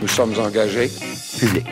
Nous 0.00 0.08
sommes 0.08 0.34
engagés 0.38 0.90
publics. 1.38 1.66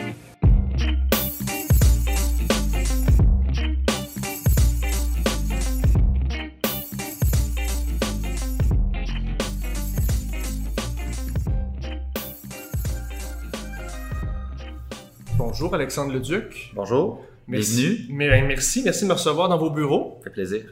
Bonjour 15.36 15.74
Alexandre 15.74 16.12
Leduc. 16.12 16.72
Bonjour. 16.74 17.24
Merci. 17.46 18.06
Bienvenue. 18.08 18.16
Mais- 18.16 18.42
Merci, 18.42 18.82
merci 18.84 19.04
de 19.04 19.08
me 19.08 19.14
recevoir 19.14 19.48
dans 19.48 19.58
vos 19.58 19.70
bureaux. 19.70 20.16
Ça 20.18 20.24
fait 20.24 20.30
plaisir. 20.34 20.62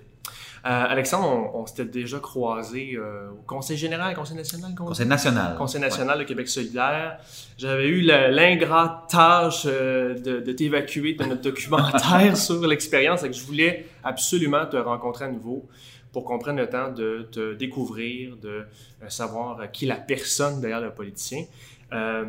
Euh, 0.67 0.85
Alexandre, 0.89 1.29
on, 1.29 1.61
on 1.61 1.67
s'était 1.67 1.85
déjà 1.85 2.19
croisé 2.19 2.95
euh, 2.97 3.31
au 3.31 3.43
Conseil 3.47 3.77
général, 3.77 4.17
Conseil 4.17 4.37
national, 4.37 4.75
Conseil 4.75 5.07
national. 5.07 5.57
Conseil 5.57 5.81
national 5.81 6.19
de 6.19 6.25
Québec 6.25 6.49
solidaire. 6.49 7.19
J'avais 7.57 7.87
eu 7.87 8.01
l'ingrate 8.01 9.09
tâche 9.09 9.63
euh, 9.67 10.15
de, 10.15 10.41
de 10.41 10.53
t'évacuer 10.53 11.15
de 11.15 11.25
notre 11.25 11.43
documentaire 11.43 12.37
sur 12.49 12.67
l'expérience 12.67 13.23
et 13.23 13.29
que 13.29 13.37
je 13.37 13.45
voulais 13.45 13.87
absolument 14.03 14.67
te 14.67 14.77
rencontrer 14.77 15.27
à 15.27 15.29
nouveau 15.29 15.69
pour 16.13 16.25
qu'on 16.25 16.39
prenne 16.39 16.57
le 16.57 16.69
temps 16.69 16.91
de 16.91 17.29
te 17.31 17.55
découvrir, 17.55 18.37
de 18.37 18.67
savoir 19.09 19.71
qui 19.71 19.85
est 19.85 19.89
la 19.89 19.97
personne 19.97 20.61
derrière 20.61 20.81
le 20.81 20.91
politicien. 20.91 21.45
Euh, 21.93 22.25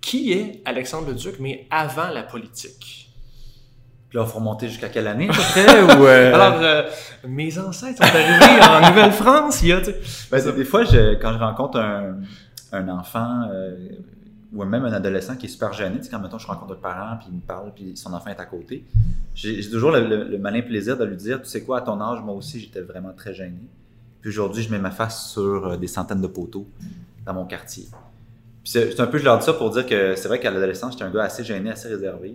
qui 0.00 0.32
est 0.32 0.60
Alexandre 0.64 1.08
Leduc, 1.08 1.36
mais 1.38 1.66
avant 1.70 2.08
la 2.08 2.22
politique? 2.22 3.11
Puis 4.12 4.18
là, 4.18 4.26
il 4.26 4.30
faut 4.30 4.40
remonter 4.40 4.68
jusqu'à 4.68 4.90
quelle 4.90 5.06
année, 5.06 5.26
à 5.30 5.32
peu 5.32 5.40
près? 5.52 5.82
ou, 5.82 6.04
euh, 6.04 6.34
Alors, 6.34 6.60
euh, 6.60 6.82
mes 7.26 7.58
ancêtres 7.58 7.96
sont 7.96 8.02
arrivés 8.14 8.62
en 8.62 8.86
Nouvelle-France 8.90 9.62
il 9.62 9.68
y 9.68 9.72
a... 9.72 9.80
ben, 10.30 10.54
des- 10.54 10.64
fois, 10.66 10.84
je- 10.84 11.14
quand 11.14 11.32
je 11.32 11.38
rencontre 11.38 11.78
un, 11.78 12.16
un 12.72 12.88
enfant 12.90 13.48
euh, 13.50 13.74
ou 14.52 14.62
même 14.64 14.84
un 14.84 14.92
adolescent 14.92 15.34
qui 15.36 15.46
est 15.46 15.48
super 15.48 15.72
gêné, 15.72 15.96
tu 15.96 16.04
sais, 16.04 16.10
quand 16.10 16.18
mettons, 16.18 16.36
je 16.36 16.46
rencontre 16.46 16.74
un 16.74 16.76
parent, 16.76 17.16
puis 17.16 17.28
il 17.30 17.36
me 17.36 17.40
parle, 17.40 17.72
puis 17.74 17.92
son 17.96 18.12
enfant 18.12 18.28
est 18.28 18.38
à 18.38 18.44
côté, 18.44 18.84
j'ai 19.34 19.66
toujours 19.70 19.92
le, 19.92 20.06
le- 20.06 20.24
le 20.24 20.36
malin 20.38 20.60
plaisir 20.60 20.98
de 20.98 21.06
lui 21.06 21.16
dire, 21.16 21.40
tu 21.40 21.48
sais 21.48 21.62
quoi, 21.62 21.78
à 21.78 21.80
ton 21.80 21.98
âge, 22.02 22.20
moi 22.22 22.34
aussi, 22.34 22.60
j'étais 22.60 22.82
vraiment 22.82 23.12
très 23.16 23.32
gêné. 23.32 23.62
Puis 24.20 24.28
aujourd'hui, 24.28 24.62
je 24.62 24.70
mets 24.70 24.78
ma 24.78 24.90
face 24.90 25.30
sur 25.30 25.78
des 25.78 25.86
centaines 25.86 26.20
de 26.20 26.26
poteaux 26.26 26.66
dans 27.24 27.32
mon 27.32 27.46
quartier. 27.46 27.84
Puis 28.62 28.70
c'est 28.72 28.90
c'est 28.92 29.00
un 29.00 29.06
peu, 29.06 29.16
je 29.16 29.24
leur 29.24 29.38
dis 29.38 29.46
ça 29.46 29.54
pour 29.54 29.70
dire 29.70 29.86
que 29.86 30.14
c'est 30.16 30.28
vrai 30.28 30.38
qu'à 30.38 30.50
l'adolescence, 30.50 30.92
j'étais 30.92 31.04
un 31.04 31.10
gars 31.10 31.22
assez 31.24 31.42
gêné, 31.44 31.70
assez 31.70 31.88
réservé. 31.88 32.34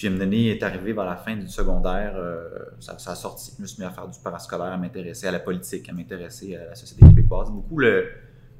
Puis 0.00 0.06
à 0.08 0.10
un 0.12 0.14
moment 0.14 0.24
donné, 0.24 0.48
est 0.48 0.62
arrivé 0.62 0.94
vers 0.94 1.04
la 1.04 1.16
fin 1.16 1.36
du 1.36 1.46
secondaire, 1.46 2.14
euh, 2.16 2.48
ça, 2.80 2.98
ça 2.98 3.10
a 3.10 3.14
sorti. 3.14 3.52
Je 3.58 3.60
me 3.60 3.66
suis 3.66 3.82
mis 3.82 3.86
à 3.86 3.90
faire 3.90 4.08
du 4.08 4.18
parascolaire, 4.18 4.72
à 4.72 4.78
m'intéresser 4.78 5.26
à 5.26 5.30
la 5.30 5.40
politique, 5.40 5.86
à 5.90 5.92
m'intéresser 5.92 6.56
à 6.56 6.70
la 6.70 6.74
société 6.74 7.02
québécoise. 7.06 7.50
Beaucoup 7.50 7.76
le, 7.76 8.08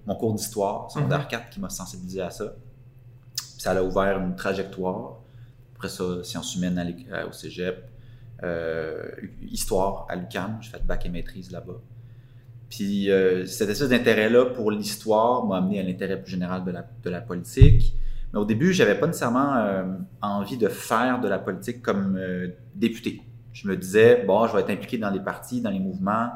mon 0.05 0.17
cours 0.17 0.35
d'histoire, 0.35 0.91
secondaire 0.91 1.27
4, 1.29 1.49
qui 1.49 1.59
m'a 1.59 1.71
sensibilisé 1.71 2.21
à 2.21 2.29
ça. 2.29 2.45
Puis 3.37 3.55
ça 3.57 3.71
a 3.71 3.83
ouvert 3.83 4.19
une 4.19 4.37
trajectoire. 4.37 5.17
Après 5.77 5.89
ça, 5.89 6.23
sciences 6.25 6.57
humaines 6.57 6.79
à 7.11 7.17
à- 7.21 7.27
au 7.27 7.33
cégep, 7.33 7.89
euh, 8.43 9.11
histoire 9.41 10.05
à 10.11 10.17
l'UQAM. 10.17 10.59
J'ai 10.61 10.73
fait 10.73 10.85
bac 10.85 11.07
et 11.07 11.09
maîtrise 11.09 11.51
là-bas. 11.51 11.81
Puis 12.69 13.11
euh, 13.11 13.47
cette 13.47 13.71
espèce 13.71 13.89
d'intérêt-là 13.89 14.45
pour 14.45 14.71
l'histoire 14.71 15.47
m'a 15.47 15.57
amené 15.57 15.81
à 15.81 15.85
l'intérêt 15.85 16.21
plus 16.21 16.33
général 16.33 16.65
de 16.65 16.71
la, 16.71 16.87
de 17.03 17.09
la 17.09 17.23
politique. 17.23 17.95
Mais 18.33 18.39
au 18.39 18.45
début, 18.45 18.73
j'avais 18.73 18.98
pas 18.98 19.06
nécessairement 19.06 19.56
euh, 19.56 19.84
envie 20.23 20.56
de 20.56 20.69
faire 20.69 21.20
de 21.20 21.28
la 21.28 21.39
politique 21.39 21.83
comme 21.83 22.17
euh, 22.17 22.48
député. 22.75 23.22
Je 23.53 23.69
me 23.69 23.77
disais, 23.77 24.25
bon, 24.27 24.47
je 24.47 24.55
vais 24.55 24.61
être 24.61 24.70
impliqué 24.70 24.98
dans 24.98 25.11
les 25.11 25.20
partis, 25.20 25.61
dans 25.61 25.70
les 25.70 25.81
mouvements, 25.81 26.31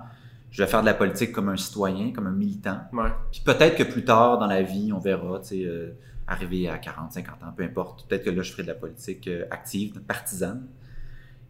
je 0.55 0.63
vais 0.63 0.69
faire 0.69 0.83
de 0.83 0.87
la 0.87 0.95
politique 0.95 1.33
comme 1.33 1.49
un 1.49 1.57
citoyen, 1.57 2.13
comme 2.13 2.29
un 2.29 2.33
militant. 2.33 2.79
Ouais. 2.93 3.11
Puis 3.33 3.43
peut-être 3.45 3.77
que 3.77 3.83
plus 3.83 4.05
tard 4.05 4.39
dans 4.39 4.47
la 4.47 4.63
vie, 4.63 4.93
on 4.93 5.01
verra, 5.01 5.41
tu 5.41 5.49
sais, 5.49 5.65
euh, 5.65 5.91
arriver 6.29 6.69
à 6.69 6.79
40, 6.79 7.13
50 7.13 7.43
ans, 7.43 7.53
peu 7.57 7.65
importe. 7.65 8.09
Peut-être 8.09 8.25
que 8.25 8.31
là, 8.31 8.41
je 8.43 8.53
ferai 8.53 8.63
de 8.63 8.69
la 8.69 8.77
politique 8.77 9.27
euh, 9.27 9.47
active, 9.51 10.01
partisane. 10.03 10.65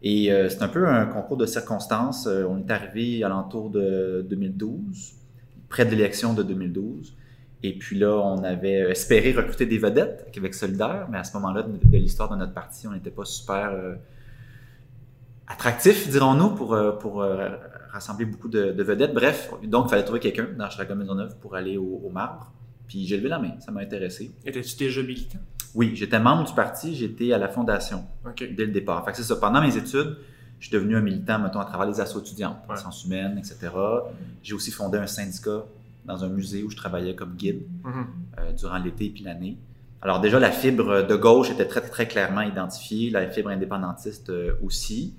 Et 0.01 0.31
euh, 0.31 0.49
c'est 0.49 0.63
un 0.63 0.67
peu 0.67 0.87
un 0.87 1.05
concours 1.05 1.37
de 1.37 1.45
circonstances. 1.45 2.25
On 2.25 2.57
est 2.57 2.71
arrivé 2.71 3.23
à 3.23 3.29
l'entour 3.29 3.69
de 3.69 4.25
2012, 4.27 5.13
près 5.69 5.85
de 5.85 5.91
l'élection 5.91 6.33
de 6.33 6.41
2012. 6.41 7.15
Et 7.67 7.73
puis 7.73 7.97
là, 7.97 8.11
on 8.17 8.43
avait 8.43 8.91
espéré 8.91 9.31
recruter 9.31 9.65
des 9.65 9.79
vedettes 9.79 10.25
à 10.27 10.29
Québec 10.29 10.53
solidaire, 10.53 11.07
mais 11.09 11.17
à 11.17 11.23
ce 11.23 11.33
moment-là 11.37 11.63
de, 11.63 11.71
de 11.83 11.97
l'histoire 11.97 12.29
de 12.29 12.35
notre 12.35 12.53
parti, 12.53 12.87
on 12.87 12.91
n'était 12.91 13.09
pas 13.19 13.25
super 13.25 13.71
euh, 13.71 13.95
attractif, 15.47 16.09
dirons-nous, 16.09 16.51
pour, 16.51 16.73
euh, 16.73 16.91
pour 16.91 17.21
euh, 17.23 17.49
rassembler 17.91 18.25
beaucoup 18.25 18.49
de, 18.49 18.71
de 18.71 18.83
vedettes. 18.83 19.13
Bref, 19.13 19.49
donc 19.63 19.87
il 19.87 19.89
fallait 19.89 20.03
trouver 20.03 20.19
quelqu'un 20.19 20.47
dans 20.57 20.69
Chicago 20.69 20.93
Maisonneuve 20.95 21.35
pour 21.39 21.55
aller 21.55 21.77
au, 21.77 22.01
au 22.05 22.09
marbre. 22.09 22.51
Puis 22.87 23.07
j'ai 23.07 23.17
levé 23.17 23.29
la 23.29 23.39
main, 23.39 23.53
ça 23.59 23.71
m'a 23.71 23.81
intéressé. 23.81 24.31
Étais-tu 24.45 24.75
déjà 24.77 25.01
militant? 25.01 25.39
Oui, 25.73 25.91
j'étais 25.95 26.19
membre 26.19 26.45
du 26.47 26.53
parti, 26.53 26.95
j'étais 26.95 27.33
à 27.33 27.37
la 27.39 27.47
fondation 27.49 28.05
dès 28.37 28.65
le 28.65 28.71
départ. 28.71 29.03
Fait 29.05 29.11
que 29.11 29.17
c'est 29.17 29.23
ça. 29.23 29.35
Pendant 29.37 29.59
mes 29.61 29.75
études, 29.75 30.17
je 30.59 30.67
suis 30.67 30.71
devenu 30.73 30.95
un 30.95 31.01
militant, 31.01 31.39
mettons, 31.39 31.59
à 31.59 31.65
travers 31.65 31.87
les 31.87 31.99
assos 31.99 32.19
étudiantes, 32.19 32.57
Ouais. 32.69 32.77
sciences 32.77 33.03
humaines, 33.05 33.37
etc. 33.39 33.71
J'ai 34.43 34.53
aussi 34.53 34.71
fondé 34.71 34.97
un 34.99 35.07
syndicat 35.07 35.65
dans 36.05 36.23
un 36.23 36.29
musée 36.29 36.63
où 36.63 36.69
je 36.69 36.75
travaillais 36.77 37.15
comme 37.15 37.35
guide 37.35 37.63
Mhm. 37.83 38.05
euh, 38.39 38.51
durant 38.53 38.77
l'été 38.77 39.09
puis 39.09 39.23
l'année. 39.23 39.57
Alors 40.01 40.19
déjà, 40.19 40.39
la 40.39 40.51
fibre 40.51 41.01
de 41.03 41.15
gauche 41.15 41.49
était 41.51 41.65
très, 41.67 41.81
très 41.81 42.07
clairement 42.07 42.41
identifiée, 42.41 43.09
la 43.09 43.27
fibre 43.27 43.49
indépendantiste 43.49 44.29
euh, 44.29 44.53
aussi. 44.63 45.13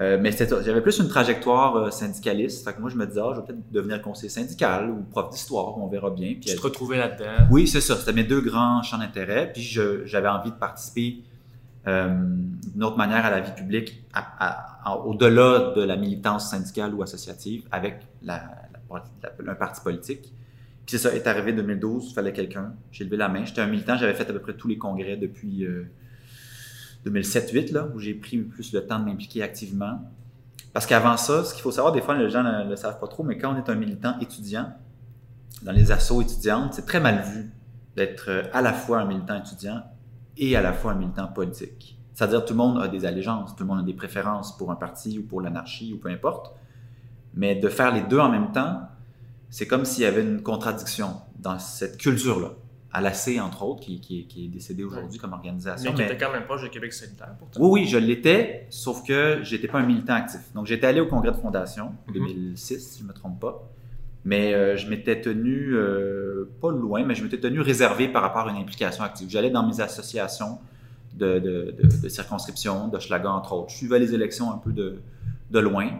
Euh, 0.00 0.18
mais 0.20 0.30
j'avais 0.30 0.82
plus 0.82 0.98
une 0.98 1.08
trajectoire 1.08 1.90
syndicaliste. 1.92 2.64
Fait 2.66 2.74
que 2.74 2.80
moi, 2.82 2.90
je 2.90 2.96
me 2.96 3.06
disais, 3.06 3.20
ah, 3.22 3.30
je 3.34 3.40
vais 3.40 3.46
peut-être 3.46 3.72
devenir 3.72 4.02
conseiller 4.02 4.28
syndical 4.28 4.90
ou 4.90 5.02
prof 5.10 5.30
d'histoire, 5.30 5.78
on 5.78 5.86
verra 5.86 6.10
bien. 6.10 6.32
Puis 6.38 6.50
Tu 6.50 6.54
te 6.56 6.60
retrouvais 6.60 6.98
là-dedans? 6.98 7.46
oui, 7.50 7.66
c'est 7.66 7.80
ça. 7.80 7.96
C'était 7.96 8.12
mes 8.12 8.24
deux 8.24 8.42
grands 8.42 8.82
champs 8.82 8.98
d'intérêt. 8.98 9.50
Puis 9.54 9.62
j'avais 9.62 10.28
envie 10.28 10.50
de 10.50 10.56
participer 10.56 11.22
euh, 11.86 12.08
d'une 12.74 12.82
autre 12.84 12.96
manière 12.98 13.24
à 13.24 13.30
la 13.30 13.40
vie 13.40 13.52
publique, 13.52 14.02
au-delà 15.04 15.72
de 15.76 15.82
la 15.82 15.96
militance 15.96 16.50
syndicale 16.50 16.94
ou 16.94 17.02
associative, 17.02 17.64
avec 17.70 18.00
la- 18.22 18.42
un 18.90 19.54
parti 19.54 19.80
politique. 19.80 20.32
Puis 20.86 20.96
c'est 20.96 20.98
ça, 20.98 21.14
est 21.14 21.26
arrivé 21.26 21.52
2012, 21.52 22.10
il 22.10 22.14
fallait 22.14 22.32
quelqu'un. 22.32 22.74
J'ai 22.92 23.04
levé 23.04 23.16
la 23.16 23.28
main. 23.28 23.44
J'étais 23.44 23.60
un 23.60 23.66
militant, 23.66 23.96
j'avais 23.96 24.14
fait 24.14 24.28
à 24.28 24.32
peu 24.32 24.38
près 24.38 24.54
tous 24.54 24.68
les 24.68 24.78
congrès 24.78 25.16
depuis 25.16 25.64
euh, 25.64 25.90
2007-2008, 27.06 27.72
là, 27.72 27.88
où 27.94 27.98
j'ai 27.98 28.14
pris 28.14 28.38
plus 28.38 28.72
le 28.72 28.86
temps 28.86 29.00
de 29.00 29.04
m'impliquer 29.04 29.42
activement. 29.42 30.00
Parce 30.72 30.86
qu'avant 30.86 31.16
ça, 31.16 31.44
ce 31.44 31.54
qu'il 31.54 31.62
faut 31.62 31.72
savoir, 31.72 31.92
des 31.92 32.02
fois, 32.02 32.16
les 32.16 32.30
gens 32.30 32.42
ne 32.42 32.68
le 32.68 32.76
savent 32.76 33.00
pas 33.00 33.08
trop, 33.08 33.24
mais 33.24 33.36
quand 33.36 33.52
on 33.52 33.56
est 33.56 33.68
un 33.68 33.74
militant 33.74 34.18
étudiant, 34.20 34.72
dans 35.62 35.72
les 35.72 35.90
assos 35.90 36.22
étudiantes, 36.22 36.74
c'est 36.74 36.86
très 36.86 37.00
mal 37.00 37.22
vu 37.22 37.50
d'être 37.96 38.28
euh, 38.28 38.42
à 38.52 38.62
la 38.62 38.72
fois 38.72 39.00
un 39.00 39.06
militant 39.06 39.36
étudiant 39.42 39.82
et 40.36 40.54
à 40.54 40.62
la 40.62 40.72
fois 40.72 40.92
un 40.92 40.96
militant 40.96 41.26
politique. 41.26 41.98
C'est-à-dire 42.12 42.44
tout 42.44 42.52
le 42.52 42.58
monde 42.58 42.80
a 42.80 42.88
des 42.88 43.04
allégeances, 43.04 43.56
tout 43.56 43.64
le 43.64 43.68
monde 43.68 43.80
a 43.80 43.82
des 43.82 43.94
préférences 43.94 44.56
pour 44.56 44.70
un 44.70 44.76
parti 44.76 45.18
ou 45.18 45.22
pour 45.22 45.40
l'anarchie 45.40 45.92
ou 45.92 45.98
peu 45.98 46.08
importe. 46.08 46.54
Mais 47.36 47.54
de 47.54 47.68
faire 47.68 47.92
les 47.94 48.02
deux 48.02 48.18
en 48.18 48.30
même 48.30 48.50
temps, 48.52 48.80
c'est 49.50 49.66
comme 49.66 49.84
s'il 49.84 50.02
y 50.02 50.06
avait 50.06 50.22
une 50.22 50.42
contradiction 50.42 51.08
dans 51.38 51.58
cette 51.58 51.98
culture-là. 51.98 52.52
À 52.92 53.02
l'AC, 53.02 53.38
entre 53.42 53.62
autres, 53.62 53.80
qui, 53.82 54.00
qui 54.00 54.20
est- 54.20 54.24
qui 54.24 54.46
est 54.46 54.48
décédé 54.48 54.82
aujourd'hui 54.82 55.18
comme 55.18 55.34
organisation. 55.34 55.90
Mais 55.92 55.96
qui 55.96 56.02
était 56.12 56.16
quand 56.16 56.32
même 56.32 56.44
proche 56.44 56.62
de 56.62 56.68
Québec 56.68 56.94
solidaire, 56.94 57.34
pourtant. 57.38 57.60
oui, 57.60 57.82
oui, 57.82 57.86
je 57.86 57.98
l'étais, 57.98 58.66
sauf 58.70 59.02
que 59.06 59.40
j'étais 59.42 59.68
pas 59.68 59.78
un 59.80 59.86
militant 59.86 60.14
actif. 60.14 60.40
Donc, 60.54 60.66
j'étais 60.66 60.86
allé 60.86 61.00
au 61.00 61.06
congrès 61.06 61.30
de 61.30 61.36
fondation, 61.36 61.86
en 62.08 62.08
Mhm. 62.10 62.14
2006, 62.14 62.80
si 62.92 63.00
je 63.02 63.04
me 63.06 63.12
trompe 63.12 63.38
pas. 63.38 63.68
Mais 64.24 64.54
euh, 64.54 64.76
je 64.76 64.88
m'étais 64.88 65.20
tenu, 65.20 65.74
euh, 65.74 66.50
pas 66.60 66.70
loin, 66.72 67.04
mais 67.04 67.14
je 67.14 67.22
m'étais 67.22 67.38
tenu 67.38 67.60
réservé 67.60 68.08
par 68.08 68.22
rapport 68.22 68.48
à 68.48 68.50
une 68.50 68.56
implication 68.56 69.04
active. 69.04 69.28
J'allais 69.28 69.50
dans 69.50 69.64
mes 69.66 69.80
associations 69.80 70.58
de, 71.14 71.38
de, 71.38 71.74
de, 71.80 72.00
de 72.02 72.08
circonscription, 72.08 72.88
de 72.88 72.98
Schlager, 72.98 73.28
entre 73.28 73.52
autres. 73.52 73.70
Je 73.70 73.76
suivais 73.76 73.98
les 73.98 74.14
élections 74.14 74.50
un 74.52 74.58
peu 74.58 74.72
de, 74.72 75.00
de 75.50 75.58
loin, 75.60 75.90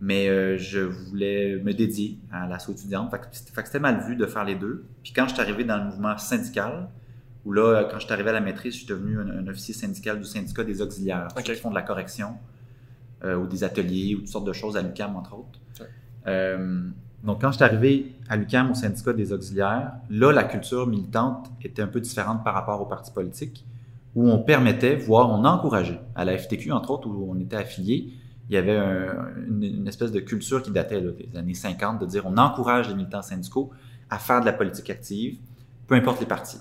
mais 0.00 0.28
euh, 0.28 0.56
je 0.58 0.80
voulais 0.80 1.60
me 1.62 1.72
dédier 1.74 2.18
à 2.32 2.46
l'assaut 2.46 2.72
étudiante. 2.72 3.10
Fait 3.10 3.18
que 3.18 3.26
c'était 3.32 3.52
fait 3.52 3.62
que 3.62 3.68
c'était 3.68 3.80
mal 3.80 4.02
vu 4.06 4.16
de 4.16 4.26
faire 4.26 4.44
les 4.44 4.54
deux. 4.54 4.84
Puis 5.02 5.12
quand 5.12 5.26
je 5.28 5.34
suis 5.34 5.42
arrivé 5.42 5.64
dans 5.64 5.76
le 5.76 5.84
mouvement 5.84 6.16
syndical, 6.18 6.88
où 7.44 7.52
là, 7.52 7.84
quand 7.90 7.98
je 7.98 8.04
suis 8.04 8.12
arrivé 8.12 8.30
à 8.30 8.34
la 8.34 8.40
maîtrise, 8.40 8.72
je 8.74 8.78
suis 8.78 8.86
devenu 8.86 9.18
un, 9.18 9.28
un 9.28 9.48
officier 9.48 9.74
syndical 9.74 10.18
du 10.18 10.24
syndicat 10.24 10.64
des 10.64 10.82
auxiliaires, 10.82 11.28
Ok. 11.36 11.42
ceux 11.46 11.54
qui 11.54 11.60
font 11.60 11.70
de 11.70 11.74
la 11.74 11.82
correction, 11.82 12.34
euh, 13.24 13.36
ou 13.36 13.46
des 13.46 13.64
ateliers, 13.64 14.14
ou 14.14 14.18
toutes 14.20 14.28
sortes 14.28 14.46
de 14.46 14.52
choses 14.52 14.76
à 14.76 14.82
l'UCAM, 14.82 15.16
entre 15.16 15.34
autres. 15.34 15.58
Euh, 16.26 16.82
donc, 17.24 17.40
quand 17.40 17.50
je 17.50 17.56
suis 17.56 17.64
arrivé 17.64 18.14
à 18.28 18.36
l'UCAM, 18.36 18.70
au 18.70 18.74
syndicat 18.74 19.12
des 19.12 19.32
auxiliaires, 19.32 19.92
là, 20.08 20.32
la 20.32 20.44
culture 20.44 20.86
militante 20.86 21.50
était 21.62 21.82
un 21.82 21.86
peu 21.86 22.00
différente 22.00 22.44
par 22.44 22.54
rapport 22.54 22.80
au 22.80 22.86
parti 22.86 23.10
politique, 23.10 23.66
où 24.14 24.30
on 24.30 24.38
permettait, 24.38 24.96
voire 24.96 25.30
on 25.30 25.44
encourageait, 25.44 26.00
à 26.14 26.24
la 26.24 26.36
FTQ, 26.36 26.72
entre 26.72 26.90
autres, 26.90 27.08
où 27.08 27.30
on 27.30 27.38
était 27.38 27.56
affilié, 27.56 28.12
il 28.50 28.54
y 28.54 28.56
avait 28.58 28.76
un- 28.76 29.28
une, 29.48 29.62
une 29.62 29.88
espèce 29.88 30.12
de 30.12 30.20
culture 30.20 30.60
qui 30.62 30.70
datait 30.72 31.00
là, 31.00 31.12
des 31.12 31.38
années 31.38 31.54
50, 31.54 32.00
de 32.00 32.06
dire 32.06 32.24
on 32.26 32.36
encourage 32.36 32.88
les 32.88 32.94
militants 32.94 33.22
syndicaux 33.22 33.70
à 34.10 34.18
faire 34.18 34.40
de 34.40 34.46
la 34.46 34.52
politique 34.52 34.90
active, 34.90 35.38
peu 35.86 35.94
importe 35.94 36.20
les 36.20 36.26
partis. 36.26 36.58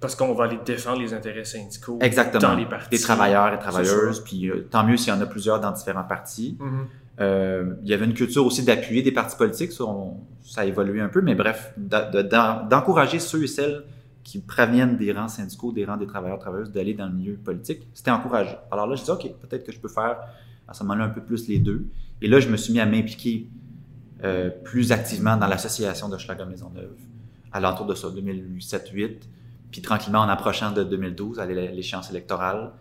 Parce 0.00 0.14
qu'on 0.16 0.32
va 0.34 0.44
aller 0.44 0.58
défendre 0.64 1.00
les 1.00 1.12
intérêts 1.14 1.44
syndicaux 1.44 1.98
Exactement. 2.00 2.40
dans 2.50 2.54
les 2.56 2.66
partis. 2.66 2.90
Des 2.90 2.98
travailleurs 3.00 3.52
et 3.52 3.58
travailleuses, 3.58 4.20
puis 4.24 4.48
euh, 4.48 4.66
tant 4.70 4.84
mieux 4.84 4.96
s'il 4.96 5.12
y 5.12 5.16
en 5.16 5.20
a 5.20 5.26
plusieurs 5.26 5.60
dans 5.60 5.70
différents 5.72 6.02
partis. 6.04 6.56
Mhm. 6.60 6.86
Euh, 7.20 7.74
il 7.82 7.88
y 7.90 7.94
avait 7.94 8.04
une 8.06 8.14
culture 8.14 8.44
aussi 8.46 8.64
d'appuyer 8.64 9.02
des 9.02 9.12
partis 9.12 9.36
politiques, 9.36 9.72
ça, 9.72 9.84
on- 9.84 10.16
ça 10.42 10.62
a 10.62 10.64
évolué 10.64 11.00
un 11.00 11.08
peu, 11.08 11.20
mais 11.20 11.34
bref, 11.34 11.72
de- 11.76 12.22
d'encourager 12.68 13.18
ceux 13.18 13.44
et 13.44 13.46
celles 13.46 13.84
qui 14.24 14.40
proviennent 14.40 14.96
des 14.96 15.12
rangs 15.12 15.28
syndicaux, 15.28 15.72
des 15.72 15.84
rangs 15.84 15.96
des 15.96 16.06
travailleurs 16.06 16.38
travailleuses, 16.38 16.72
d'aller 16.72 16.94
dans 16.94 17.06
le 17.06 17.12
milieu 17.12 17.34
politique, 17.34 17.82
c'était 17.92 18.10
encouragé. 18.12 18.56
Alors 18.70 18.86
là, 18.86 18.94
je 18.94 19.00
disais, 19.00 19.12
OK, 19.12 19.28
peut-être 19.40 19.64
que 19.64 19.72
je 19.72 19.78
peux 19.80 19.88
faire 19.88 20.16
à 20.72 20.74
ce 20.74 20.82
moment-là 20.84 21.04
un 21.04 21.10
peu 21.10 21.20
plus 21.20 21.48
les 21.48 21.58
deux. 21.58 21.86
Et 22.22 22.28
là, 22.28 22.40
je 22.40 22.48
me 22.48 22.56
suis 22.56 22.72
mis 22.72 22.80
à 22.80 22.86
m'impliquer 22.86 23.46
euh, 24.24 24.48
plus 24.48 24.90
activement 24.90 25.36
dans 25.36 25.46
l'association 25.46 26.08
de 26.08 26.16
Schlager 26.16 26.46
Maisonneuve, 26.46 26.96
à 27.52 27.60
l'entour 27.60 27.84
de 27.84 27.94
ça, 27.94 28.08
2007-2008. 28.08 29.10
Puis 29.70 29.82
tranquillement, 29.82 30.20
en 30.20 30.28
approchant 30.28 30.72
de 30.72 30.82
2012, 30.82 31.38
à 31.40 31.46
l'échéance 31.46 32.10
électorale, 32.10 32.72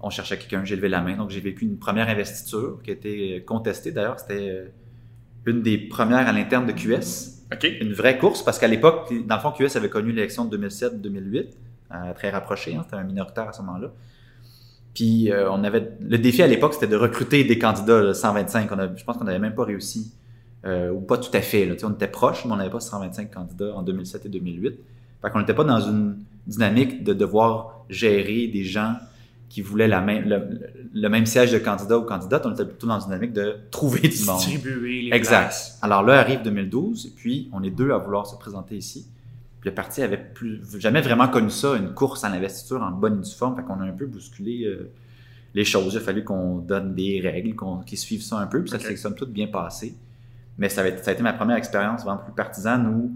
on 0.00 0.10
cherchait 0.10 0.38
quelqu'un, 0.38 0.64
j'ai 0.64 0.76
levé 0.76 0.88
la 0.88 1.00
main. 1.00 1.16
Donc 1.16 1.30
j'ai 1.30 1.40
vécu 1.40 1.64
une 1.64 1.76
première 1.76 2.08
investiture 2.08 2.80
qui 2.84 2.90
a 2.90 2.92
été 2.92 3.42
contestée. 3.44 3.90
D'ailleurs, 3.90 4.20
c'était 4.20 4.48
euh, 4.48 4.68
une 5.46 5.62
des 5.62 5.76
premières 5.76 6.28
à 6.28 6.32
l'interne 6.32 6.66
de 6.66 6.72
QS. 6.72 7.38
Une 7.80 7.92
vraie 7.92 8.16
course, 8.16 8.44
parce 8.44 8.60
qu'à 8.60 8.68
l'époque, 8.68 9.12
dans 9.26 9.34
le 9.34 9.40
fond, 9.40 9.50
QS 9.50 9.76
avait 9.76 9.88
connu 9.88 10.12
l'élection 10.12 10.44
de 10.44 10.56
2007-2008, 10.56 11.46
euh, 11.92 12.14
très 12.14 12.30
rapproché, 12.30 12.76
hein, 12.76 12.82
c'était 12.84 12.94
un 12.94 13.02
minoritaire 13.02 13.48
à 13.48 13.52
ce 13.52 13.60
moment-là. 13.62 13.92
Puis 14.94 15.30
euh, 15.30 15.50
on 15.50 15.62
avait 15.64 15.92
le 16.00 16.18
défi 16.18 16.42
à 16.42 16.46
l'époque, 16.46 16.74
c'était 16.74 16.88
de 16.88 16.96
recruter 16.96 17.44
des 17.44 17.58
candidats, 17.58 18.12
125. 18.12 18.70
On 18.72 18.96
je 18.96 19.04
pense 19.04 19.16
qu'on 19.16 19.24
n'avait 19.24 19.38
même 19.38 19.54
pas 19.54 19.64
réussi, 19.64 20.12
euh, 20.64 20.90
ou 20.90 21.00
pas 21.00 21.18
tout 21.18 21.30
à 21.32 21.40
fait. 21.40 21.66
Là. 21.66 21.74
On 21.84 21.90
était 21.90 22.08
proche, 22.08 22.44
mais 22.44 22.52
on 22.52 22.56
n'avait 22.56 22.70
pas 22.70 22.80
125 22.80 23.30
candidats 23.30 23.74
en 23.74 23.82
2007 23.82 24.26
et 24.26 24.28
2008. 24.28 24.74
Fait 25.22 25.30
qu'on 25.30 25.38
n'était 25.38 25.54
pas 25.54 25.64
dans 25.64 25.80
une 25.80 26.16
dynamique 26.46 27.04
de 27.04 27.12
devoir 27.12 27.84
gérer 27.88 28.48
des 28.48 28.64
gens 28.64 28.94
qui 29.48 29.62
voulaient 29.62 29.88
la 29.88 30.00
même, 30.00 30.28
le, 30.94 31.08
même 31.08 31.26
siège 31.26 31.52
de 31.52 31.58
candidat 31.58 31.98
ou 31.98 32.02
candidate, 32.02 32.46
on 32.46 32.52
était 32.52 32.64
plutôt 32.64 32.86
dans 32.86 33.00
une 33.00 33.06
dynamique 33.06 33.32
de 33.32 33.56
trouver 33.70 34.08
du 34.08 34.24
monde. 34.24 34.38
Distribuer 34.38 35.02
les 35.02 35.16
Exact. 35.16 35.74
Alors 35.82 36.04
là 36.04 36.20
arrive 36.20 36.42
2012, 36.42 37.06
et 37.06 37.10
puis 37.10 37.50
on 37.52 37.62
est 37.64 37.70
deux 37.70 37.90
à 37.90 37.98
vouloir 37.98 38.26
se 38.26 38.36
présenter 38.36 38.76
ici. 38.76 39.06
Puis 39.60 39.68
le 39.68 39.74
parti 39.74 40.02
avait 40.02 40.16
plus, 40.16 40.62
jamais 40.78 41.02
vraiment 41.02 41.28
connu 41.28 41.50
ça, 41.50 41.76
une 41.76 41.92
course 41.92 42.24
à 42.24 42.30
l'investiture 42.30 42.82
en 42.82 42.90
bonne 42.90 43.16
uniforme, 43.16 43.56
fait 43.56 43.62
qu'on 43.62 43.80
a 43.80 43.84
un 43.84 43.92
peu 43.92 44.06
bousculé 44.06 44.64
euh, 44.64 44.90
les 45.54 45.64
choses. 45.64 45.92
Il 45.94 45.98
a 45.98 46.00
fallu 46.00 46.24
qu'on 46.24 46.58
donne 46.58 46.94
des 46.94 47.20
règles, 47.20 47.54
qu'on, 47.54 47.78
qu'ils 47.78 47.98
suivent 47.98 48.22
ça 48.22 48.38
un 48.38 48.46
peu, 48.46 48.62
puis 48.62 48.70
ça 48.70 48.78
s'est 48.78 48.96
somme 48.96 49.14
toute 49.14 49.32
bien 49.32 49.48
passé. 49.48 49.94
Mais 50.56 50.68
ça, 50.68 50.80
avait, 50.80 50.96
ça 51.02 51.10
a 51.10 51.14
été 51.14 51.22
ma 51.22 51.34
première 51.34 51.56
expérience 51.56 52.04
vraiment 52.04 52.22
plus 52.22 52.32
partisane 52.32 52.86
où 52.86 53.12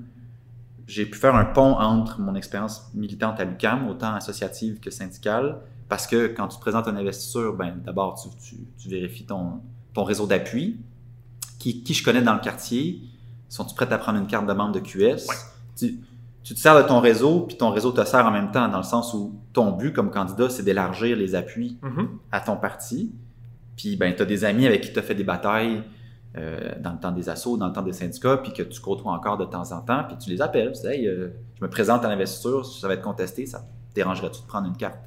j'ai 0.86 1.06
pu 1.06 1.18
faire 1.18 1.34
un 1.34 1.46
pont 1.46 1.78
entre 1.78 2.20
mon 2.20 2.34
expérience 2.34 2.90
militante 2.94 3.40
à 3.40 3.44
l'UQAM, 3.44 3.88
autant 3.88 4.14
associative 4.14 4.80
que 4.80 4.90
syndicale, 4.90 5.60
parce 5.88 6.06
que 6.06 6.26
quand 6.26 6.48
tu 6.48 6.56
te 6.56 6.60
présentes 6.60 6.88
une 6.88 6.96
investiture, 6.96 7.54
ben, 7.54 7.76
d'abord, 7.84 8.20
tu, 8.22 8.56
tu, 8.78 8.88
vérifies 8.88 9.24
ton, 9.24 9.60
ton 9.94 10.04
réseau 10.04 10.26
d'appui. 10.26 10.78
Qui, 11.58 11.82
qui, 11.82 11.94
je 11.94 12.04
connais 12.04 12.20
dans 12.20 12.34
le 12.34 12.40
quartier? 12.40 13.00
Sont-ils 13.48 13.74
prêts 13.74 13.90
à 13.90 13.96
prendre 13.96 14.18
une 14.18 14.26
carte 14.26 14.46
de 14.46 14.52
membre 14.52 14.72
de 14.72 14.80
QS? 14.80 15.26
Tu, 15.76 15.98
tu, 16.44 16.54
te 16.54 16.58
sers 16.58 16.76
de 16.76 16.86
ton 16.86 17.00
réseau, 17.00 17.40
puis 17.40 17.56
ton 17.56 17.70
réseau 17.70 17.90
te 17.90 18.04
sert 18.04 18.24
en 18.24 18.30
même 18.30 18.50
temps, 18.50 18.68
dans 18.68 18.78
le 18.78 18.84
sens 18.84 19.14
où 19.14 19.34
ton 19.52 19.72
but 19.72 19.92
comme 19.92 20.10
candidat, 20.10 20.48
c'est 20.48 20.62
d'élargir 20.62 21.16
les 21.16 21.34
appuis 21.34 21.78
mm-hmm. 21.82 22.06
à 22.32 22.40
ton 22.40 22.56
parti. 22.56 23.12
Puis, 23.76 23.96
ben, 23.96 24.14
tu 24.14 24.22
as 24.22 24.26
des 24.26 24.44
amis 24.44 24.66
avec 24.66 24.82
qui 24.82 24.92
tu 24.92 24.98
as 24.98 25.02
fait 25.02 25.14
des 25.14 25.24
batailles 25.24 25.82
euh, 26.36 26.72
dans 26.80 26.92
le 26.92 26.98
temps 26.98 27.12
des 27.12 27.28
assauts, 27.28 27.56
dans 27.56 27.66
le 27.66 27.72
temps 27.72 27.82
des 27.82 27.92
syndicats, 27.92 28.36
puis 28.36 28.52
que 28.52 28.62
tu 28.62 28.80
côtoies 28.80 29.12
encore 29.12 29.36
de 29.36 29.44
temps 29.44 29.72
en 29.72 29.80
temps, 29.80 30.04
puis 30.06 30.16
tu 30.18 30.30
les 30.30 30.42
appelles. 30.42 30.72
Tu 30.72 30.82
dis, 30.82 30.86
hey, 30.86 31.08
euh, 31.08 31.28
je 31.58 31.64
me 31.64 31.70
présente 31.70 32.04
à 32.04 32.08
l'investiture, 32.08 32.64
ça 32.64 32.88
va 32.88 32.94
être 32.94 33.02
contesté, 33.02 33.46
ça 33.46 33.60
te 33.60 33.94
dérangerait-tu 33.94 34.42
de 34.42 34.46
prendre 34.46 34.68
une 34.68 34.76
carte? 34.76 34.98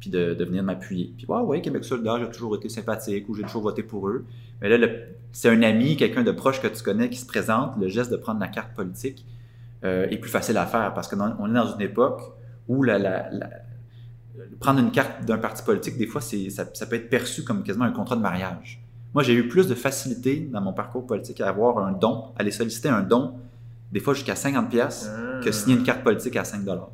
puis 0.00 0.10
de, 0.10 0.34
de 0.34 0.44
venir 0.44 0.62
m'appuyer? 0.62 1.12
Puis, 1.16 1.26
ouais, 1.28 1.40
ouais, 1.40 1.60
Québec 1.60 1.84
solidaire, 1.84 2.18
j'ai 2.20 2.30
toujours 2.30 2.54
été 2.56 2.68
sympathique 2.68 3.28
ou 3.28 3.34
j'ai 3.34 3.42
toujours 3.42 3.62
voté 3.62 3.82
pour 3.82 4.08
eux. 4.08 4.24
Mais 4.60 4.76
là, 4.76 4.86
c'est 5.32 5.48
un 5.48 5.62
ami, 5.62 5.96
quelqu'un 5.96 6.22
de 6.22 6.30
proche 6.30 6.60
que 6.60 6.68
tu 6.68 6.82
connais 6.82 7.10
qui 7.10 7.18
se 7.18 7.26
présente, 7.26 7.72
le 7.78 7.88
geste 7.88 8.10
de 8.10 8.16
prendre 8.16 8.40
la 8.40 8.48
carte 8.48 8.74
politique 8.74 9.26
euh, 9.84 10.08
est 10.08 10.18
plus 10.18 10.30
facile 10.30 10.56
à 10.56 10.66
faire 10.66 10.94
parce 10.94 11.08
qu'on 11.08 11.46
est 11.46 11.54
dans 11.54 11.74
une 11.74 11.80
époque 11.80 12.20
où 12.66 12.82
la, 12.82 12.98
la, 12.98 13.30
prendre 14.60 14.80
une 14.80 14.90
carte 14.90 15.24
d'un 15.24 15.38
parti 15.38 15.62
politique, 15.62 15.96
des 15.96 16.06
fois, 16.06 16.20
ça, 16.20 16.64
ça 16.72 16.86
peut 16.86 16.96
être 16.96 17.08
perçu 17.08 17.44
comme 17.44 17.62
quasiment 17.62 17.84
un 17.84 17.92
contrat 17.92 18.16
de 18.16 18.22
mariage. 18.22 18.82
Moi, 19.14 19.22
j'ai 19.22 19.34
eu 19.34 19.48
plus 19.48 19.66
de 19.66 19.74
facilité 19.74 20.48
dans 20.52 20.60
mon 20.60 20.72
parcours 20.72 21.06
politique 21.06 21.40
à 21.40 21.48
avoir 21.48 21.78
un 21.78 21.92
don, 21.92 22.32
à 22.36 22.40
aller 22.40 22.50
solliciter 22.50 22.88
un 22.88 23.02
don, 23.02 23.34
des 23.90 24.00
fois 24.00 24.14
jusqu'à 24.14 24.36
50 24.36 24.68
pièces, 24.68 25.10
que 25.42 25.50
signer 25.50 25.76
une 25.76 25.82
carte 25.82 26.04
politique 26.04 26.36
à 26.36 26.44
5 26.44 26.64
dollars 26.64 26.90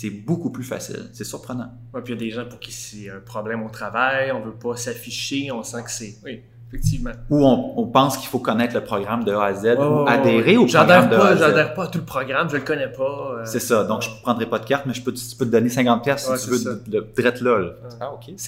c'est 0.00 0.08
beaucoup 0.08 0.48
plus 0.48 0.64
facile. 0.64 1.10
C'est 1.12 1.24
surprenant. 1.24 1.74
Ouais, 1.92 2.00
puis 2.00 2.14
il 2.14 2.16
y 2.16 2.18
a 2.18 2.24
des 2.26 2.30
gens 2.30 2.48
pour 2.48 2.58
qui 2.58 2.72
c'est 2.72 3.10
un 3.10 3.20
problème 3.20 3.62
au 3.62 3.68
travail, 3.68 4.32
on 4.32 4.40
veut 4.40 4.54
pas 4.54 4.74
s'afficher, 4.74 5.52
on 5.52 5.62
sent 5.62 5.82
que 5.84 5.90
c'est. 5.90 6.16
Oui, 6.24 6.40
effectivement. 6.72 7.10
Ou 7.30 7.44
on, 7.44 7.86
pense 7.86 8.16
qu'il 8.16 8.28
faut 8.28 8.38
connaître 8.38 8.74
le 8.74 8.84
programme 8.84 9.24
de 9.24 9.32
A 9.32 9.44
à 9.44 9.54
Z 9.54 9.76
ou 9.78 10.06
adhérer 10.06 10.56
au 10.56 10.66
programme 10.66 11.10
de 11.10 11.16
A 11.16 11.26
à 11.26 11.36
Z. 11.36 11.38
J'adhère 11.40 11.74
pas 11.74 11.84
à 11.84 11.86
tout 11.88 11.98
le 11.98 12.04
programme, 12.04 12.48
je 12.48 12.56
le 12.56 12.62
connais 12.62 12.88
pas. 12.88 13.34
Euh. 13.38 13.44
C'est 13.44 13.60
ça. 13.60 13.84
Donc, 13.84 14.02
je 14.02 14.10
ne 14.10 14.14
prendrai 14.22 14.46
pas 14.46 14.60
de 14.60 14.66
carte, 14.66 14.86
mais 14.86 14.94
je 14.94 15.02
peux, 15.02 15.12
tu 15.12 15.36
peux 15.36 15.46
te 15.46 15.50
donner 15.50 15.68
50 15.68 16.04
pièces 16.04 16.32
si 16.36 16.44
tu 16.44 16.50
veux 16.50 16.80
de, 16.86 17.00
de, 17.00 17.44
là. 17.44 17.72
Ah, 18.00 18.12
OK. 18.12 18.32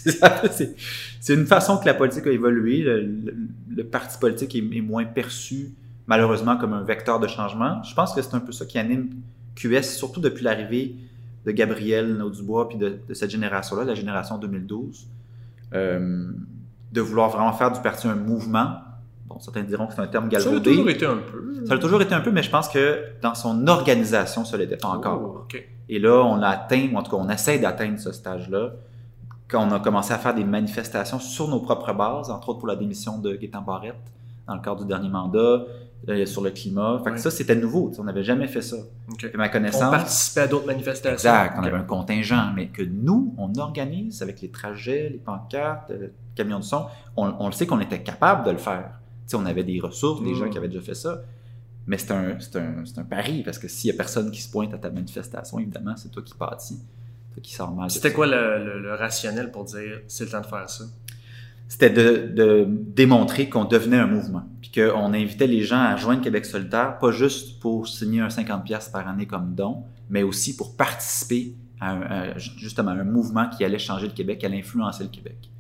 C'est 1.21 1.35
une 1.35 1.47
façon 1.47 1.79
que 1.79 1.87
la 1.87 1.95
politique 1.95 2.27
a 2.27 2.31
évolué. 2.31 2.83
Le, 2.83 3.85
parti 3.85 4.17
politique 4.19 4.55
est, 4.55 4.77
est 4.77 4.81
moins 4.81 5.05
perçu, 5.05 5.75
malheureusement, 6.07 6.57
comme 6.57 6.73
un 6.75 6.85
vecteur 6.85 7.19
de 7.19 7.27
changement. 7.27 7.83
Je 7.83 7.95
pense 7.95 8.13
que 8.13 8.23
c'est 8.23 8.35
un 8.35 8.41
peu 8.41 8.53
ça 8.53 8.65
qui 8.67 8.79
anime 8.79 9.11
QS, 9.57 9.83
surtout 9.83 10.21
depuis 10.21 10.45
l'arrivée 10.45 10.97
de 11.45 11.51
Gabriel 11.51 12.17
Naud-Dubois 12.17 12.69
puis 12.69 12.79
de, 12.79 13.01
cette 13.13 13.31
génération-là, 13.31 13.85
la 13.85 13.95
génération 13.95 14.39
2012, 14.39 15.09
euh, 15.75 16.31
de 16.93 17.01
vouloir 17.01 17.31
vraiment 17.31 17.53
faire 17.53 17.73
du 17.73 17.81
parti 17.81 18.07
un 18.07 18.15
mouvement. 18.15 18.75
Bon, 19.27 19.39
certains 19.41 19.63
diront 19.63 19.87
que 19.87 19.95
c'est 19.95 20.01
un 20.01 20.07
terme 20.07 20.29
galvaudé. 20.29 20.55
Ça 20.55 20.59
a 20.59 20.75
toujours 20.75 20.91
été 20.91 21.07
un 21.07 21.17
peu. 21.17 21.67
Ça 21.67 21.75
a 21.75 21.79
toujours 21.79 22.03
été 22.03 22.15
un 22.15 22.21
peu, 22.21 22.31
mais 22.31 22.43
je 22.43 22.51
pense 22.51 22.69
que 22.69 23.05
dans 23.23 23.35
son 23.35 23.67
organisation, 23.67 24.45
ça 24.45 24.57
l'était 24.57 24.77
pas 24.77 24.91
oh, 24.93 24.97
encore. 24.97 25.49
Et 25.89 25.99
là, 25.99 26.23
on 26.23 26.43
a 26.43 26.49
atteint, 26.49 26.89
ou 26.93 26.97
en 26.97 27.03
tout 27.03 27.11
cas, 27.11 27.17
on 27.19 27.29
essaie 27.29 27.59
d'atteindre 27.59 27.99
ce 27.99 28.13
stage-là, 28.13 28.73
quand 29.49 29.67
on 29.67 29.73
a 29.73 29.81
commencé 29.81 30.13
à 30.13 30.19
faire 30.19 30.35
des 30.35 30.45
manifestations 30.45 31.19
sur 31.19 31.49
nos 31.49 31.61
propres 31.61 31.93
bases, 31.93 32.31
entre 32.31 32.51
autres 32.51 32.59
pour 32.59 32.69
la 32.69 32.77
démission 32.77 33.19
de 33.19 33.35
Gaétan 33.35 33.63
Barrette 33.63 33.97
dans 34.47 34.55
le 34.55 34.61
cadre 34.61 34.81
du 34.81 34.87
dernier 34.87 35.09
mandat, 35.09 35.65
sur 36.27 36.43
le 36.43 36.51
climat. 36.51 37.01
Fait 37.05 37.13
que 37.13 37.19
ça, 37.19 37.31
c'était 37.31 37.55
nouveau. 37.55 37.93
On 37.99 38.05
n'avait 38.05 38.25
jamais 38.25 38.49
fait 38.49 38.63
ça. 38.63 38.77
ma 39.35 39.49
connaissance. 39.49 39.83
On 39.83 39.91
participait 39.91 40.41
à 40.41 40.47
d'autres 40.47 40.67
manifestations. 40.67 41.13
Exact. 41.13 41.57
On 41.59 41.63
avait 41.63 41.77
un 41.77 41.85
contingent. 41.85 42.53
Mais 42.55 42.69
que 42.69 42.83
nous, 42.83 43.35
on 43.39 43.55
organise 43.59 44.23
avec 44.23 44.41
les 44.41 44.51
trajets, 44.51 45.11
les 45.11 45.19
pancartes, 45.19 45.91
le 45.91 46.13
camion 46.35 46.59
de 46.59 46.65
son, 46.65 46.87
on, 47.17 47.47
le 47.47 47.53
sait 47.53 47.67
qu'on 47.67 47.81
était 47.81 48.03
capable 48.03 48.45
de 48.45 48.51
le 48.51 48.59
faire. 48.59 48.99
on 49.35 49.47
avait 49.47 49.65
des 49.65 49.81
ressources, 49.81 50.23
des 50.23 50.35
gens 50.35 50.47
mm. 50.47 50.51
qui 50.51 50.59
avaient 50.59 50.69
déjà 50.69 50.83
fait 50.83 50.95
ça. 50.95 51.23
Mais 51.87 51.99
c'est 51.99 52.13
un, 52.13 52.39
un, 52.55 52.85
un, 52.97 53.05
pari 53.05 53.43
parce 53.43 53.59
que 53.59 53.67
s'il 53.67 53.91
n'y 53.91 53.97
a 53.97 53.99
personne 53.99 54.31
qui 54.31 54.41
se 54.41 54.51
pointe 54.51 54.73
à 54.73 54.79
ta 54.79 54.89
manifestation, 54.91 55.59
évidemment, 55.59 55.97
c'est 55.97 56.11
toi 56.11 56.23
qui 56.23 56.35
pâtis. 56.35 56.81
Toi 57.33 57.43
qui 57.43 57.55
sors 57.55 57.73
mal. 57.73 57.91
C'était 57.91 58.13
quoi 58.13 58.27
le, 58.27 58.81
le 58.81 58.95
rationnel 58.95 59.51
pour 59.51 59.65
dire 59.65 60.01
c'est 60.07 60.25
le 60.25 60.31
temps 60.31 60.41
de 60.41 60.47
faire 60.47 60.71
ça? 60.71 60.85
C'était 61.69 61.91
de, 61.91 62.67
démontrer 62.69 63.49
qu'on 63.49 63.65
devenait 63.65 63.99
un 63.99 64.07
mouvement, 64.07 64.45
puis 64.61 64.71
qu'on 64.71 65.15
invitait 65.15 65.47
les 65.47 65.63
gens 65.63 65.81
à 65.83 65.97
joindre 65.97 66.21
Québec 66.21 66.45
solitaire, 66.45 66.99
pas 66.99 67.11
juste 67.11 67.61
pour 67.61 67.89
signer 67.89 68.21
un 68.21 68.29
50$ 68.29 68.91
par 68.91 69.09
année 69.09 69.27
comme 69.27 69.55
don, 69.55 69.85
mais 70.11 70.23
aussi 70.23 70.57
pour 70.57 70.77
participer 70.77 71.55
à, 71.81 72.37
justement 72.37 72.93
un 72.93 73.05
mouvement 73.05 73.49
qui 73.49 73.65
allait 73.65 73.79
changer 73.79 74.07
le 74.07 74.13
Québec, 74.13 74.39
qui 74.39 74.47
allait 74.47 74.59
influencer 74.59 75.03
le 75.03 75.11
Québec. 75.11 75.51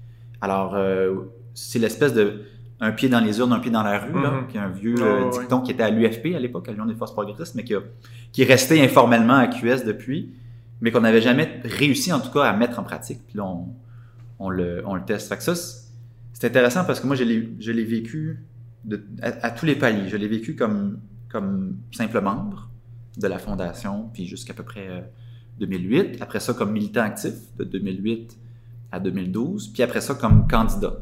Alors, 0.41 0.75
euh, 0.75 1.15
c'est 1.55 1.79
l'espèce 1.79 2.15
de 2.15 2.43
un 2.83 2.91
pied 2.91 3.09
dans 3.09 3.21
les 3.21 3.39
urnes, 3.39 3.53
un 3.53 3.61
pied 3.61 3.71
dans 3.71 3.85
la 3.85 4.01
rue, 4.01 4.13
là, 4.13 4.31
mm-hmm. 4.31 4.47
qui 4.49 4.57
est 4.57 4.61
un 4.61 4.69
vieux 4.69 4.97
euh, 5.01 5.31
dicton 5.31 5.61
qui 5.61 5.71
était 5.71 5.85
à 5.85 5.91
l'UFP 5.91 6.35
à 6.35 6.41
l'époque, 6.41 6.69
à 6.69 6.73
l'Union 6.73 6.85
des 6.85 6.97
forces 6.97 7.13
progressistes, 7.13 7.55
mais 7.55 7.63
qui, 7.63 7.75
qui 8.33 8.43
est 8.43 8.45
resté 8.45 8.83
informellement 8.83 9.37
à 9.37 9.47
QS 9.47 9.85
depuis, 9.87 10.35
mais 10.81 10.91
qu'on 10.91 11.01
n'avait 11.01 11.21
jamais 11.21 11.61
réussi 11.65 12.13
en 12.13 12.19
tout 12.19 12.33
cas 12.33 12.43
à 12.43 12.53
mettre 12.53 12.81
en 12.81 12.83
pratique. 12.83 13.21
Puis 13.29 13.39
là, 13.39 13.45
on, 13.45 13.69
on, 14.41 14.51
le, 14.51 14.83
on 14.85 14.97
le 14.97 15.05
teste. 15.05 15.29
Fait 15.29 15.37
que 15.37 15.45
ça, 15.45 15.55
c'est 16.43 16.49
intéressant 16.49 16.85
parce 16.85 16.99
que 16.99 17.07
moi, 17.07 17.15
je 17.15 17.23
l'ai 17.23 17.85
vécu 17.85 18.45
à, 19.23 19.53
tous 19.53 19.65
les 19.65 19.77
paliers. 19.77 20.09
Je 20.09 20.17
l'ai 20.17 20.27
vécu 20.27 20.57
comme, 20.57 20.99
comme 21.31 21.77
simple 21.93 22.21
membre 22.21 22.69
de 23.17 23.29
la 23.29 23.39
fondation, 23.39 24.11
puis 24.13 24.27
jusqu'à 24.27 24.53
peu 24.53 24.65
près 24.65 25.09
2008. 25.61 25.99
Euh, 26.01 26.17
après 26.21 26.41
ça, 26.41 26.53
comme 26.53 26.73
militant 26.73 27.03
actif 27.03 27.35
de 27.59 27.63
2008 27.63 28.37
à 28.91 28.99
2012. 28.99 29.69
Puis 29.73 29.85
après 29.85 30.01
ça, 30.01 30.15
comme 30.15 30.49
candidat. 30.49 30.95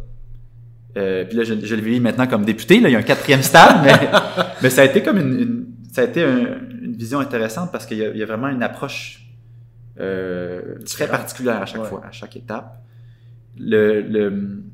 Euh, 0.98 1.24
puis 1.24 1.38
là, 1.38 1.44
je, 1.44 1.54
je 1.54 1.74
le 1.74 1.80
vis 1.80 2.00
maintenant 2.00 2.26
comme 2.26 2.44
député. 2.44 2.78
Là, 2.78 2.90
il 2.90 2.92
y 2.92 2.96
a 2.96 2.98
un 2.98 3.02
quatrième 3.02 3.42
stade, 3.42 3.82
mais, 3.82 4.10
mais 4.62 4.68
ça 4.68 4.82
a 4.82 4.84
été 4.84 5.02
comme 5.02 5.16
une, 5.16 5.68
ça 5.90 6.02
a 6.02 6.04
été 6.04 6.22
une 6.22 6.96
vision 6.98 7.18
intéressante 7.18 7.72
parce 7.72 7.86
qu'il 7.86 7.96
y, 7.96 8.02
y, 8.02 8.22
a 8.22 8.26
vraiment 8.26 8.48
une 8.48 8.62
approche 8.62 9.26
euh, 10.00 10.74
très 10.84 11.08
particulière 11.08 11.62
à 11.62 11.64
chaque 11.64 11.84
fois, 11.84 12.02
à 12.06 12.12
chaque 12.12 12.36
étape. 12.36 12.84
Le, 13.58 14.02
le, 14.02 14.64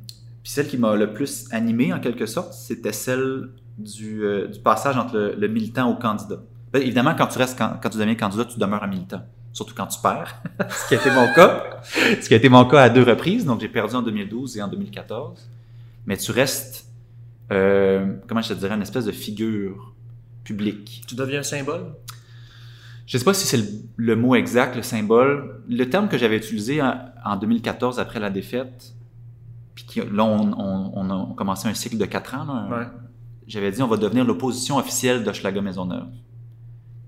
puis 0.46 0.52
celle 0.52 0.68
qui 0.68 0.78
m'a 0.78 0.94
le 0.94 1.12
plus 1.12 1.48
animé, 1.50 1.92
en 1.92 1.98
quelque 1.98 2.24
sorte, 2.24 2.52
c'était 2.52 2.92
celle 2.92 3.48
du, 3.78 4.22
euh, 4.22 4.46
du, 4.46 4.60
passage 4.60 4.96
entre 4.96 5.34
le, 5.36 5.48
militant 5.48 5.90
au 5.90 5.96
candidat. 5.96 6.36
Ben, 6.72 6.80
évidemment, 6.80 7.16
quand 7.18 7.26
tu 7.26 7.38
restes, 7.38 7.58
quand, 7.58 7.80
tu 7.90 7.98
deviens 7.98 8.14
candidat, 8.14 8.44
tu 8.44 8.56
demeures 8.56 8.84
un 8.84 8.86
militant. 8.86 9.22
Surtout 9.52 9.74
quand 9.74 9.88
tu 9.88 10.00
perds, 10.00 10.40
ce 10.70 10.86
qui 10.86 10.94
a 10.94 10.98
été 10.98 11.10
mon 11.10 11.26
cas. 11.34 11.80
ce 11.82 12.28
qui 12.28 12.32
a 12.32 12.36
été 12.36 12.48
mon 12.48 12.64
cas 12.64 12.80
à 12.80 12.88
deux 12.88 13.02
reprises. 13.02 13.44
Donc, 13.44 13.60
j'ai 13.60 13.68
perdu 13.68 13.96
en 13.96 14.02
2012 14.02 14.56
et 14.56 14.62
en 14.62 14.68
2014. 14.68 15.50
Mais 16.06 16.16
tu 16.16 16.30
restes, 16.30 16.86
euh, 17.50 18.14
comment 18.28 18.40
je 18.40 18.50
te 18.50 18.54
dirais, 18.54 18.76
une 18.76 18.82
espèce 18.82 19.06
de 19.06 19.10
figure 19.10 19.94
publique. 20.44 21.02
Tu 21.08 21.16
deviens 21.16 21.40
un 21.40 21.42
symbole? 21.42 21.86
Je 23.08 23.18
sais 23.18 23.24
pas 23.24 23.34
si 23.34 23.48
c'est 23.48 23.56
le, 23.56 23.66
le 23.96 24.14
mot 24.14 24.36
exact, 24.36 24.76
le 24.76 24.82
symbole. 24.82 25.60
Le 25.68 25.90
terme 25.90 26.06
que 26.06 26.16
j'avais 26.16 26.36
utilisé 26.36 26.80
en, 26.80 27.00
en 27.24 27.34
2014 27.34 27.98
après 27.98 28.20
la 28.20 28.30
défaite, 28.30 28.92
puis 29.76 29.84
qui- 29.84 30.00
là, 30.00 30.24
on, 30.24 30.52
on- 30.58 30.90
on 30.94 31.10
a 31.10 31.34
commencé 31.36 31.68
un 31.68 31.74
cycle 31.74 31.96
de 31.98 32.04
quatre 32.06 32.34
ans. 32.34 32.68
Ouais. 32.70 32.86
J'avais 33.46 33.70
dit 33.70 33.80
on 33.82 33.86
va 33.86 33.96
devenir 33.96 34.24
l'opposition 34.24 34.76
officielle 34.78 35.22
d'Hochelaga 35.22 35.60
Maisonneuve. 35.60 36.06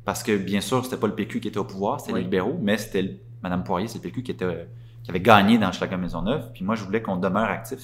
Parce 0.05 0.23
que, 0.23 0.37
bien 0.37 0.61
sûr, 0.61 0.85
c'était 0.85 0.97
pas 0.97 1.07
le 1.09 1.15
PQ 1.17 1.41
qui 1.41 1.49
était 1.49 1.59
au 1.59 1.65
pouvoir, 1.65 2.01
c'était 2.01 2.13
Oui. 2.13 2.21
les 2.21 2.25
libéraux, 2.25 2.57
mais 2.63 2.79
c'était 2.79 3.21
Mme 3.43 3.65
Poirier, 3.65 3.89
c'est 3.89 3.99
le 3.99 4.03
PQ 4.03 4.23
qui, 4.23 4.31
était, 4.31 4.69
qui 5.03 5.11
avait 5.11 5.21
gagné 5.21 5.59
dans 5.59 5.69
Hochelaga 5.69 5.97
Maisonneuve. 5.97 6.51
Puis 6.55 6.65
moi, 6.65 6.77
je 6.77 6.85
voulais 6.85 7.03
qu'on 7.03 7.17
demeure 7.17 7.49
actif 7.51 7.81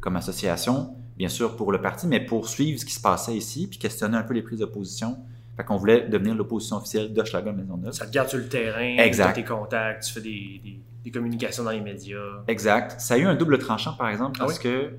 comme 0.00 0.16
association, 0.16 0.94
bien 1.16 1.28
sûr 1.28 1.56
pour 1.56 1.72
le 1.72 1.80
parti, 1.80 2.06
mais 2.06 2.20
pour 2.20 2.48
suivre 2.48 2.78
ce 2.78 2.84
qui 2.84 2.92
se 2.92 3.00
passait 3.00 3.36
ici, 3.36 3.66
puis 3.68 3.78
questionner 3.78 4.16
un 4.16 4.22
peu 4.22 4.34
les 4.34 4.42
prises 4.42 4.60
de 4.60 4.64
position. 4.66 5.16
Fait 5.56 5.64
qu'on 5.64 5.76
voulait 5.76 6.08
devenir 6.08 6.34
l'opposition 6.34 6.76
officielle 6.76 7.12
d'Hochelaga 7.12 7.52
Maisonneuve. 7.52 7.92
Ça 7.92 8.06
te 8.06 8.12
garde 8.12 8.28
sur 8.28 8.38
le 8.38 8.48
terrain, 8.48 8.96
Exact. 8.98 9.34
tes 9.34 9.44
contacts, 9.44 10.04
tu 10.04 10.12
fais 10.14 10.20
des, 10.22 10.60
des- 10.64 10.80
des 11.04 11.10
communications 11.10 11.64
dans 11.64 11.70
les 11.70 11.80
médias. 11.80 12.42
Exact. 12.48 13.00
Ça 13.00 13.14
a 13.14 13.18
eu 13.18 13.24
un 13.24 13.34
double 13.34 13.58
tranchant, 13.58 13.94
par 13.94 14.08
exemple, 14.08 14.38
Ah 14.40 14.44
parce 14.46 14.58
que, 14.58 14.92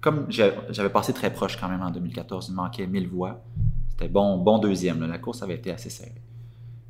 comme 0.00 0.26
j'avais 0.28 0.90
passé 0.90 1.12
très 1.12 1.32
proche 1.32 1.56
quand 1.56 1.68
même 1.68 1.82
en 1.82 1.90
2014, 1.90 2.48
il 2.48 2.52
me 2.52 2.56
manquait 2.56 2.86
1000 2.86 3.08
voix. 3.08 3.42
C'était 3.90 4.08
bon, 4.08 4.38
bon 4.38 4.58
deuxième. 4.58 5.00
là. 5.00 5.06
La 5.06 5.18
course 5.18 5.42
avait 5.42 5.54
été 5.56 5.70
assez 5.72 5.90
serrée. 5.90 6.20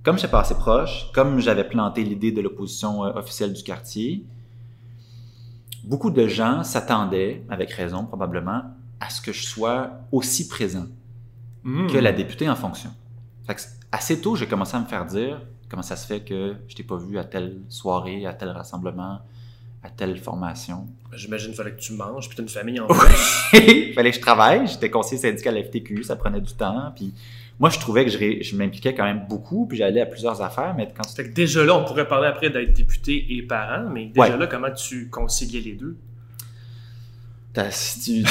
Comme 0.03 0.17
j'étais 0.17 0.31
passé 0.31 0.55
proche, 0.55 1.11
comme 1.15 1.39
j'avais 1.39 1.65
planté 1.65 2.03
l'idée 2.05 2.33
de 2.33 2.41
l'opposition 2.41 3.05
euh, 3.05 3.13
officielle 3.15 3.53
du 3.53 3.63
quartier, 3.63 4.25
beaucoup 5.85 6.11
de 6.11 6.27
gens 6.27 6.63
s'attendaient, 6.65 7.45
avec 7.49 7.71
raison 7.73 8.05
probablement, 8.05 8.63
à 9.01 9.11
ce 9.11 9.21
que 9.21 9.33
je 9.33 9.45
sois 9.45 9.91
aussi 10.13 10.49
présent 10.49 10.87
Hmm. 11.65 11.87
que 11.87 11.97
la 11.97 12.11
députée 12.11 12.51
en 12.51 12.57
fonction. 12.57 12.91
Fait 13.47 13.55
que 13.55 13.61
assez 13.93 14.21
tôt, 14.21 14.35
j'ai 14.35 14.49
commencé 14.49 14.77
à 14.77 14.81
me 14.81 14.85
faire 14.87 15.07
dire 15.07 15.41
comment 15.73 15.83
ça 15.83 15.97
se 15.97 16.07
fait 16.07 16.21
que 16.21 16.55
je 16.69 16.75
t'ai 16.77 16.83
pas 16.83 16.97
vu 16.99 17.17
à 17.19 17.25
telle 17.25 17.57
soirée, 17.71 18.27
à 18.27 18.35
tel 18.35 18.51
rassemblement, 18.51 19.21
à 19.83 19.89
telle 19.89 20.19
formation? 20.19 20.87
J'imagine 21.15 21.49
qu'il 21.49 21.57
fallait 21.57 21.73
que 21.73 21.81
tu 21.81 21.95
manges, 21.95 22.29
puis 22.29 22.37
t'as 22.37 22.43
une 22.43 22.49
famille 22.51 22.79
en 22.79 22.87
plus. 22.89 23.09
Il 23.55 23.93
fallait 23.95 24.11
que 24.11 24.17
je 24.17 24.21
travaille, 24.21 24.67
j'étais 24.67 24.91
conseiller 24.91 25.21
syndical 25.21 25.57
à 25.57 25.61
la 25.61 25.65
FTQ, 25.65 26.03
ça 26.05 26.15
prenait 26.17 26.43
du 26.43 26.53
temps, 26.53 26.93
puis 26.95 27.15
moi 27.59 27.71
je 27.71 27.79
trouvais 27.79 28.05
que 28.05 28.11
je, 28.11 28.55
m'impliquais 28.55 28.95
quand 28.95 29.05
même 29.05 29.25
beaucoup, 29.27 29.65
puis 29.67 29.79
j'allais 29.79 30.03
à 30.03 30.07
plusieurs 30.07 30.43
affaires, 30.43 30.75
mais 30.77 30.89
quand 30.95 31.09
Fait 31.09 31.25
que 31.25 31.33
déjà 31.35 31.65
là, 31.65 31.75
on 31.75 31.85
pourrait 31.85 32.07
parler 32.07 32.29
après 32.29 32.51
d'être 32.51 32.75
député 32.75 33.25
et 33.31 33.41
parent, 33.43 33.89
mais 33.91 34.07
déjà 34.07 34.21
Ouais. 34.21 34.37
là, 34.37 34.47
comment 34.47 34.71
tu 34.71 35.09
conciliais 35.09 35.61
les 35.61 35.73
deux? 35.73 35.97
Tu, 37.55 37.61
tu, 38.03 38.23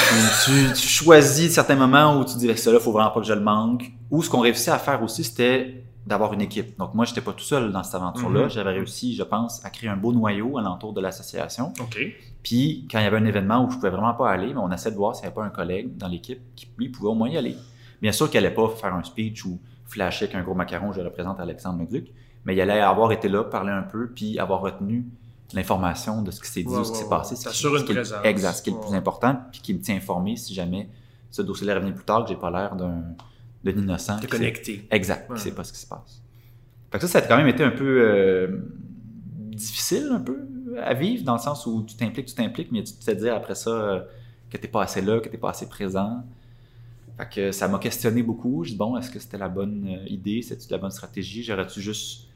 tu- 0.44 0.72
tu 0.74 0.88
choisis 0.88 1.52
certains 1.52 1.76
moments 1.76 2.18
où 2.18 2.24
tu 2.24 2.36
dis, 2.38 2.56
ça 2.56 2.72
là, 2.72 2.80
faut 2.80 2.90
vraiment 2.90 3.10
pas 3.10 3.20
que 3.20 3.26
je 3.26 3.32
le 3.34 3.40
manque. 3.40 3.84
Ou 4.10 4.20
ce 4.20 4.28
qu'on 4.28 4.40
réussissait 4.40 4.72
à 4.72 4.78
faire 4.78 5.00
aussi, 5.00 5.22
c'était 5.22 5.84
d'avoir 6.06 6.32
une 6.32 6.40
équipe. 6.40 6.76
Donc 6.78 6.94
moi, 6.94 7.04
j'étais 7.04 7.20
pas 7.20 7.32
tout 7.32 7.44
seul 7.44 7.70
dans 7.72 7.82
cette 7.82 7.94
aventure-là. 7.94 8.44
Mhm. 8.44 8.50
J'avais 8.50 8.70
réussi, 8.72 9.14
je 9.14 9.22
pense, 9.22 9.64
à 9.64 9.70
créer 9.70 9.88
un 9.88 9.96
beau 9.96 10.12
noyau 10.12 10.58
alentour 10.58 10.92
de 10.92 11.00
l'association. 11.00 11.72
OK. 11.80 11.98
Puis 12.42 12.88
quand 12.90 12.98
il 12.98 13.04
y 13.04 13.06
avait 13.06 13.18
un 13.18 13.24
événement 13.24 13.64
où 13.64 13.70
je 13.70 13.76
pouvais 13.76 13.90
vraiment 13.90 14.14
pas 14.14 14.30
aller, 14.30 14.48
mais 14.48 14.60
on 14.60 14.70
essaie 14.72 14.90
de 14.90 14.96
voir 14.96 15.14
s'il 15.14 15.22
n'y 15.22 15.26
avait 15.28 15.34
pas 15.36 15.44
un 15.44 15.50
collègue 15.50 15.96
dans 15.96 16.08
l'équipe 16.08 16.40
qui 16.56 16.68
lui 16.76 16.88
pouvait 16.88 17.08
au 17.10 17.14
moins 17.14 17.28
y 17.28 17.36
aller. 17.36 17.56
Bien 18.00 18.10
sûr 18.12 18.28
qu'il 18.28 18.38
allait 18.38 18.52
pas 18.54 18.68
faire 18.70 18.94
un 18.94 19.04
speech 19.04 19.44
ou 19.44 19.60
flasher 19.84 20.24
avec 20.24 20.34
un 20.34 20.42
gros 20.42 20.54
macaron, 20.54 20.92
je 20.92 21.00
représente 21.00 21.38
Alexandre 21.38 21.80
Leduc, 21.82 22.12
mais 22.44 22.56
il 22.56 22.60
allait 22.60 22.80
avoir 22.80 23.12
été 23.12 23.28
là, 23.28 23.44
parler 23.44 23.70
un 23.70 23.82
peu, 23.82 24.08
puis 24.10 24.38
avoir 24.40 24.60
retenu 24.62 25.06
l'information 25.54 26.22
de 26.22 26.30
ce 26.30 26.40
qui 26.40 26.48
s'est 26.48 26.62
dit 26.62 26.68
Ouais, 26.68 26.78
ou 26.78 26.84
ce 26.84 26.90
qui 26.92 26.96
ouais, 26.98 27.02
s'est 27.04 27.08
passé. 27.10 27.34
ouais. 27.34 27.52
ce 27.52 27.66
une 27.68 27.84
qui 27.84 27.92
est 27.92 27.94
le- 27.94 28.00
présence. 28.00 28.24
Exact, 28.24 28.52
ce 28.54 28.62
qui 28.62 28.70
est 28.70 28.72
le 28.72 28.80
plus 28.80 28.94
important, 28.94 29.36
puis 29.52 29.60
qui 29.60 29.74
me 29.74 29.80
tient 29.80 29.94
informé 29.96 30.34
si 30.36 30.54
jamais 30.54 30.88
ce 31.30 31.42
dossier-là 31.42 31.74
revenait 31.76 31.92
plus 31.92 32.04
tard, 32.04 32.24
que 32.24 32.30
j'ai 32.30 32.36
pas 32.36 32.50
l'air 32.50 32.74
d'un 32.74 33.02
d'un 33.64 33.72
innocent. 33.72 34.16
T'es 34.16 34.26
qui 34.26 34.32
sait- 34.32 34.38
connecté. 34.38 34.88
Exact, 34.90 35.30
Ouais. 35.30 35.36
qui 35.36 35.42
sait 35.42 35.52
pas 35.54 35.64
ce 35.64 35.72
qui 35.72 35.78
se 35.78 35.86
passe. 35.86 36.20
Fait 36.90 36.98
que 36.98 37.06
ça, 37.06 37.20
ça 37.20 37.24
a 37.24 37.28
quand 37.28 37.36
même 37.36 37.48
été 37.48 37.62
un 37.64 37.70
peu 37.70 38.02
euh, 38.02 38.58
difficile, 39.50 40.08
un 40.12 40.20
peu, 40.20 40.38
à 40.82 40.94
vivre, 40.94 41.24
dans 41.24 41.34
le 41.34 41.40
sens 41.40 41.66
où 41.66 41.84
tu 41.86 41.94
t'impliques, 41.96 42.26
tu 42.26 42.34
t'impliques, 42.34 42.72
mais 42.72 42.82
tu 42.82 42.92
te 42.94 43.04
fais 43.04 43.14
dire 43.16 43.34
après 43.34 43.54
ça 43.54 43.70
euh, 43.70 44.00
que 44.50 44.56
t'es 44.56 44.68
pas 44.68 44.82
assez 44.82 45.00
là, 45.02 45.20
que 45.20 45.28
t'es 45.28 45.38
pas 45.38 45.50
assez 45.50 45.68
présent. 45.68 46.24
Fait 47.18 47.28
que 47.28 47.52
ça 47.52 47.68
m'a 47.68 47.78
questionné 47.78 48.22
beaucoup. 48.22 48.64
Je 48.64 48.70
dis, 48.72 48.76
bon, 48.76 48.96
est-ce 48.96 49.10
que 49.10 49.18
c'était 49.18 49.38
la 49.38 49.48
bonne 49.48 49.86
euh, 49.88 50.08
idée? 50.08 50.42
C'était 50.42 50.64
la 50.70 50.78
bonne 50.78 50.90
stratégie? 50.90 51.42
J'aurais-tu 51.42 51.80
juste 51.80 52.28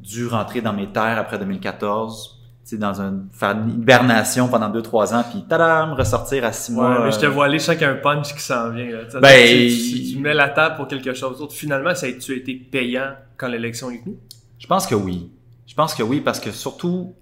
dû 0.00 0.26
rentrer 0.26 0.60
dans 0.62 0.72
mes 0.72 0.90
terres 0.90 1.18
après 1.18 1.38
2014? 1.38 2.39
Dans 2.78 3.00
un, 3.00 3.24
faire 3.32 3.52
une 3.52 3.70
hibernation 3.70 4.48
pendant 4.48 4.70
2-3 4.70 5.14
ans, 5.14 5.24
puis 5.30 5.44
tadam, 5.48 5.92
ressortir 5.94 6.44
à 6.44 6.52
6 6.52 6.72
Ouais, 6.72 6.76
mois. 6.76 7.04
mais 7.04 7.12
je 7.12 7.18
te 7.18 7.26
euh, 7.26 7.30
vois 7.30 7.46
aller 7.46 7.58
chacun 7.58 7.94
punch 7.96 8.34
qui 8.34 8.40
s'en 8.42 8.70
vient. 8.70 8.90
Là. 8.90 9.20
Ben, 9.20 9.68
tu, 9.68 9.76
tu- 10.04 10.12
tu 10.14 10.18
mets 10.18 10.34
la 10.34 10.48
table 10.48 10.76
pour 10.76 10.86
quelque 10.88 11.12
chose 11.14 11.38
d'autre. 11.38 11.54
Finalement, 11.54 11.94
ça 11.94 12.06
a-tu 12.06 12.36
été 12.36 12.54
payant 12.54 13.14
quand 13.36 13.48
l'élection 13.48 13.90
est 13.90 14.02
venue? 14.04 14.16
Je 14.58 14.66
pense 14.66 14.86
que 14.86 14.94
oui. 14.94 15.30
Je 15.66 15.74
pense 15.74 15.94
que 15.94 16.02
oui, 16.02 16.20
parce 16.20 16.40
que 16.40 16.50
surtout, 16.50 17.14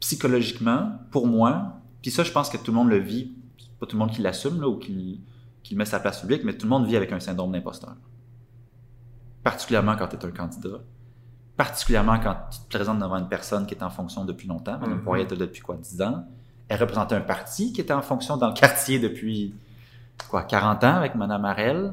psychologiquement, 0.00 0.92
pour 1.10 1.26
moi, 1.26 1.74
puis 2.02 2.10
ça, 2.10 2.22
je 2.24 2.32
pense 2.32 2.48
que 2.50 2.56
tout 2.56 2.70
le 2.70 2.76
monde 2.76 2.88
le 2.90 2.98
vit, 2.98 3.34
pas 3.78 3.86
tout 3.86 3.96
le 3.96 4.00
monde 4.00 4.10
qui 4.10 4.22
l'assume 4.22 4.60
là, 4.60 4.68
ou 4.68 4.76
qui, 4.76 5.20
qui 5.62 5.74
met 5.76 5.84
sa 5.84 6.00
place 6.00 6.20
publique, 6.20 6.42
mais 6.44 6.54
tout 6.54 6.66
le 6.66 6.70
monde 6.70 6.86
vit 6.86 6.96
avec 6.96 7.12
un 7.12 7.20
syndrome 7.20 7.52
d'imposteur. 7.52 7.94
Particulièrement 9.42 9.96
quand 9.96 10.08
tu 10.08 10.16
es 10.16 10.24
un 10.24 10.30
candidat. 10.30 10.78
Particulièrement 11.64 12.18
quand 12.18 12.36
tu 12.50 12.58
te 12.60 12.68
présentes 12.74 13.00
devant 13.00 13.16
une 13.18 13.28
personne 13.28 13.66
qui 13.66 13.74
est 13.74 13.82
en 13.82 13.90
fonction 13.90 14.24
depuis 14.24 14.48
longtemps. 14.48 14.78
Mme 14.78 14.94
Mhm. 14.94 15.02
Poirier 15.02 15.24
était 15.24 15.34
là 15.34 15.44
depuis 15.44 15.60
quoi, 15.60 15.76
10 15.76 16.00
ans? 16.00 16.24
Elle 16.68 16.80
représentait 16.80 17.14
un 17.16 17.20
parti 17.20 17.74
qui 17.74 17.82
était 17.82 17.92
en 17.92 18.00
fonction 18.00 18.38
dans 18.38 18.48
le 18.48 18.54
quartier 18.54 18.98
depuis 18.98 19.52
quoi, 20.30 20.42
40 20.44 20.82
ans 20.84 20.94
avec 20.94 21.14
Mme 21.16 21.44
Harel? 21.44 21.92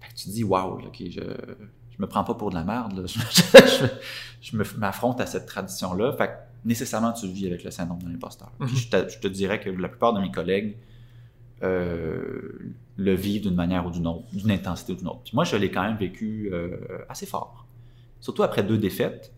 Fait 0.00 0.08
que 0.10 0.14
tu 0.18 0.24
te 0.24 0.30
dis, 0.30 0.42
waouh, 0.42 0.78
ok, 0.86 0.96
je, 1.10 1.20
je 1.20 1.96
me 2.02 2.06
prends 2.06 2.24
pas 2.24 2.32
pour 2.32 2.48
de 2.48 2.54
la 2.54 2.64
merde. 2.64 2.94
là. 2.98 3.02
Je, 4.42 4.56
je- 4.58 4.76
m'affronte 4.78 5.20
à 5.20 5.26
cette 5.26 5.44
tradition-là. 5.46 6.12
Fait 6.16 6.28
que 6.28 6.32
nécessairement, 6.64 7.12
tu 7.12 7.26
vis 7.26 7.46
avec 7.46 7.62
le 7.62 7.70
syndrome 7.70 8.02
de 8.02 8.08
l'imposteur. 8.08 8.52
Mhm. 8.58 8.68
je, 8.68 8.88
te, 8.88 9.08
je 9.10 9.18
te 9.18 9.28
dirais 9.28 9.60
que 9.60 9.68
la 9.68 9.88
plupart 9.88 10.14
de 10.14 10.20
mes 10.22 10.30
collègues 10.30 10.76
euh, 11.62 12.74
le 12.96 13.14
vivent 13.14 13.42
d'une 13.42 13.54
manière 13.54 13.86
ou 13.86 13.90
d'une 13.90 14.06
autre, 14.06 14.24
d'une 14.32 14.50
intensité 14.50 14.92
ou 14.92 14.96
d'une 14.96 15.08
autre. 15.08 15.20
Puis 15.24 15.32
moi, 15.34 15.44
je 15.44 15.56
l'ai 15.56 15.70
quand 15.70 15.82
même 15.82 15.96
vécu 15.96 16.48
euh, 16.52 16.76
assez 17.08 17.26
fort. 17.26 17.63
Surtout 18.24 18.42
après 18.42 18.62
deux 18.62 18.78
défaites. 18.78 19.34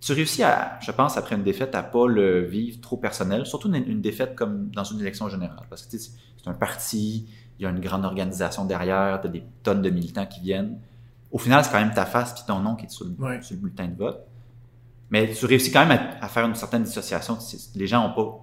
Tu 0.00 0.12
réussis 0.14 0.42
à, 0.42 0.78
je 0.80 0.90
pense, 0.92 1.18
après 1.18 1.36
une 1.36 1.42
défaite, 1.42 1.74
à 1.74 1.82
pas 1.82 2.06
le 2.06 2.40
vivre 2.46 2.80
trop 2.80 2.96
personnel, 2.96 3.44
surtout 3.44 3.68
une, 3.68 3.74
une 3.86 4.00
défaite 4.00 4.34
comme 4.34 4.70
dans 4.70 4.84
une 4.84 4.98
élection 5.00 5.28
générale. 5.28 5.66
Parce 5.68 5.82
que 5.84 5.98
c'est 5.98 6.10
un 6.46 6.54
parti, 6.54 7.28
il 7.58 7.62
y 7.64 7.66
a 7.66 7.68
une 7.70 7.80
grande 7.80 8.06
organisation 8.06 8.64
derrière, 8.64 9.20
tu 9.20 9.26
as 9.26 9.30
des 9.30 9.42
tonnes 9.62 9.82
de 9.82 9.90
militants 9.90 10.24
qui 10.24 10.40
viennent. 10.40 10.78
Au 11.30 11.36
final, 11.38 11.62
c'est 11.62 11.70
quand 11.70 11.80
même 11.80 11.92
ta 11.92 12.06
face 12.06 12.32
puis 12.32 12.44
ton 12.46 12.60
nom 12.60 12.76
qui 12.76 12.86
est 12.86 12.88
sur 12.88 13.04
le, 13.04 13.12
Ouais. 13.22 13.42
sur 13.42 13.56
le 13.56 13.60
bulletin 13.60 13.88
de 13.88 13.94
vote. 13.96 14.26
Mais 15.10 15.30
tu 15.34 15.44
réussis 15.44 15.70
quand 15.70 15.84
même 15.84 15.98
à, 15.98 16.24
à 16.24 16.28
faire 16.28 16.46
une 16.46 16.54
certaine 16.54 16.84
dissociation. 16.84 17.36
Les 17.74 17.86
gens 17.86 18.08
ont 18.10 18.14
pas, 18.14 18.40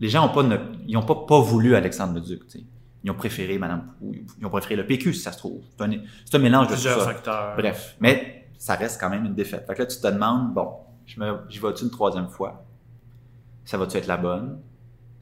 les 0.00 0.08
gens 0.08 0.26
ont 0.28 0.34
pas, 0.34 0.42
ne- 0.42 0.58
ils 0.88 0.96
ont 0.96 1.02
pas, 1.06 1.14
pas 1.28 1.40
voulu 1.40 1.76
Alexandre 1.76 2.14
Leduc. 2.14 2.44
tu 2.48 2.58
sais. 2.58 2.64
Ils 3.08 3.10
ont 3.10 3.14
préféré 3.14 3.56
Madame, 3.56 3.94
ils 4.02 4.44
ont 4.44 4.50
préféré 4.50 4.76
le 4.76 4.84
PQ 4.84 5.14
si 5.14 5.20
ça 5.22 5.32
se 5.32 5.38
trouve. 5.38 5.62
C'est 5.78 6.34
un, 6.34 6.38
mélange 6.38 6.68
de 6.68 6.74
tout 6.74 6.80
ça. 6.80 6.98
facteurs. 6.98 7.56
Bref, 7.56 7.96
mais 8.00 8.50
ça 8.58 8.74
reste 8.74 9.00
quand 9.00 9.08
même 9.08 9.24
une 9.24 9.34
défaite. 9.34 9.66
Fait 9.66 9.72
que 9.72 9.78
là, 9.78 9.86
tu 9.86 9.98
te 9.98 10.06
demandes, 10.06 10.52
bon, 10.52 10.74
j'y 11.06 11.18
vais-tu 11.58 11.84
une 11.84 11.90
troisième 11.90 12.28
fois? 12.28 12.66
Ça 13.64 13.78
va-tu 13.78 13.96
être 13.96 14.08
la 14.08 14.18
bonne? 14.18 14.60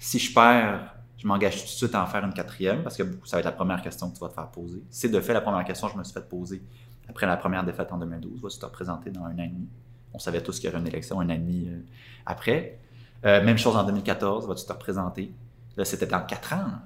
Si 0.01 0.19
je 0.19 0.35
perds, 0.35 0.97
je 1.17 1.29
m'engage 1.29 1.59
tout 1.61 1.63
de 1.63 1.69
suite 1.69 1.95
à 1.95 2.03
en 2.03 2.07
faire 2.07 2.25
une 2.25 2.33
quatrième, 2.33 2.83
parce 2.83 2.97
que 2.97 3.05
ça 3.25 3.37
va 3.37 3.39
être 3.39 3.45
la 3.45 3.53
première 3.53 3.81
question 3.81 4.11
que 4.11 4.17
tu 4.17 4.21
vas 4.21 4.31
te 4.31 4.35
faire 4.35 4.49
poser. 4.49 4.83
C'est 4.91 5.09
de 5.09 5.21
fait 5.21 5.33
la 5.33 5.41
première 5.41 5.65
question 5.65 5.87
que 5.87 5.93
je 5.93 5.99
me 5.99 6.03
suis 6.03 6.13
fait 6.13 6.29
poser 6.29 6.61
après 7.09 7.27
la 7.27 7.37
première 7.37 7.63
défaite 7.63 7.93
en 7.93 7.99
2012. 7.99 8.43
Vas-tu 8.43 8.59
te 8.59 8.65
représenter 8.65 9.13
dans 9.13 9.27
un 9.27 9.39
an 9.39 9.45
et 9.45 9.47
demi? 9.47 9.69
On 10.13 10.19
savait 10.19 10.43
tous 10.43 10.59
qu'il 10.59 10.69
y 10.69 10.73
aurait 10.73 10.81
une 10.81 10.89
élection 10.89 11.21
un 11.21 11.27
an 11.27 11.35
et 11.35 11.39
demi 11.39 11.69
euh, 11.69 11.79
après. 12.25 12.81
Euh, 13.25 13.45
même 13.45 13.59
chose 13.59 13.77
en 13.77 13.85
2014, 13.85 14.49
vas-tu 14.49 14.67
te 14.67 14.73
représenter? 14.73 15.33
Là, 15.77 15.85
c'était 15.85 16.07
dans 16.07 16.27
quatre 16.27 16.53
ans. 16.53 16.81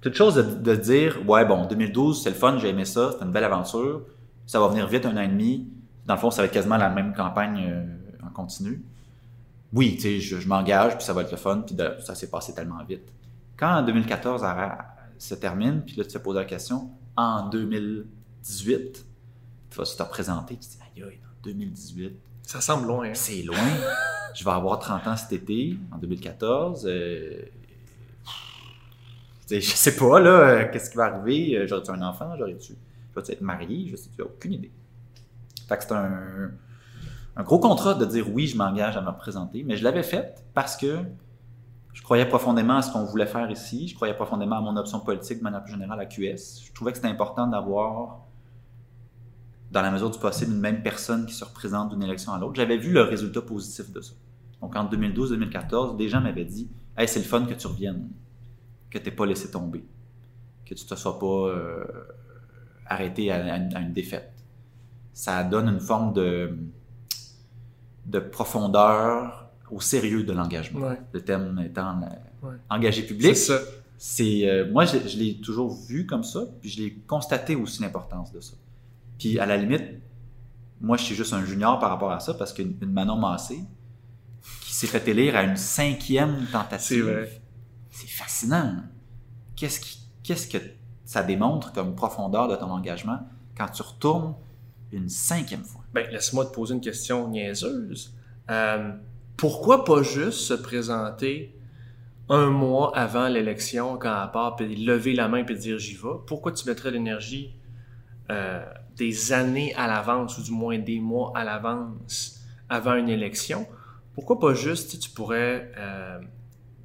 Toute 0.00 0.14
chose 0.14 0.34
de, 0.36 0.42
de 0.42 0.76
dire, 0.76 1.18
ouais, 1.28 1.44
bon, 1.44 1.66
2012, 1.66 2.22
c'est 2.22 2.30
le 2.30 2.36
fun, 2.36 2.58
j'ai 2.58 2.68
aimé 2.68 2.84
ça, 2.84 3.10
c'était 3.12 3.24
une 3.24 3.32
belle 3.32 3.44
aventure, 3.44 4.02
ça 4.46 4.60
va 4.60 4.68
venir 4.68 4.86
vite, 4.86 5.04
un 5.06 5.16
an 5.16 5.22
et 5.22 5.28
demi. 5.28 5.66
Dans 6.06 6.14
le 6.14 6.20
fond, 6.20 6.30
ça 6.30 6.42
va 6.42 6.46
être 6.46 6.52
quasiment 6.52 6.76
la 6.76 6.90
même 6.90 7.12
campagne 7.14 7.66
euh, 7.68 7.84
en 8.26 8.30
continu. 8.30 8.82
Oui, 9.72 9.96
tu 9.96 10.02
sais, 10.02 10.20
je, 10.20 10.38
je 10.38 10.46
m'engage, 10.48 10.96
puis 10.96 11.04
ça 11.04 11.12
va 11.12 11.22
être 11.22 11.30
le 11.32 11.36
fun, 11.36 11.62
puis 11.66 11.74
de- 11.74 11.96
ça 12.00 12.14
s'est 12.14 12.30
passé 12.30 12.54
tellement 12.54 12.82
vite. 12.84 13.12
Quand 13.56 13.78
en 13.78 13.82
2014 13.82 14.44
arra- 14.44 14.78
se 15.18 15.34
termine, 15.34 15.82
puis 15.84 15.96
là, 15.96 16.04
tu 16.04 16.10
te 16.12 16.18
poses 16.18 16.36
la 16.36 16.44
question, 16.44 16.90
en 17.16 17.48
2018, 17.48 19.04
tu 19.70 19.78
vas 19.78 19.84
se 19.84 19.96
te 19.96 20.02
représenter, 20.02 20.54
tu 20.54 20.60
te 20.68 20.72
dis, 20.72 20.78
aïe, 20.96 21.02
aïe, 21.02 21.18
en 21.24 21.42
2018, 21.42 22.12
Ça 22.42 22.60
semble 22.60 22.86
loin. 22.86 23.06
hein. 23.08 23.14
c'est 23.14 23.42
loin. 23.42 23.56
je 24.34 24.44
vais 24.44 24.50
avoir 24.50 24.78
30 24.78 25.06
ans 25.08 25.16
cet 25.16 25.32
été, 25.32 25.76
en 25.92 25.98
2014. 25.98 26.86
Euh, 26.88 27.42
tu 27.65 27.65
sais, 29.46 29.60
je 29.60 29.70
sais 29.76 29.96
pas, 29.96 30.20
là, 30.20 30.30
euh, 30.30 30.64
qu'est-ce 30.72 30.90
qui 30.90 30.96
va 30.96 31.06
arriver? 31.06 31.56
Euh, 31.56 31.66
J'aurais-tu 31.66 31.90
un 31.90 32.02
enfant? 32.02 32.34
J'aurais-tu, 32.38 32.74
être 33.32 33.40
marié? 33.40 33.88
Je 33.90 33.96
sais, 33.96 34.10
tu 34.14 34.22
aucune 34.22 34.54
idée. 34.54 34.72
Fait 35.68 35.76
que 35.78 35.84
c'est 35.84 35.92
un, 35.92 36.50
un 37.36 37.42
gros 37.42 37.58
contrat 37.58 37.94
de 37.94 38.04
dire 38.04 38.26
oui, 38.32 38.46
je 38.46 38.56
m'engage 38.56 38.96
à 38.96 39.00
me 39.02 39.08
représenter, 39.10 39.64
mais 39.64 39.76
je 39.76 39.84
l'avais 39.84 40.02
fait 40.02 40.44
parce 40.54 40.76
que 40.76 40.98
Je 41.92 42.02
croyais 42.02 42.26
profondément 42.28 42.76
à 42.78 42.82
ce 42.82 42.92
qu'on 42.92 43.04
voulait 43.04 43.26
faire 43.26 43.50
ici. 43.50 43.88
Je 43.88 43.94
croyais 43.94 44.14
profondément 44.14 44.58
à 44.58 44.60
mon 44.60 44.76
option 44.76 45.00
politique 45.00 45.38
de 45.38 45.44
manière 45.44 45.62
plus 45.64 45.72
générale 45.72 45.98
à 46.00 46.06
QS. 46.06 46.62
Je 46.66 46.72
trouvais 46.74 46.92
que 46.92 46.98
c'était 46.98 47.08
important 47.08 47.46
d'avoir, 47.48 48.20
dans 49.70 49.82
la 49.82 49.90
mesure 49.90 50.10
du 50.10 50.18
possible, 50.18 50.52
une 50.52 50.60
même 50.60 50.82
personne 50.82 51.26
qui 51.26 51.34
se 51.34 51.44
représente 51.44 51.90
d'une 51.90 52.02
élection 52.02 52.32
à 52.32 52.38
l'autre. 52.38 52.54
J'avais 52.56 52.76
vu 52.76 52.92
le 52.92 53.02
résultat 53.02 53.42
positif 53.42 53.90
de 53.92 54.00
ça. 54.00 54.12
Donc 54.60 54.76
en 54.76 54.84
2012-2014, 54.88 55.96
des 55.96 56.08
gens 56.08 56.20
m'avaient 56.20 56.44
dit 56.44 56.70
Hey, 56.96 57.08
c'est 57.08 57.18
le 57.18 57.24
fun 57.24 57.44
que 57.46 57.54
tu 57.54 57.66
reviennes, 57.66 58.08
que 58.98 59.04
tu 59.04 59.10
n'aies 59.10 59.16
pas 59.16 59.26
laissé 59.26 59.50
tomber, 59.50 59.84
que 60.64 60.74
tu 60.74 60.84
ne 60.84 60.88
te 60.88 60.94
sois 60.94 61.18
pas 61.18 61.26
euh, 61.26 61.84
arrêté 62.86 63.30
à, 63.30 63.36
à 63.36 63.56
une- 63.56 63.74
à 63.74 63.80
une 63.80 63.92
défaite. 63.92 64.32
Ça 65.12 65.42
donne 65.44 65.68
une 65.68 65.80
forme 65.80 66.12
de, 66.12 66.56
de 68.06 68.18
profondeur 68.18 69.48
au 69.70 69.80
sérieux 69.80 70.22
de 70.22 70.32
l'engagement. 70.32 70.88
Ouais. 70.88 71.00
Le 71.12 71.20
thème 71.22 71.60
étant 71.64 71.98
Ouais. 72.42 72.50
engagé 72.70 73.00
C'est 73.02 73.06
public. 73.08 73.36
ça. 73.36 73.58
C'est 73.98 74.48
euh, 74.48 74.70
moi 74.70 74.84
je, 74.84 74.98
je 75.08 75.16
l'ai 75.18 75.40
toujours 75.40 75.74
vu 75.88 76.06
comme 76.06 76.22
ça, 76.22 76.40
puis 76.60 76.68
je 76.68 76.82
l'ai 76.82 76.92
constaté 77.06 77.56
aussi 77.56 77.80
l'importance 77.82 78.30
de 78.32 78.40
ça. 78.40 78.52
Puis 79.18 79.38
à 79.38 79.46
la 79.46 79.56
limite, 79.56 79.84
moi 80.82 80.98
je 80.98 81.04
suis 81.04 81.14
juste 81.14 81.32
un 81.32 81.44
junior 81.44 81.78
par 81.78 81.88
rapport 81.90 82.12
à 82.12 82.20
ça 82.20 82.34
parce 82.34 82.52
qu'une 82.52 82.76
une 82.82 82.92
Manon 82.92 83.16
Massé 83.16 83.58
qui 84.60 84.74
s'est 84.74 84.86
fait 84.86 85.08
élire 85.08 85.34
à 85.34 85.42
une 85.44 85.56
cinquième 85.56 86.46
tentative. 86.52 87.26
C'est 87.96 88.08
fascinant. 88.08 88.74
Qu'est-ce 89.56 90.48
que 90.48 90.58
ça 91.04 91.22
démontre 91.22 91.72
comme 91.72 91.94
profondeur 91.94 92.46
de 92.46 92.56
ton 92.56 92.70
engagement 92.70 93.20
quand 93.56 93.68
tu 93.68 93.80
retournes 93.80 94.34
une 94.92 95.08
cinquième 95.08 95.64
fois? 95.64 95.82
Ben, 95.94 96.06
laisse-moi 96.10 96.44
te 96.44 96.52
poser 96.52 96.74
une 96.74 96.82
question 96.82 97.28
niaiseuse. 97.28 98.14
Euh, 98.50 98.92
pourquoi 99.38 99.84
pas 99.84 100.02
juste 100.02 100.40
se 100.40 100.52
présenter 100.52 101.58
un 102.28 102.50
mois 102.50 102.94
avant 102.96 103.28
l'élection 103.28 103.96
quand 103.96 104.12
à 104.12 104.28
part, 104.28 104.56
puis 104.56 104.76
lever 104.76 105.14
la 105.14 105.28
main 105.28 105.44
et 105.46 105.54
dire 105.54 105.78
j'y 105.78 105.94
vais? 105.94 106.18
Pourquoi 106.26 106.52
tu 106.52 106.68
mettrais 106.68 106.90
l'énergie 106.90 107.54
euh, 108.30 108.62
des 108.96 109.32
années 109.32 109.74
à 109.74 109.86
l'avance, 109.86 110.36
ou 110.36 110.42
du 110.42 110.50
moins 110.50 110.78
des 110.78 111.00
mois 111.00 111.32
à 111.34 111.44
l'avance 111.44 112.40
avant 112.68 112.94
une 112.94 113.08
élection? 113.08 113.66
Pourquoi 114.12 114.38
pas 114.38 114.52
juste, 114.52 114.98
tu 115.00 115.08
pourrais 115.08 115.72
euh, 115.78 116.18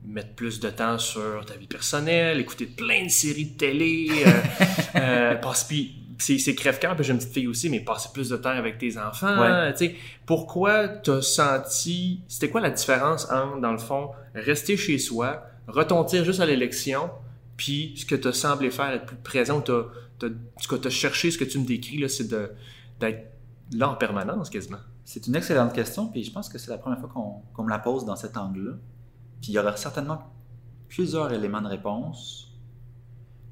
mettre 0.03 0.33
plus 0.33 0.59
de 0.59 0.69
temps 0.69 0.97
sur 0.97 1.45
ta 1.45 1.53
vie 1.55 1.67
personnelle, 1.67 2.39
écouter 2.39 2.65
plein 2.65 3.05
de 3.05 3.09
séries 3.09 3.45
de 3.51 3.57
télé, 3.57 4.09
euh, 4.25 4.31
euh, 4.95 5.35
passer- 5.35 5.65
puis 5.67 5.95
c'est, 6.17 6.37
c'est 6.37 6.55
crève-cœur, 6.55 6.95
puis 6.95 7.03
j'ai 7.05 7.13
une 7.13 7.19
petite 7.19 7.33
fille 7.33 7.47
aussi, 7.47 7.69
mais 7.69 7.79
passer 7.79 8.09
plus 8.13 8.29
de 8.29 8.37
temps 8.37 8.49
avec 8.49 8.77
tes 8.77 8.97
enfants, 8.97 9.39
Ouais. 9.41 9.71
tu 9.73 9.77
sais. 9.85 9.95
Pourquoi 10.25 10.87
t'as 10.87 11.21
senti, 11.21 12.21
c'était 12.27 12.49
quoi 12.49 12.61
la 12.61 12.69
différence 12.71 13.25
entre, 13.31 13.59
dans 13.59 13.71
le 13.71 13.77
fond, 13.77 14.11
rester 14.35 14.77
chez 14.77 14.97
soi, 14.99 15.43
retentir 15.67 16.23
juste 16.25 16.39
à 16.39 16.45
l'élection, 16.45 17.09
puis 17.57 17.93
ce 17.95 18.05
que 18.05 18.15
t'as 18.15 18.33
semblé 18.33 18.69
faire, 18.71 18.89
être 18.91 19.05
plus 19.05 19.15
présent, 19.17 19.61
t'as, 19.61 19.83
t'as, 20.19 20.27
ce 20.59 20.67
que 20.67 20.75
t'as 20.75 20.89
cherché, 20.89 21.31
ce 21.31 21.37
que 21.37 21.43
tu 21.43 21.59
me 21.59 21.65
décris, 21.65 21.97
là, 21.97 22.07
c'est 22.09 22.27
de, 22.27 22.51
d'être 22.99 23.31
là 23.73 23.89
en 23.89 23.95
permanence, 23.95 24.49
quasiment? 24.49 24.79
C'est 25.05 25.27
une 25.27 25.35
excellente 25.35 25.73
question, 25.73 26.07
puis 26.07 26.23
je 26.23 26.31
pense 26.31 26.49
que 26.49 26.57
c'est 26.57 26.69
la 26.71 26.77
première 26.77 26.99
fois 26.99 27.09
qu'on 27.13 27.41
qu'on 27.53 27.63
me 27.63 27.69
la 27.69 27.79
pose 27.79 28.05
dans 28.05 28.15
cet 28.15 28.37
angle-là. 28.37 28.73
Puis 29.41 29.51
il 29.51 29.55
y 29.55 29.59
aura 29.59 29.75
certainement 29.75 30.19
plusieurs 30.87 31.31
éléments 31.33 31.61
de 31.61 31.67
réponse. 31.67 32.51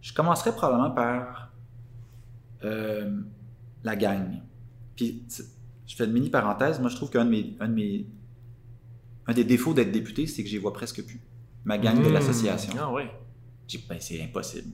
Je 0.02 0.14
commencerai 0.14 0.52
probablement 0.54 0.92
par 0.92 1.52
euh, 2.64 3.10
la 3.84 3.96
gang. 3.96 4.42
Puis 4.96 5.24
je 5.88 5.96
fais 5.96 6.06
une 6.06 6.12
mini 6.12 6.30
parenthèse. 6.30 6.80
Moi, 6.80 6.90
je 6.90 6.96
trouve 6.96 7.10
qu'un 7.10 7.26
de 7.26 7.30
mes, 7.30 7.56
un 7.60 7.68
de 7.68 7.74
mes, 7.74 8.06
un 9.28 9.34
des 9.34 9.44
défauts 9.44 9.74
d'être 9.74 9.92
député, 9.92 10.28
c'est 10.28 10.44
que 10.44 10.50
je 10.50 10.54
les 10.54 10.60
vois 10.60 10.74
presque 10.74 11.04
plus. 11.06 11.22
Ma 11.66 11.78
gang 11.78 12.02
de 12.02 12.10
Mmh. 12.10 12.14
l'association. 12.14 12.74
Ah. 12.80 12.92
J'ai- 13.68 13.84
Ben, 13.88 13.98
c'est 14.00 14.22
impossible. 14.24 14.70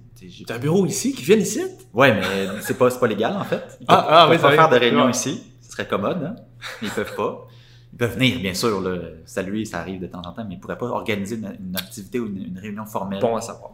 T'as 0.47 0.56
un 0.56 0.60
bureau 0.60 0.86
ici, 0.86 1.13
qui 1.13 1.23
viennent 1.23 1.41
ici? 1.41 1.62
Ouais, 1.93 2.13
mais 2.13 2.62
c'est 2.62 2.78
pas, 2.78 2.89
pas 2.91 3.08
légal 3.08 3.36
en 3.36 3.43
fait. 3.43 3.78
Ils 3.82 3.86
Ah, 3.89 3.95
peuvent, 3.97 4.06
ah, 4.10 4.25
ils 4.28 4.32
oui, 4.32 4.38
peuvent 4.38 4.41
pas 4.51 4.56
faire 4.56 4.69
de 4.69 4.75
réunion 4.78 5.06
Ouais. 5.06 5.12
ici. 5.12 5.43
Ce 5.62 5.71
serait 5.71 5.88
commode, 5.88 6.23
hein? 6.23 6.36
Ils 6.82 6.89
peuvent 6.89 7.13
pas. 7.15 7.47
Ils 7.95 7.97
peuvent 7.97 8.13
venir, 8.15 8.39
bien 8.39 8.53
sûr, 8.53 8.81
là, 8.81 8.97
saluer, 9.25 9.63
ça 9.65 9.79
arrive 9.79 10.01
de 10.01 10.08
temps 10.08 10.19
en 10.21 10.34
temps, 10.34 10.43
mais 10.45 10.55
ils 10.55 10.60
pourraient 10.60 10.77
pas 10.77 10.88
organiser 10.88 11.38
une, 11.38 11.55
une 11.65 11.75
activité 11.77 12.19
ou 12.19 12.27
une, 12.27 12.43
une 12.43 12.60
réunion 12.60 12.86
formelle 12.86 13.21
Bon 13.21 13.36
à 13.38 13.41
savoir. 13.41 13.71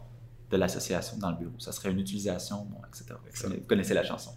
de 0.50 0.56
l'association 0.56 1.16
dans 1.18 1.30
le 1.30 1.36
bureau. 1.36 1.52
Ça 1.58 1.72
serait 1.72 1.90
une 1.90 1.98
utilisation, 1.98 2.58
bon, 2.70 2.78
etc. 2.88 3.04
Vous 3.20 3.28
Excellent. 3.28 3.48
connaissez- 3.48 3.60
Vous 3.62 3.66
connaissez 3.68 3.94
la 3.94 4.04
chanson. 4.04 4.30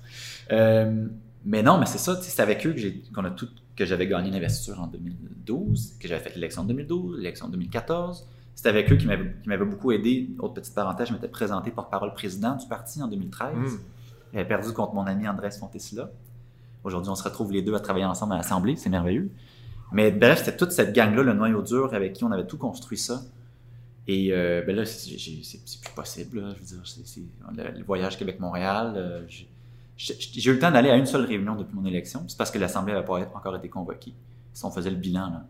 Euh, 0.51 1.07
mais 1.45 1.61
non, 1.61 1.77
mais 1.77 1.85
c'est 1.85 1.99
ça, 1.99 2.19
c'est 2.21 2.41
avec 2.41 2.65
eux 2.65 2.71
que 2.73 2.79
j'ai, 2.79 3.03
qu'on 3.13 3.23
a 3.25 3.29
tout, 3.31 3.47
que 3.75 3.85
j'avais 3.85 4.07
gagné 4.07 4.31
l'investiture 4.31 4.81
en 4.81 4.87
2012, 4.87 5.95
que 5.99 6.07
j'avais 6.07 6.23
fait 6.23 6.33
l'élection 6.33 6.63
de 6.63 6.69
2012, 6.69 7.17
l'élection 7.17 7.45
de 7.47 7.51
2014. 7.51 8.25
C'est 8.55 8.67
avec 8.69 8.91
eux 8.91 8.95
qui 8.95 9.05
m'avaient, 9.05 9.35
qui 9.43 9.49
m'avaient 9.49 9.65
beaucoup 9.65 9.91
aidé. 9.91 10.29
Autre 10.39 10.55
petite 10.55 10.73
parenthèse, 10.73 11.09
je 11.09 11.13
m'étais 11.13 11.27
présenté 11.27 11.69
porte-parole 11.71 12.13
président 12.13 12.55
du 12.55 12.65
parti 12.67 13.03
en 13.03 13.07
2013. 13.07 13.53
Mmh. 13.55 13.67
J'avais 14.33 14.47
perdu 14.47 14.71
contre 14.73 14.93
mon 14.95 15.05
ami 15.05 15.27
Andrés 15.27 15.51
Fontesilla. 15.51 16.09
Aujourd'hui, 16.83 17.09
on 17.11 17.15
se 17.15 17.23
retrouve 17.23 17.51
les 17.51 17.61
deux 17.61 17.75
à 17.75 17.79
travailler 17.79 18.05
ensemble 18.05 18.33
à 18.33 18.37
l'Assemblée, 18.37 18.75
c'est 18.77 18.89
merveilleux. 18.89 19.29
Mais 19.91 20.11
bref, 20.11 20.39
c'était 20.39 20.57
toute 20.57 20.71
cette 20.71 20.93
gang-là, 20.93 21.23
le 21.23 21.33
noyau 21.33 21.61
dur, 21.61 21.93
avec 21.93 22.13
qui 22.13 22.23
on 22.23 22.31
avait 22.31 22.47
tout 22.47 22.57
construit 22.57 22.97
ça. 22.97 23.21
Et 24.07 24.31
euh, 24.33 24.61
ben 24.65 24.75
là, 24.75 24.85
c'est 24.85 25.09
plus 25.81 25.93
possible. 25.95 26.39
là. 26.41 26.53
Je 26.55 26.59
veux 26.59 26.65
dire, 26.65 26.83
le, 27.73 27.79
le 27.79 27.83
voyage 27.85 28.17
Québec-Montréal. 28.17 28.93
euh, 28.97 29.21
j'ai- 29.27 29.47
eu 30.49 30.53
le 30.53 30.59
temps 30.59 30.71
d'aller 30.71 30.89
à 30.89 30.95
une 30.95 31.05
seule 31.05 31.25
réunion 31.25 31.55
depuis 31.55 31.73
mon 31.75 31.85
élection. 31.85 32.23
C'est 32.27 32.37
parce 32.37 32.51
que 32.51 32.59
l'Assemblée 32.59 32.93
n'avait 32.93 33.05
pas 33.05 33.13
encore 33.33 33.55
été 33.55 33.69
convoquée. 33.69 34.13
Si 34.53 34.65
on 34.65 34.71
faisait 34.71 34.89
le 34.89 34.97
bilan, 34.97 35.29
là. 35.29 35.45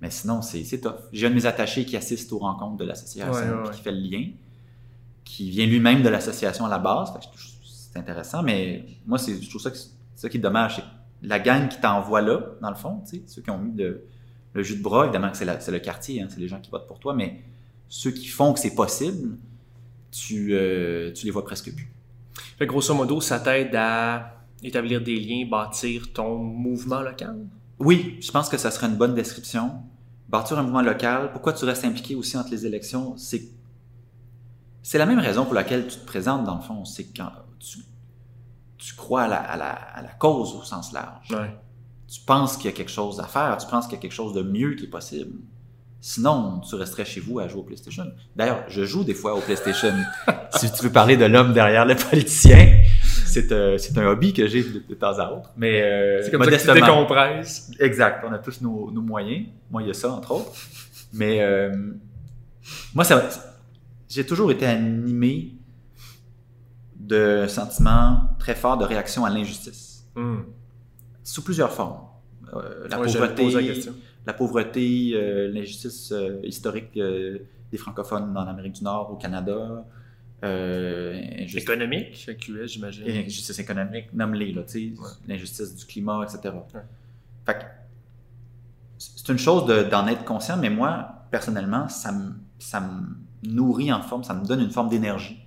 Mais 0.00 0.10
sinon, 0.10 0.40
c'est 0.40 0.62
tough. 0.80 0.94
J'ai 1.12 1.26
un 1.26 1.30
de 1.30 1.34
mes 1.34 1.44
attachés 1.46 1.84
qui 1.84 1.96
assiste 1.96 2.32
aux 2.32 2.38
rencontres 2.38 2.76
de 2.78 2.84
l'association, 2.84 3.32
Ouais, 3.34 3.40
ouais, 3.42 3.48
puis 3.62 3.68
ouais. 3.68 3.74
qui 3.74 3.80
fait 3.82 3.92
le 3.92 3.98
lien, 4.00 4.28
qui 5.24 5.50
vient 5.50 5.66
lui-même 5.66 6.02
de 6.02 6.08
l'association 6.08 6.64
à 6.64 6.68
la 6.70 6.78
base. 6.78 7.12
C'est 7.64 7.98
intéressant, 7.98 8.42
mais 8.42 8.86
moi, 9.06 9.18
je 9.18 9.46
trouve 9.48 9.60
ça, 9.60 9.70
que 9.70 9.76
c'est 9.76 9.90
ça 10.14 10.28
qui 10.30 10.38
est 10.38 10.40
dommage. 10.40 10.82
La 11.22 11.38
gang 11.38 11.68
qui 11.68 11.80
t'envoie 11.80 12.22
là, 12.22 12.40
dans 12.60 12.70
le 12.70 12.76
fond, 12.76 13.02
tu 13.04 13.16
sais, 13.16 13.22
ceux 13.26 13.42
qui 13.42 13.50
ont 13.50 13.58
mis 13.58 13.76
le, 13.76 14.06
le 14.52 14.62
jus 14.62 14.76
de 14.76 14.82
bras, 14.82 15.04
évidemment 15.04 15.30
que 15.30 15.36
c'est 15.36 15.70
le 15.70 15.78
quartier, 15.78 16.22
hein, 16.22 16.26
c'est 16.28 16.40
les 16.40 16.48
gens 16.48 16.60
qui 16.60 16.70
votent 16.70 16.86
pour 16.86 16.98
toi, 16.98 17.14
mais 17.14 17.42
ceux 17.88 18.10
qui 18.10 18.26
font 18.26 18.52
que 18.52 18.60
c'est 18.60 18.74
possible, 18.74 19.36
tu, 20.10 20.54
euh, 20.54 21.12
tu 21.12 21.26
les 21.26 21.30
vois 21.30 21.44
presque 21.44 21.74
plus. 21.74 21.92
Fait 22.58 22.66
grosso 22.66 22.94
modo, 22.94 23.20
ça 23.20 23.40
t'aide 23.40 23.74
à 23.74 24.44
établir 24.62 25.00
des 25.00 25.18
liens, 25.18 25.46
bâtir 25.48 26.12
ton 26.12 26.38
mouvement 26.38 27.00
local? 27.00 27.36
Oui, 27.78 28.18
je 28.20 28.30
pense 28.30 28.48
que 28.48 28.56
ça 28.56 28.70
serait 28.70 28.88
une 28.88 28.96
bonne 28.96 29.14
description. 29.14 29.82
Bâtir 30.28 30.58
un 30.58 30.62
mouvement 30.62 30.82
local, 30.82 31.32
pourquoi 31.32 31.52
tu 31.52 31.64
restes 31.64 31.84
impliqué 31.84 32.14
aussi 32.14 32.36
entre 32.36 32.50
les 32.50 32.66
élections, 32.66 33.16
c'est 33.16 33.42
c'est 34.82 34.96
la 34.96 35.06
même 35.06 35.18
raison 35.18 35.44
pour 35.44 35.54
laquelle 35.54 35.86
tu 35.86 35.98
te 35.98 36.06
présentes 36.06 36.44
dans 36.44 36.56
le 36.56 36.62
fond, 36.62 36.84
c'est 36.84 37.14
quand 37.14 37.30
tu, 37.58 37.80
tu 38.80 38.94
crois 38.94 39.22
à 39.22 39.28
la, 39.28 39.36
à, 39.36 39.56
la, 39.56 39.70
à 39.70 40.02
la 40.02 40.08
cause 40.08 40.54
au 40.54 40.62
sens 40.62 40.92
large. 40.92 41.30
Ouais. 41.30 41.54
Tu 42.08 42.20
penses 42.20 42.56
qu'il 42.56 42.66
y 42.66 42.74
a 42.74 42.76
quelque 42.76 42.90
chose 42.90 43.20
à 43.20 43.24
faire, 43.24 43.56
tu 43.58 43.66
penses 43.68 43.86
qu'il 43.86 43.94
y 43.94 43.98
a 43.98 44.02
quelque 44.02 44.12
chose 44.12 44.32
de 44.32 44.42
mieux 44.42 44.74
qui 44.74 44.84
est 44.84 44.90
possible. 44.90 45.38
Sinon, 46.02 46.60
tu 46.66 46.74
resterais 46.76 47.04
chez 47.04 47.20
vous 47.20 47.40
à 47.40 47.46
jouer 47.46 47.60
au 47.60 47.62
PlayStation. 47.62 48.06
D'ailleurs, 48.34 48.64
je 48.68 48.84
joue 48.84 49.04
des 49.04 49.12
fois 49.12 49.34
au 49.36 49.40
PlayStation. 49.40 49.92
si 50.56 50.72
tu 50.72 50.84
veux 50.84 50.90
parler 50.90 51.18
de 51.18 51.26
l'homme 51.26 51.52
derrière 51.52 51.84
le 51.84 51.94
politicien, 51.94 52.72
c'est 53.26 53.52
euh, 53.52 53.76
c'est 53.76 53.96
un 53.98 54.06
hobby 54.06 54.32
que 54.32 54.48
j'ai 54.48 54.62
de, 54.62 54.82
de 54.88 54.94
temps 54.94 55.18
à 55.18 55.30
autre. 55.30 55.50
Mais 55.58 55.82
euh, 55.82 56.22
C'est 56.24 56.30
comme 56.30 56.42
ça 56.42 56.50
que 56.50 56.56
tu 56.56 56.72
décompresses. 56.72 57.70
Exact. 57.78 58.24
On 58.26 58.32
a 58.32 58.38
tous 58.38 58.62
nos, 58.62 58.90
nos 58.90 59.02
moyens. 59.02 59.46
Moi, 59.70 59.82
il 59.82 59.88
y 59.88 59.90
a 59.90 59.94
ça, 59.94 60.10
entre 60.10 60.32
autres. 60.32 60.52
Mais 61.12 61.42
euh, 61.42 61.70
moi, 62.94 63.04
ça, 63.04 63.28
j'ai 64.08 64.24
toujours 64.24 64.50
été 64.50 64.64
animé 64.64 65.52
de 67.10 67.46
sentiments 67.48 68.20
très 68.38 68.54
forts 68.54 68.78
de 68.78 68.84
réaction 68.84 69.24
à 69.24 69.30
l'injustice, 69.30 70.06
Hum. 70.16 70.44
sous 71.22 71.42
plusieurs 71.42 71.72
formes. 71.72 71.98
Euh, 72.54 72.88
la 72.88 72.96
pauvreté, 72.98 73.52
question. 73.66 73.92
la 74.26 74.32
pauvreté, 74.32 75.12
euh, 75.14 75.48
l'injustice 75.52 76.10
euh, 76.12 76.40
historique 76.42 76.96
euh, 76.96 77.38
des 77.70 77.78
francophones 77.78 78.36
en 78.36 78.46
Amérique 78.46 78.72
du 78.74 78.84
Nord, 78.84 79.12
au 79.12 79.16
Canada, 79.16 79.84
euh, 80.42 81.20
injustice, 81.38 81.62
Économique, 81.62 82.16
fait 82.16 82.36
QS, 82.36 82.66
j'imagine. 82.66 83.04
injustice 83.08 83.58
économique, 83.58 84.06
nomme-les, 84.12 84.54
Ouais. 84.54 84.64
l'injustice 85.28 85.76
du 85.76 85.84
climat, 85.84 86.24
etc. 86.24 86.54
Ouais. 86.74 86.80
Fait 87.46 87.54
que 87.58 87.64
c'est 88.98 89.28
une 89.28 89.38
chose 89.38 89.66
de- 89.66 89.82
d'en 89.84 90.06
être 90.08 90.24
conscient, 90.24 90.56
mais 90.56 90.70
moi, 90.70 91.24
personnellement, 91.30 91.88
ça 91.88 92.10
me, 92.12 92.32
ça 92.58 92.80
me 92.80 93.48
nourrit 93.48 93.92
en 93.92 94.02
forme, 94.02 94.24
ça 94.24 94.34
me 94.34 94.44
donne 94.44 94.60
une 94.60 94.70
forme 94.70 94.88
d'énergie. 94.88 95.40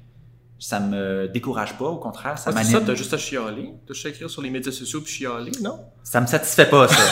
Ça 0.66 0.80
me 0.80 1.28
décourage 1.28 1.78
pas, 1.78 1.84
au 1.86 1.98
contraire, 1.98 2.38
ça 2.38 2.52
Ah, 2.56 2.60
c'est 2.64 2.64
ça, 2.72 2.74
m'anime. 2.76 2.88
t'as 2.88 2.96
juste 2.96 3.14
à 3.14 3.18
chialer. 3.18 3.74
T'as 3.86 3.94
juste 3.94 4.06
à 4.06 4.10
écrire 4.10 4.30
sur 4.30 4.42
les 4.42 4.50
médias 4.50 4.72
sociaux 4.72 5.02
puis 5.02 5.12
chialer, 5.12 5.52
non? 5.62 5.78
Ça 6.04 6.22
me 6.22 6.26
satisfait 6.26 6.70
pas, 6.70 6.88
ça. 6.88 7.04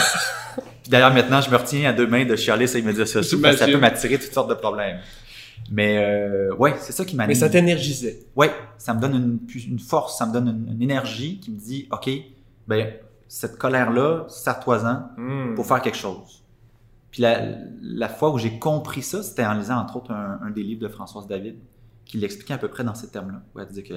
Puis 0.82 0.90
D'ailleurs, 0.90 1.14
maintenant, 1.14 1.42
je 1.42 1.50
me 1.50 1.58
retiens 1.58 1.90
à 1.90 1.92
deux 1.92 2.08
mains 2.08 2.24
de 2.24 2.36
chialer 2.38 2.66
sur 2.66 2.78
les 2.80 2.86
médias 2.86 3.06
sociaux 3.06 3.40
parce 3.42 3.56
que 3.56 3.60
ça 3.60 3.68
peut 3.68 3.78
m'attirer 3.78 4.18
toutes 4.18 4.32
sortes 4.34 4.50
de 4.50 4.54
problèmes. 4.56 5.00
Mais 5.70 5.98
euh, 5.98 6.56
ouais, 6.56 6.76
c'est 6.80 6.94
ça 6.94 7.04
qui 7.04 7.18
m'anime. 7.18 7.28
Mais 7.28 7.36
ça 7.36 7.50
t'énergisait. 7.50 8.20
Ouais, 8.38 8.52
ça 8.78 8.94
me 8.94 9.02
donne 9.02 9.40
une, 9.68 9.80
force, 9.80 10.18
ça 10.18 10.26
me 10.26 10.32
donne 10.32 10.48
une, 10.48 10.74
une 10.76 10.82
énergie 10.82 11.42
qui 11.42 11.52
me 11.52 11.60
dit, 11.60 11.90
OK, 11.92 12.10
ben, 12.70 12.94
cette 13.28 13.58
colère-là, 13.58 14.28
serre-toi-en 14.30 15.10
Hum. 15.18 15.56
pour 15.56 15.66
faire 15.66 15.82
quelque 15.82 15.98
chose. 15.98 16.42
Puis 17.12 17.22
la, 17.22 17.42
la 17.82 18.08
fois 18.08 18.32
où 18.32 18.38
j'ai 18.38 18.58
compris 18.60 19.02
ça, 19.02 19.22
c'était 19.24 19.46
en 19.46 19.56
lisant 19.56 19.78
entre 19.78 19.98
autres 19.98 20.12
un, 20.12 20.40
un 20.42 20.52
des 20.52 20.64
livres 20.64 20.82
de 20.82 20.88
Françoise 20.88 21.28
David, 21.28 21.58
qui 22.06 22.18
l'expliquait 22.18 22.54
à 22.54 22.58
peu 22.58 22.68
près 22.68 22.84
dans 22.84 22.96
ces 22.96 23.10
termes-là. 23.10 23.42
Où 23.54 23.60
elle 23.60 23.68
disait 23.68 23.84
que 23.84 23.94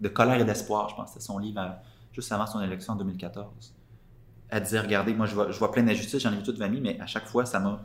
de 0.00 0.08
colère 0.08 0.40
et 0.40 0.44
d'espoir, 0.44 0.88
je 0.88 0.96
pense, 0.96 1.10
c'était 1.10 1.24
son 1.24 1.38
livre 1.38 1.60
à- 1.60 1.82
juste 2.12 2.30
avant 2.32 2.46
son 2.46 2.60
élection 2.60 2.94
en 2.94 2.96
2014. 2.96 3.74
Elle 4.48 4.62
disait, 4.62 4.80
regardez, 4.80 5.14
moi 5.14 5.26
je 5.26 5.34
vois, 5.34 5.50
je 5.50 5.58
vois 5.58 5.72
plein 5.72 5.82
d'injustices, 5.82 6.22
j'en 6.22 6.32
ai 6.32 6.36
vu 6.36 6.42
toute 6.42 6.58
ma 6.58 6.68
vie, 6.68 6.80
mais 6.80 7.00
à 7.00 7.06
chaque 7.06 7.26
fois, 7.26 7.46
ça 7.46 7.58
m'a 7.58 7.82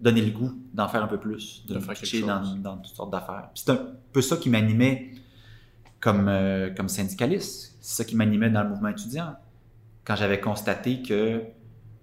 donné 0.00 0.22
le 0.22 0.30
goût 0.30 0.52
d'en 0.72 0.88
faire 0.88 1.02
un 1.02 1.08
peu 1.08 1.18
plus, 1.18 1.64
de 1.66 1.74
De 1.74 1.78
me 1.78 1.84
faire 1.84 1.94
pitcher 1.94 2.22
dans, 2.22 2.76
toutes 2.78 2.94
sortes 2.94 3.10
d'affaires. 3.10 3.50
C'est 3.54 3.70
un 3.70 3.78
peu 4.12 4.22
ça 4.22 4.36
qui 4.36 4.48
m'animait 4.48 5.12
comme, 6.00 6.28
euh, 6.28 6.70
comme 6.74 6.88
syndicaliste. 6.88 7.76
C'est 7.80 7.96
ça 7.96 8.04
qui 8.04 8.16
m'animait 8.16 8.50
dans 8.50 8.62
le 8.62 8.68
mouvement 8.68 8.88
étudiant. 8.88 9.36
Quand 10.04 10.16
j'avais 10.16 10.40
constaté 10.40 11.02
que 11.02 11.42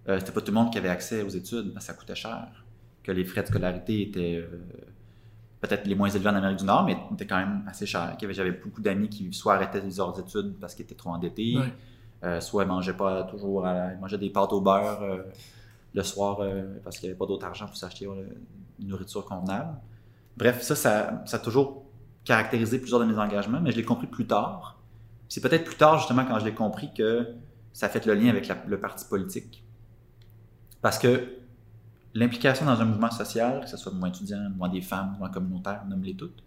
euh, 0.10 0.19
c'était 0.19 0.32
pas 0.32 0.41
tout 0.41 0.52
le 0.52 0.56
monde 0.56 0.71
qui 0.71 0.78
avait 0.78 0.89
accès 0.89 1.21
aux 1.21 1.30
études, 1.30 1.73
ça 1.80 1.93
coûtait 1.93 2.15
cher, 2.15 2.65
que 3.04 3.12
les 3.12 3.23
frais 3.23 3.43
de 3.43 3.47
scolarité 3.47 4.02
étaient 4.02 4.36
euh, 4.38 4.47
peut-être 5.63 5.88
les 5.88 5.95
moins 5.95 6.10
élevés 6.10 6.30
en 6.30 6.36
Amérique 6.36 6.60
du 6.60 6.65
Nord, 6.65 6.84
mais 6.86 6.97
étaient 7.15 7.26
quand 7.26 7.38
même 7.38 7.63
assez 7.67 7.86
avait- 8.26 8.34
J'avais 8.34 8.52
beaucoup 8.52 8.82
d'amis 8.82 9.08
qui 9.10 9.32
soit 9.34 9.54
arrêtaient 9.56 9.82
leurs 9.97 10.19
études 10.19 10.56
parce 10.60 10.76
qu'ils 10.76 10.84
étaient 10.86 10.95
trop 11.04 11.12
endettés, 11.12 11.56
euh, 12.23 12.39
soit 12.41 12.63
ils 12.63 12.67
mangeaient 12.67 12.93
pas 13.06 13.23
toujours, 13.23 13.65
à 13.65 13.73
la- 13.73 13.93
ils 13.93 13.99
mangeaient 13.99 14.17
des 14.17 14.30
pâtes 14.30 14.52
au 14.54 14.62
beurre 14.62 15.02
euh, 15.02 15.23
le 15.93 16.04
soir 16.04 16.39
euh, 16.41 16.63
parce 16.84 16.97
qu'il 16.97 17.08
n'y 17.08 17.12
avait 17.12 17.17
pas 17.17 17.26
d'autre 17.26 17.45
argent 17.45 17.65
pour 17.67 17.78
s'acheter 17.78 18.06
une 18.06 18.88
nourriture 18.88 19.23
convenable. 19.26 19.73
Bref, 20.36 20.62
ça, 20.62 20.76
ça, 20.76 21.23
ça 21.26 21.38
a 21.38 21.39
toujours 21.39 21.86
caractérisé 22.26 22.80
plusieurs 22.80 22.99
de 22.99 23.06
mes 23.06 23.17
engagements, 23.17 23.62
mais 23.62 23.71
je 23.71 23.78
l'ai 23.78 23.84
compris 23.86 24.08
plus 24.08 24.26
tard. 24.28 24.78
C'est 25.30 25.41
peut-être 25.41 25.63
plus 25.65 25.76
tard, 25.76 25.97
justement, 25.99 26.26
quand 26.26 26.39
je 26.39 26.45
l'ai 26.45 26.54
compris, 26.54 26.93
que 26.93 27.28
ça 27.71 27.86
a 27.86 27.89
fait 27.89 28.06
le 28.06 28.13
lien 28.15 28.30
avec 28.30 28.47
la- 28.47 28.58
le 28.67 28.80
parti 28.80 29.06
politique. 29.06 29.63
Parce 30.82 30.99
que 30.99 31.38
l'implication 32.13 32.65
dans 32.65 32.80
un 32.80 32.86
mouvement 32.86 33.12
social, 33.12 33.62
que 33.62 33.69
ce 33.69 33.78
soit 33.78 33.91
le 33.91 33.95
mouvement 33.95 34.08
étudiant, 34.13 34.39
le 34.41 34.49
mouvement 34.49 34.67
des 34.67 34.82
femmes, 34.82 35.08
le 35.08 35.12
mouvement 35.13 35.30
communautaire, 35.32 35.84
nomme-les 35.88 36.15
toutes, 36.15 36.43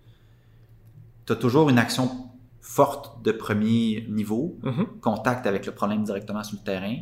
tu 1.26 1.32
as 1.32 1.36
toujours 1.36 1.68
une 1.70 1.78
action 1.78 2.30
forte 2.60 3.22
de 3.24 3.32
premier 3.32 4.06
niveau, 4.08 4.56
Mhm. 4.62 4.86
contact 5.00 5.46
avec 5.46 5.66
le 5.66 5.72
problème 5.72 6.02
directement 6.04 6.42
sur 6.44 6.58
le 6.58 6.64
terrain, 6.64 6.96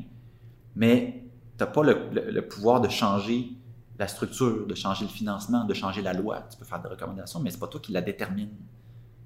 mais 0.76 1.24
tu 1.56 1.64
n'as 1.64 1.70
pas 1.70 1.82
le, 1.82 2.08
le- 2.12 2.30
le 2.30 2.48
pouvoir 2.48 2.80
de 2.80 2.88
changer 2.88 3.50
la 3.98 4.08
structure, 4.08 4.66
de 4.66 4.74
changer 4.74 5.04
le 5.04 5.10
financement, 5.10 5.64
de 5.64 5.72
changer 5.74 6.02
la 6.02 6.12
loi. 6.12 6.42
Tu 6.50 6.56
peux 6.58 6.64
faire 6.64 6.82
des 6.82 6.88
recommandations, 6.88 7.40
mais 7.40 7.50
c'est 7.50 7.60
pas 7.60 7.68
toi 7.68 7.80
qui 7.80 7.92
la 7.92 8.00
détermine. 8.02 8.48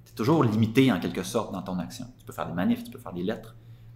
Tu 0.04 0.12
es 0.12 0.14
toujours 0.14 0.44
limité 0.44 0.92
en 0.92 1.00
quelque 1.00 1.22
sorte 1.22 1.52
dans 1.52 1.62
ton 1.62 1.78
action. 1.78 2.06
Tu 2.18 2.24
peux 2.24 2.32
faire 2.32 2.46
des 2.46 2.52
manifs, 2.52 2.84
tu 2.84 2.90
peux 2.90 2.98
faire 2.98 3.12
des 3.14 3.22
lettres, 3.22 3.54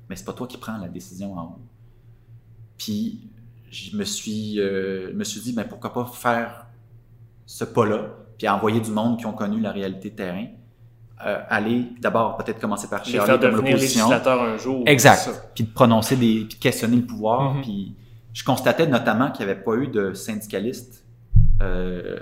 mais 0.08 0.16
c'est 0.16 0.24
pas 0.24 0.32
toi 0.32 0.46
qui 0.46 0.56
prends 0.56 0.78
la 0.78 0.88
décision 0.88 1.36
en 1.36 1.44
haut. 1.44 1.60
Puis 2.78 3.28
je 3.72 3.96
me 3.96 4.04
suis, 4.04 4.60
euh, 4.60 5.12
me 5.14 5.24
suis 5.24 5.40
dit, 5.40 5.52
ben, 5.54 5.64
pourquoi 5.64 5.92
pas 5.94 6.04
faire 6.04 6.66
ce 7.46 7.64
pas-là, 7.64 8.10
puis 8.38 8.46
envoyer 8.48 8.80
du 8.80 8.90
monde 8.90 9.18
qui 9.18 9.26
ont 9.26 9.32
connu 9.32 9.60
la 9.60 9.72
réalité 9.72 10.10
de 10.10 10.16
terrain, 10.16 10.46
euh, 11.24 11.38
aller 11.48 11.86
d'abord 12.00 12.36
peut-être 12.36 12.60
commencer 12.60 12.88
par 12.88 13.04
chialer 13.04 13.24
faire 13.26 13.38
devenir 13.38 13.76
législateur 13.76 14.42
un 14.42 14.56
jour. 14.58 14.82
Exact. 14.86 15.30
Puis 15.54 15.64
de 15.64 15.70
prononcer 15.70 16.16
des, 16.16 16.44
puis 16.44 16.56
de 16.58 16.62
questionner 16.62 16.96
le 16.96 17.06
pouvoir. 17.06 17.54
Mhm. 17.54 17.62
Puis 17.62 17.94
je 18.34 18.44
constatais 18.44 18.86
notamment 18.86 19.30
qu'il 19.30 19.46
n'y 19.46 19.52
avait 19.52 19.60
pas 19.62 19.74
eu 19.76 19.88
de 19.88 20.12
syndicalistes 20.14 21.04
euh, 21.62 22.18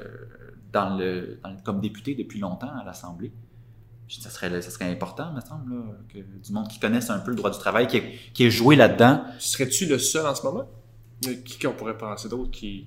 dans 0.73 0.97
le, 0.97 1.41
dans 1.43 1.51
le- 1.51 1.57
comme 1.65 1.81
député 1.81 2.15
depuis 2.15 2.39
longtemps 2.39 2.71
à 2.81 2.85
l'Assemblée. 2.85 3.33
Ça 4.09 4.29
serait, 4.29 4.61
ça 4.61 4.71
serait 4.71 4.91
important, 4.91 5.33
me 5.33 5.41
semble, 5.41 5.73
là, 5.73 5.83
que 6.09 6.19
du 6.19 6.53
monde 6.53 6.67
qui 6.69 6.81
connaisse 6.81 7.11
un 7.11 7.21
peu 7.21 7.31
le 7.31 7.37
droit 7.37 7.51
du 7.51 7.59
travail, 7.59 7.87
qui 7.87 7.97
est, 7.99 8.13
qui 8.35 8.45
est 8.45 8.51
joué 8.51 8.75
là-dedans. 8.77 9.23
Serais-tu 9.39 9.87
le 9.87 9.99
seul 10.01 10.27
en 10.27 10.35
ce 10.35 10.43
moment? 10.43 10.65
Qui 11.21 11.59
qu'on 11.59 11.73
pourrait 11.73 11.99
penser 11.99 12.29
d'autres 12.29 12.51
qui. 12.51 12.87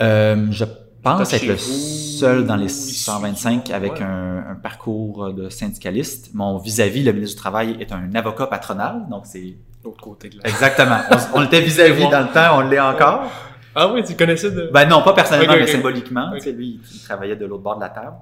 Euh, 0.00 0.46
je 0.50 0.64
pense 1.02 1.32
être 1.32 1.46
le 1.46 1.54
vous, 1.54 1.58
seul 1.58 2.46
dans 2.46 2.56
les 2.56 2.66
ici, 2.66 2.94
125 2.94 3.70
avec 3.70 3.92
ouais. 3.94 4.02
un, 4.02 4.44
un 4.50 4.54
parcours 4.54 5.32
de 5.32 5.48
syndicaliste. 5.48 6.30
Mon 6.34 6.58
vis-à-vis, 6.58 7.02
le 7.02 7.12
ministre 7.12 7.36
du 7.36 7.40
Travail, 7.40 7.76
est 7.80 7.92
un 7.92 8.14
avocat 8.14 8.46
patronal, 8.46 9.06
donc 9.10 9.26
c'est 9.26 9.56
L'autre 9.84 10.00
côté 10.00 10.28
de 10.28 10.38
la. 10.38 10.48
exactement. 10.48 10.98
On, 11.34 11.40
on 11.40 11.44
était 11.44 11.60
vis-à-vis 11.60 12.08
dans 12.08 12.22
le 12.22 12.32
temps, 12.32 12.58
on 12.58 12.60
l'est 12.60 12.80
encore. 12.80 13.30
Ah 13.74 13.92
oui, 13.92 14.02
tu 14.02 14.14
connaissais 14.16 14.50
de. 14.50 14.70
Ben 14.72 14.88
non, 14.88 15.02
pas 15.02 15.12
personnellement, 15.12 15.54
mais 15.54 15.66
symboliquement. 15.66 16.30
Ok. 16.32 16.38
Tu 16.38 16.44
sais, 16.44 16.52
lui, 16.52 16.80
il 16.92 17.00
travaillait 17.02 17.36
de 17.36 17.46
l'autre 17.46 17.62
bord 17.62 17.76
de 17.76 17.82
la 17.82 17.90
table. 17.90 18.16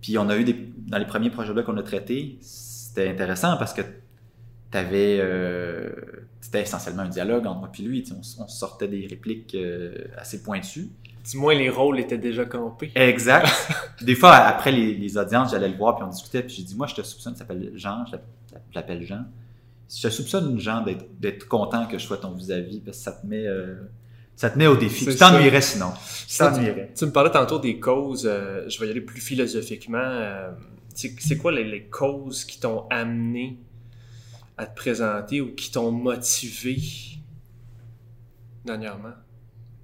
Puis 0.00 0.18
on 0.18 0.28
a 0.28 0.36
eu 0.36 0.42
des. 0.44 0.56
Dans 0.88 0.98
les 0.98 1.04
premiers 1.04 1.30
projets 1.30 1.50
de 1.50 1.54
loi 1.54 1.62
qu'on 1.62 1.76
a 1.76 1.82
traités, 1.82 2.38
c'était 2.40 3.08
intéressant 3.08 3.56
parce 3.56 3.72
que 3.72 3.82
t'avais. 4.72 5.18
Euh, 5.20 5.90
c'était 6.40 6.62
essentiellement 6.62 7.02
un 7.02 7.08
dialogue 7.08 7.46
entre 7.46 7.60
moi 7.60 7.70
et 7.78 7.82
lui. 7.82 8.04
On, 8.38 8.48
sortait 8.48 8.88
des 8.88 9.06
répliques 9.06 9.54
euh, 9.54 9.94
assez 10.18 10.42
pointues. 10.42 10.88
Dis-moi, 11.22 11.54
les 11.54 11.70
rôles 11.70 12.00
étaient 12.00 12.18
déjà 12.18 12.44
campés. 12.44 12.90
Exact. 12.96 13.46
Puis 13.96 14.06
des 14.06 14.16
fois, 14.16 14.32
après 14.34 14.72
les, 14.72 14.94
les 14.94 15.16
audiences, 15.16 15.52
j'allais 15.52 15.68
le 15.68 15.76
voir 15.76 15.94
puis 15.94 16.04
on 16.04 16.08
discutait. 16.08 16.42
Puis 16.42 16.56
j'ai 16.56 16.62
dit, 16.64 16.74
moi, 16.74 16.88
je 16.88 16.96
te 16.96 17.02
soupçonne, 17.02 17.34
il 17.34 17.38
s'appelle 17.38 17.70
Jean, 17.76 18.04
je 18.06 18.12
l'app- 18.12 18.26
je 18.70 18.74
l'appelle 18.74 19.06
Jean. 19.06 19.24
Je 19.94 20.02
te 20.02 20.12
soupçonne, 20.12 20.58
Jean, 20.58 20.84
d'être 21.20 21.46
content 21.46 21.86
que 21.86 21.98
je 21.98 22.04
sois 22.04 22.16
ton 22.16 22.32
vis-à-vis 22.32 22.80
parce 22.80 22.96
que 22.98 23.04
ça 23.04 23.12
te 23.12 23.24
met. 23.26 23.46
euh, 23.46 23.76
ça 24.34 24.50
te 24.50 24.58
met 24.58 24.66
au 24.66 24.76
défi. 24.76 25.04
Tu 25.06 25.14
t'ennuierais 25.14 25.60
sinon. 25.60 25.92
Tu 26.26 26.34
Ça, 26.34 26.50
t'ennuierais. 26.50 26.90
Tu 26.96 27.04
me 27.04 27.12
parlais 27.12 27.30
tantôt 27.30 27.58
des 27.60 27.78
causes, 27.78 28.22
je 28.66 28.80
vais 28.80 28.88
y 28.88 28.90
aller 28.90 29.02
plus 29.02 29.20
philosophiquement. 29.20 30.18
c'est 30.94 31.14
c'est 31.20 31.36
quoi 31.36 31.52
les, 31.52 31.64
les 31.64 31.84
causes 31.84 32.44
qui 32.44 32.58
t'ont 32.58 32.86
amené 32.88 33.58
à 34.56 34.66
te 34.66 34.74
présenter 34.76 35.40
ou 35.40 35.54
qui 35.54 35.70
t'ont 35.70 35.90
motivé 35.92 36.76
dernièrement 38.64 39.12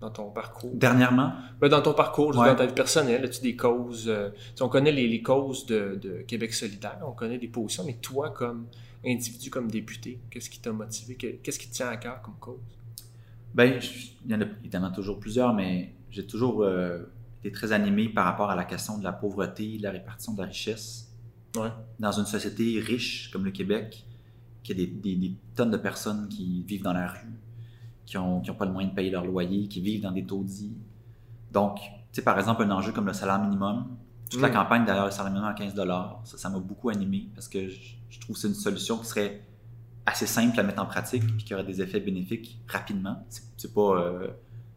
dans 0.00 0.10
ton 0.10 0.30
parcours? 0.30 0.70
Dernièrement, 0.74 1.32
Ben, 1.60 1.68
dans 1.68 1.82
ton 1.82 1.94
parcours, 1.94 2.36
Ouais. 2.36 2.46
dans 2.48 2.54
ta 2.56 2.66
vie 2.66 2.74
personnelle, 2.74 3.24
as-tu 3.24 3.40
des 3.42 3.56
causes? 3.56 4.08
euh, 4.08 4.30
on 4.60 4.68
connaît 4.68 4.92
les, 4.92 5.08
les 5.08 5.22
causes 5.22 5.66
de, 5.66 5.98
de 6.00 6.18
Québec 6.26 6.54
solidaire, 6.54 6.98
on 7.04 7.12
connaît 7.12 7.38
des 7.38 7.48
positions, 7.48 7.84
mais 7.84 7.94
toi, 8.00 8.30
comme 8.30 8.66
individu, 9.04 9.50
comme 9.50 9.70
député, 9.70 10.20
qu'est-ce 10.30 10.50
qui 10.50 10.60
t'a 10.60 10.72
motivé? 10.72 11.14
Que- 11.16 11.36
Qu'est-ce 11.42 11.58
qui 11.58 11.68
te 11.68 11.74
tient 11.74 11.88
à 11.88 11.96
cœur 11.96 12.22
comme 12.22 12.36
cause? 12.38 12.58
Ben, 13.54 13.80
il 14.24 14.30
y 14.30 14.34
en 14.34 14.40
a 14.40 14.44
évidemment 14.60 14.90
toujours 14.92 15.18
plusieurs, 15.18 15.52
mais 15.54 15.94
j'ai 16.10 16.26
toujours 16.26 16.62
euh, 16.62 17.00
été 17.40 17.50
très 17.50 17.72
animé 17.72 18.08
par 18.08 18.24
rapport 18.24 18.50
à 18.50 18.54
la 18.56 18.64
question 18.64 18.98
de 18.98 19.04
la 19.04 19.12
pauvreté, 19.12 19.78
de 19.78 19.82
la 19.82 19.90
répartition 19.90 20.34
de 20.34 20.40
la 20.40 20.46
richesse. 20.46 21.10
Ouais. 21.56 21.70
Dans 21.98 22.12
une 22.12 22.26
société 22.26 22.78
riche 22.78 23.30
comme 23.32 23.44
le 23.44 23.50
Québec, 23.50 24.04
qui 24.68 24.72
a 24.72 24.76
des, 24.76 24.86
des- 24.86 25.16
des 25.16 25.32
tonnes 25.56 25.70
de 25.70 25.76
personnes 25.78 26.28
qui 26.28 26.62
vivent 26.64 26.82
dans 26.82 26.92
la 26.92 27.06
rue, 27.08 27.40
qui 28.04 28.16
n'ont 28.18 28.40
qui 28.40 28.50
ont 28.50 28.54
pas 28.54 28.66
le 28.66 28.72
moyen 28.72 28.88
de 28.88 28.94
payer 28.94 29.10
leur 29.10 29.24
loyer, 29.24 29.66
qui 29.66 29.80
vivent 29.80 30.02
dans 30.02 30.12
des 30.12 30.24
taudis. 30.26 30.76
Donc, 31.52 31.76
tu 31.78 31.86
sais, 32.12 32.22
par 32.22 32.38
exemple, 32.38 32.62
un 32.62 32.70
enjeu 32.70 32.92
comme 32.92 33.06
le 33.06 33.12
salaire 33.14 33.40
minimum. 33.40 33.86
Toute 34.30 34.42
la 34.42 34.50
Mm. 34.50 34.52
campagne, 34.52 34.84
d'ailleurs, 34.84 35.06
le 35.06 35.10
salaire 35.10 35.32
minimum 35.32 35.50
à 35.50 35.54
15 35.54 35.74
ça, 35.74 36.36
ça 36.36 36.50
m'a 36.50 36.58
beaucoup 36.58 36.90
animé 36.90 37.28
parce 37.34 37.48
que 37.48 37.68
je, 37.70 37.80
je 38.10 38.20
trouve 38.20 38.36
que 38.36 38.42
c'est 38.42 38.48
une 38.48 38.54
solution 38.54 38.98
qui 38.98 39.06
serait 39.06 39.42
assez 40.04 40.26
simple 40.26 40.60
à 40.60 40.62
mettre 40.62 40.82
en 40.82 40.86
pratique 40.86 41.24
puis 41.36 41.44
qui 41.44 41.54
aurait 41.54 41.64
des 41.64 41.80
effets 41.80 42.00
bénéfiques 42.00 42.60
rapidement. 42.68 43.24
C'est 43.56 43.72
pas. 43.72 43.98
euh, 43.98 44.28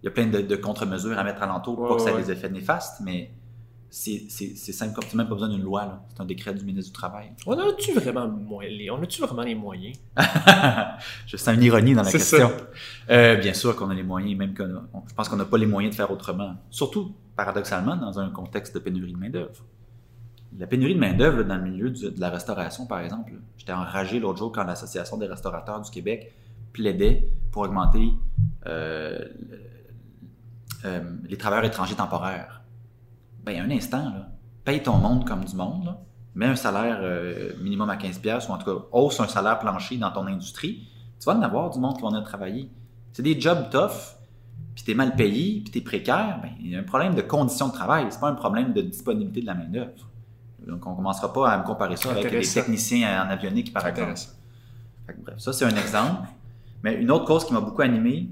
Il 0.01 0.05
y 0.05 0.07
a 0.07 0.11
plein 0.11 0.27
de, 0.27 0.39
de 0.41 0.55
contre-mesures 0.55 1.17
à 1.19 1.23
mettre 1.25 1.41
alentour 1.43 1.75
pour 1.75 1.83
Ouais, 1.83 1.89
pas 1.89 1.95
que 1.97 2.01
ça 2.01 2.11
ait 2.11 2.15
ouais. 2.15 2.23
des 2.23 2.31
effets 2.31 2.49
néfastes, 2.49 3.01
mais 3.03 3.31
c'est 3.93 4.29
simple 4.71 4.93
comme 4.95 5.03
tu 5.09 5.17
même 5.17 5.27
pas 5.27 5.33
besoin 5.33 5.49
d'une 5.49 5.61
loi. 5.63 5.85
là. 5.85 6.01
C'est 6.13 6.21
un 6.21 6.25
décret 6.25 6.53
du 6.53 6.63
ministre 6.63 6.91
du 6.91 6.93
Travail. 6.97 7.33
On 7.45 7.59
a-tu 7.59 7.91
vraiment, 7.91 8.25
les- 8.61 8.89
on 8.89 9.01
a-tu 9.03 9.21
vraiment 9.21 9.41
les 9.43 9.53
moyens? 9.53 9.97
je 11.27 11.35
sens 11.35 11.53
une 11.55 11.63
ironie 11.63 11.93
dans 11.93 12.03
la 12.03 12.09
question. 12.11 12.49
Euh, 13.09 13.35
bien 13.35 13.53
sûr 13.53 13.75
qu'on 13.75 13.89
a 13.89 13.93
les 13.93 14.03
moyens, 14.03 14.37
même 14.37 14.53
on- 14.93 15.01
je 15.09 15.13
pense 15.13 15.27
qu'on 15.27 15.35
n'a 15.35 15.43
pas 15.45 15.57
les 15.57 15.65
moyens 15.65 15.91
de 15.93 15.97
faire 15.97 16.09
autrement. 16.09 16.55
Surtout, 16.69 17.13
paradoxalement, 17.35 17.97
dans 17.97 18.17
un 18.17 18.29
contexte 18.29 18.73
de 18.73 18.79
pénurie 18.79 19.11
de 19.11 19.17
main-d'œuvre. 19.17 19.65
La 20.57 20.67
pénurie 20.67 20.95
de 20.95 20.99
main-d'œuvre 20.99 21.43
dans 21.43 21.57
le 21.57 21.63
milieu 21.69 21.89
du- 21.89 22.11
de 22.11 22.19
la 22.19 22.29
restauration, 22.29 22.85
par 22.85 22.99
exemple, 23.01 23.33
j'étais 23.57 23.73
enragé 23.73 24.19
l'autre 24.21 24.39
jour 24.39 24.51
quand 24.53 24.63
l'Association 24.63 25.17
des 25.17 25.27
restaurateurs 25.27 25.81
du 25.81 25.91
Québec 25.91 26.31
plaidait 26.71 27.27
pour 27.51 27.63
augmenter 27.63 28.09
euh, 28.67 29.19
euh, 30.85 31.01
les 31.29 31.37
travailleurs 31.37 31.65
étrangers 31.65 31.95
temporaires. 31.95 32.60
Ben, 33.43 33.59
un 33.59 33.71
instant, 33.71 34.03
là, 34.03 34.29
paye 34.63 34.83
ton 34.83 34.97
monde 34.97 35.27
comme 35.27 35.43
du 35.43 35.55
monde, 35.55 35.85
là, 35.85 35.99
mets 36.35 36.45
un 36.45 36.55
salaire 36.55 36.99
euh, 37.01 37.53
minimum 37.61 37.89
à 37.89 37.95
15$, 37.95 38.19
piastres, 38.21 38.49
ou 38.49 38.53
en 38.53 38.57
tout 38.57 38.65
cas, 38.65 38.85
hausse 38.91 39.19
un 39.19 39.27
salaire 39.27 39.59
plancher 39.59 39.97
dans 39.97 40.11
ton 40.11 40.27
industrie, 40.27 40.87
tu 41.19 41.25
vas 41.25 41.35
en 41.35 41.41
avoir 41.41 41.69
du 41.69 41.79
monde 41.79 41.95
qui 41.97 42.01
va 42.01 42.09
venir 42.09 42.23
travailler. 42.23 42.69
C'est 43.13 43.23
des 43.23 43.39
jobs 43.39 43.69
tough, 43.69 44.15
puis 44.75 44.83
t'es 44.83 44.93
mal 44.93 45.15
payé, 45.15 45.61
puis 45.61 45.71
t'es 45.71 45.81
précaire, 45.81 46.39
ben, 46.41 46.51
il 46.59 46.69
y 46.71 46.75
a 46.75 46.79
un 46.79 46.83
problème 46.83 47.15
de 47.15 47.21
conditions 47.21 47.67
de 47.67 47.73
travail, 47.73 48.07
c'est 48.09 48.19
pas 48.19 48.29
un 48.29 48.35
problème 48.35 48.73
de 48.73 48.81
disponibilité 48.81 49.41
de 49.41 49.47
la 49.47 49.55
main-d'œuvre. 49.55 49.91
Donc, 50.65 50.85
on 50.85 50.95
commencera 50.95 51.33
pas 51.33 51.49
à 51.49 51.57
me 51.57 51.63
comparer 51.63 51.97
ça 51.97 52.11
avec 52.11 52.23
des 52.23 52.27
Intéressant. 52.27 52.59
techniciens 52.61 53.25
en 53.25 53.29
avionique, 53.29 53.73
par 53.73 53.87
exemple. 53.87 54.11
Intéressant. 54.11 54.31
Fait 55.07 55.13
que 55.13 55.21
bref, 55.21 55.39
ça 55.39 55.53
c'est 55.53 55.65
un 55.65 55.75
exemple. 55.75 56.27
Mais 56.83 56.95
une 56.95 57.11
autre 57.11 57.25
cause 57.25 57.45
qui 57.45 57.53
m'a 57.53 57.61
beaucoup 57.61 57.81
animé, 57.81 58.29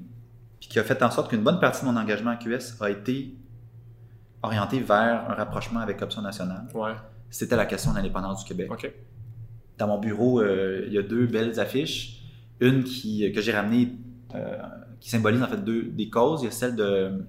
puis 0.59 0.69
qui 0.69 0.79
a 0.79 0.83
fait 0.83 1.01
en 1.01 1.11
sorte 1.11 1.29
qu'une 1.29 1.43
bonne 1.43 1.59
partie 1.59 1.81
de 1.81 1.89
mon 1.89 1.97
engagement 1.97 2.31
à 2.31 2.35
QS 2.35 2.81
a 2.81 2.89
été 2.89 3.35
orientée 4.43 4.79
vers 4.79 5.29
un 5.29 5.33
rapprochement 5.33 5.79
avec 5.81 6.01
Option 6.01 6.21
nationale, 6.21 6.67
Ouais, 6.73 6.93
c'était 7.29 7.55
la 7.55 7.65
question 7.65 7.91
de 7.91 7.97
l'indépendance 7.97 8.43
du 8.43 8.47
Québec. 8.53 8.69
Dans 9.77 9.87
mon 9.87 9.99
bureau, 9.99 10.41
euh, 10.41 10.83
il 10.87 10.93
y 10.93 10.97
a 10.97 11.01
deux 11.03 11.25
belles 11.25 11.59
affiches. 11.59 12.21
Une 12.59 12.83
qui, 12.83 13.31
que 13.31 13.39
j'ai 13.41 13.53
ramenée, 13.53 13.93
euh, 14.35 14.57
qui 14.99 15.09
symbolise 15.09 15.41
en 15.41 15.47
fait 15.47 15.63
deux 15.63 15.83
des 15.83 16.09
causes. 16.09 16.41
Il 16.41 16.45
y 16.45 16.47
a 16.47 16.51
celle 16.51 16.75
de 16.75 17.23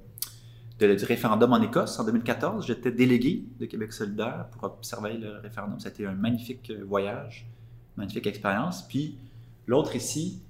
de- 0.80 0.94
du 0.94 1.04
référendum 1.04 1.52
en 1.52 1.60
Écosse 1.60 1.98
en 2.00 2.04
2014. 2.06 2.66
J'étais 2.66 2.90
délégué 2.90 3.44
de 3.60 3.66
Québec 3.66 3.92
solidaire 3.92 4.46
pour 4.50 4.64
observer 4.64 5.12
le 5.18 5.36
référendum. 5.38 5.78
C'était 5.78 6.06
un 6.06 6.14
magnifique 6.14 6.70
euh, 6.70 6.82
voyage, 6.84 7.46
magnifique 7.96 8.26
expérience. 8.26 8.82
Puis 8.88 9.18
l'autre 9.66 9.94
ici, 9.94 10.42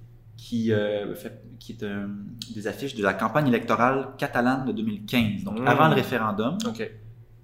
qui, 0.43 0.73
euh, 0.73 1.13
fait- 1.13 1.39
qui 1.59 1.73
est 1.73 1.83
un- 1.83 2.09
des 2.55 2.65
affiches 2.65 2.95
de 2.95 3.03
la 3.03 3.13
campagne 3.13 3.47
électorale 3.47 4.07
catalane 4.17 4.65
de 4.65 4.71
2015, 4.71 5.43
donc 5.43 5.59
Mmh. 5.59 5.67
avant 5.67 5.87
le 5.87 5.93
référendum 5.93 6.57
OK. 6.67 6.91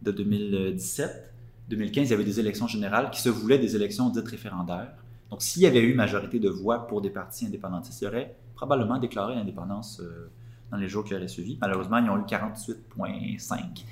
de 0.01 0.11
2017. 0.11 1.31
2015, 1.69 2.07
il 2.07 2.11
y 2.11 2.13
avait 2.15 2.23
des 2.23 2.39
élections 2.39 2.65
générales 2.67 3.11
qui 3.11 3.21
se 3.21 3.29
voulaient 3.29 3.59
des 3.59 3.75
élections 3.75 4.09
dites 4.09 4.27
référendaires. 4.27 4.87
Donc, 5.29 5.41
s'il 5.43 5.61
y 5.61 5.67
avait 5.67 5.81
eu 5.81 5.93
majorité 5.93 6.39
de 6.39 6.49
voix 6.49 6.87
pour 6.87 7.01
des 7.01 7.11
partis 7.11 7.45
indépendantistes, 7.45 8.01
ils 8.01 8.07
auraient 8.07 8.35
probablement 8.55 8.97
déclaré 8.97 9.35
l'indépendance 9.35 9.99
euh, 10.01 10.31
dans 10.71 10.77
les 10.77 10.87
jours 10.87 11.03
qui 11.03 11.13
auraient 11.13 11.27
suivi. 11.27 11.57
Malheureusement, 11.61 11.97
ils 11.99 12.09
ont 12.09 12.17
eu 12.17 12.25
48,5. 12.25 13.85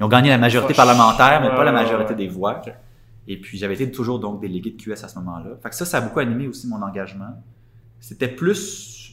Ils 0.00 0.04
ont 0.04 0.08
gagné 0.08 0.30
la 0.30 0.38
majorité 0.38 0.72
parlementaire, 0.74 1.40
mais 1.42 1.48
pas 1.50 1.64
la 1.64 1.72
majorité 1.72 2.14
des 2.14 2.28
voix. 2.28 2.62
Et 3.26 3.36
puis, 3.38 3.58
j'avais 3.58 3.74
été 3.74 3.90
toujours 3.90 4.20
donc 4.20 4.40
délégué 4.40 4.70
de 4.70 4.76
QS 4.82 5.04
à 5.04 5.08
ce 5.08 5.18
moment-là. 5.18 5.50
Fait 5.62 5.68
que 5.68 5.74
ça, 5.74 5.84
ça 5.84 5.98
a 5.98 6.00
beaucoup 6.00 6.20
animé 6.20 6.46
aussi 6.46 6.66
mon 6.66 6.80
engagement. 6.80 7.42
C'était 8.00 8.28
plus... 8.28 9.12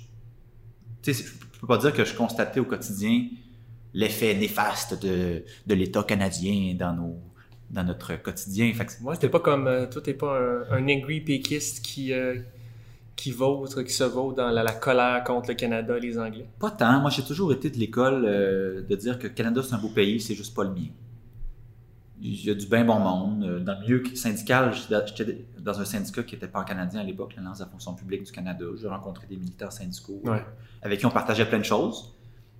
Tu 1.01 1.13
sais, 1.13 1.23
je 1.53 1.59
peux 1.59 1.67
pas 1.67 1.77
dire 1.77 1.93
que 1.93 2.03
je 2.05 2.13
constatais 2.15 2.59
au 2.59 2.65
quotidien 2.65 3.27
l'effet 3.93 4.33
néfaste 4.35 5.01
de, 5.01 5.43
de 5.65 5.73
l'État 5.73 6.03
canadien 6.03 6.75
dans, 6.77 6.93
nos, 6.93 7.17
dans 7.69 7.83
notre 7.83 8.15
quotidien. 8.21 8.73
Fait 8.73 8.85
que 8.85 8.91
Moi, 9.01 9.15
t'es 9.17 9.29
pas 9.29 9.39
comme. 9.39 9.67
euh, 9.67 9.87
toi, 9.87 10.01
t'es 10.01 10.13
pas 10.13 10.37
un, 10.37 10.71
un 10.71 10.89
angry 10.89 11.21
péquiste 11.21 11.83
qui, 11.85 12.11
euh, 12.11 12.35
qui 13.15 13.31
vautre, 13.31 13.83
qui 13.83 13.93
se 13.93 14.03
vaut 14.03 14.33
dans 14.33 14.49
la, 14.49 14.63
la 14.63 14.73
colère 14.73 15.23
contre 15.23 15.49
le 15.49 15.55
Canada 15.55 15.97
les 15.97 16.17
Anglais. 16.19 16.45
Pas 16.59 16.71
tant. 16.71 16.99
Moi, 16.99 17.09
j'ai 17.09 17.23
toujours 17.23 17.53
été 17.53 17.69
de 17.69 17.77
l'école 17.77 18.25
euh, 18.25 18.81
de 18.81 18.95
dire 18.95 19.17
que 19.17 19.27
le 19.27 19.33
Canada, 19.33 19.61
c'est 19.63 19.73
un 19.75 19.77
beau 19.77 19.89
pays, 19.89 20.19
c'est 20.19 20.35
juste 20.35 20.53
pas 20.53 20.63
le 20.63 20.71
mien. 20.71 20.87
Il 22.21 22.45
y 22.45 22.49
a 22.49 22.53
du 22.53 22.65
bien 22.67 22.85
bon 22.85 22.99
monde. 22.99 23.43
Euh, 23.43 23.59
Dans 23.59 23.73
le 23.73 23.81
milieu 23.81 24.03
syndical, 24.15 24.73
j'étais 24.73 25.45
dans 25.59 25.79
un 25.79 25.85
syndicat 25.85 26.23
qui 26.23 26.35
n'était 26.35 26.47
pas 26.47 26.63
canadien 26.63 27.01
à 27.01 27.03
l'époque, 27.03 27.35
l'Alliance 27.35 27.59
de 27.59 27.63
la 27.65 27.69
fonction 27.69 27.93
publique 27.93 28.23
du 28.23 28.31
Canada. 28.31 28.65
J'ai 28.79 28.87
rencontré 28.87 29.27
des 29.27 29.35
militaires 29.37 29.71
syndicaux 29.71 30.21
Ouais. 30.23 30.43
avec 30.81 30.99
qui 30.99 31.05
on 31.05 31.11
partageait 31.11 31.45
plein 31.47 31.59
de 31.59 31.63
choses. 31.65 32.13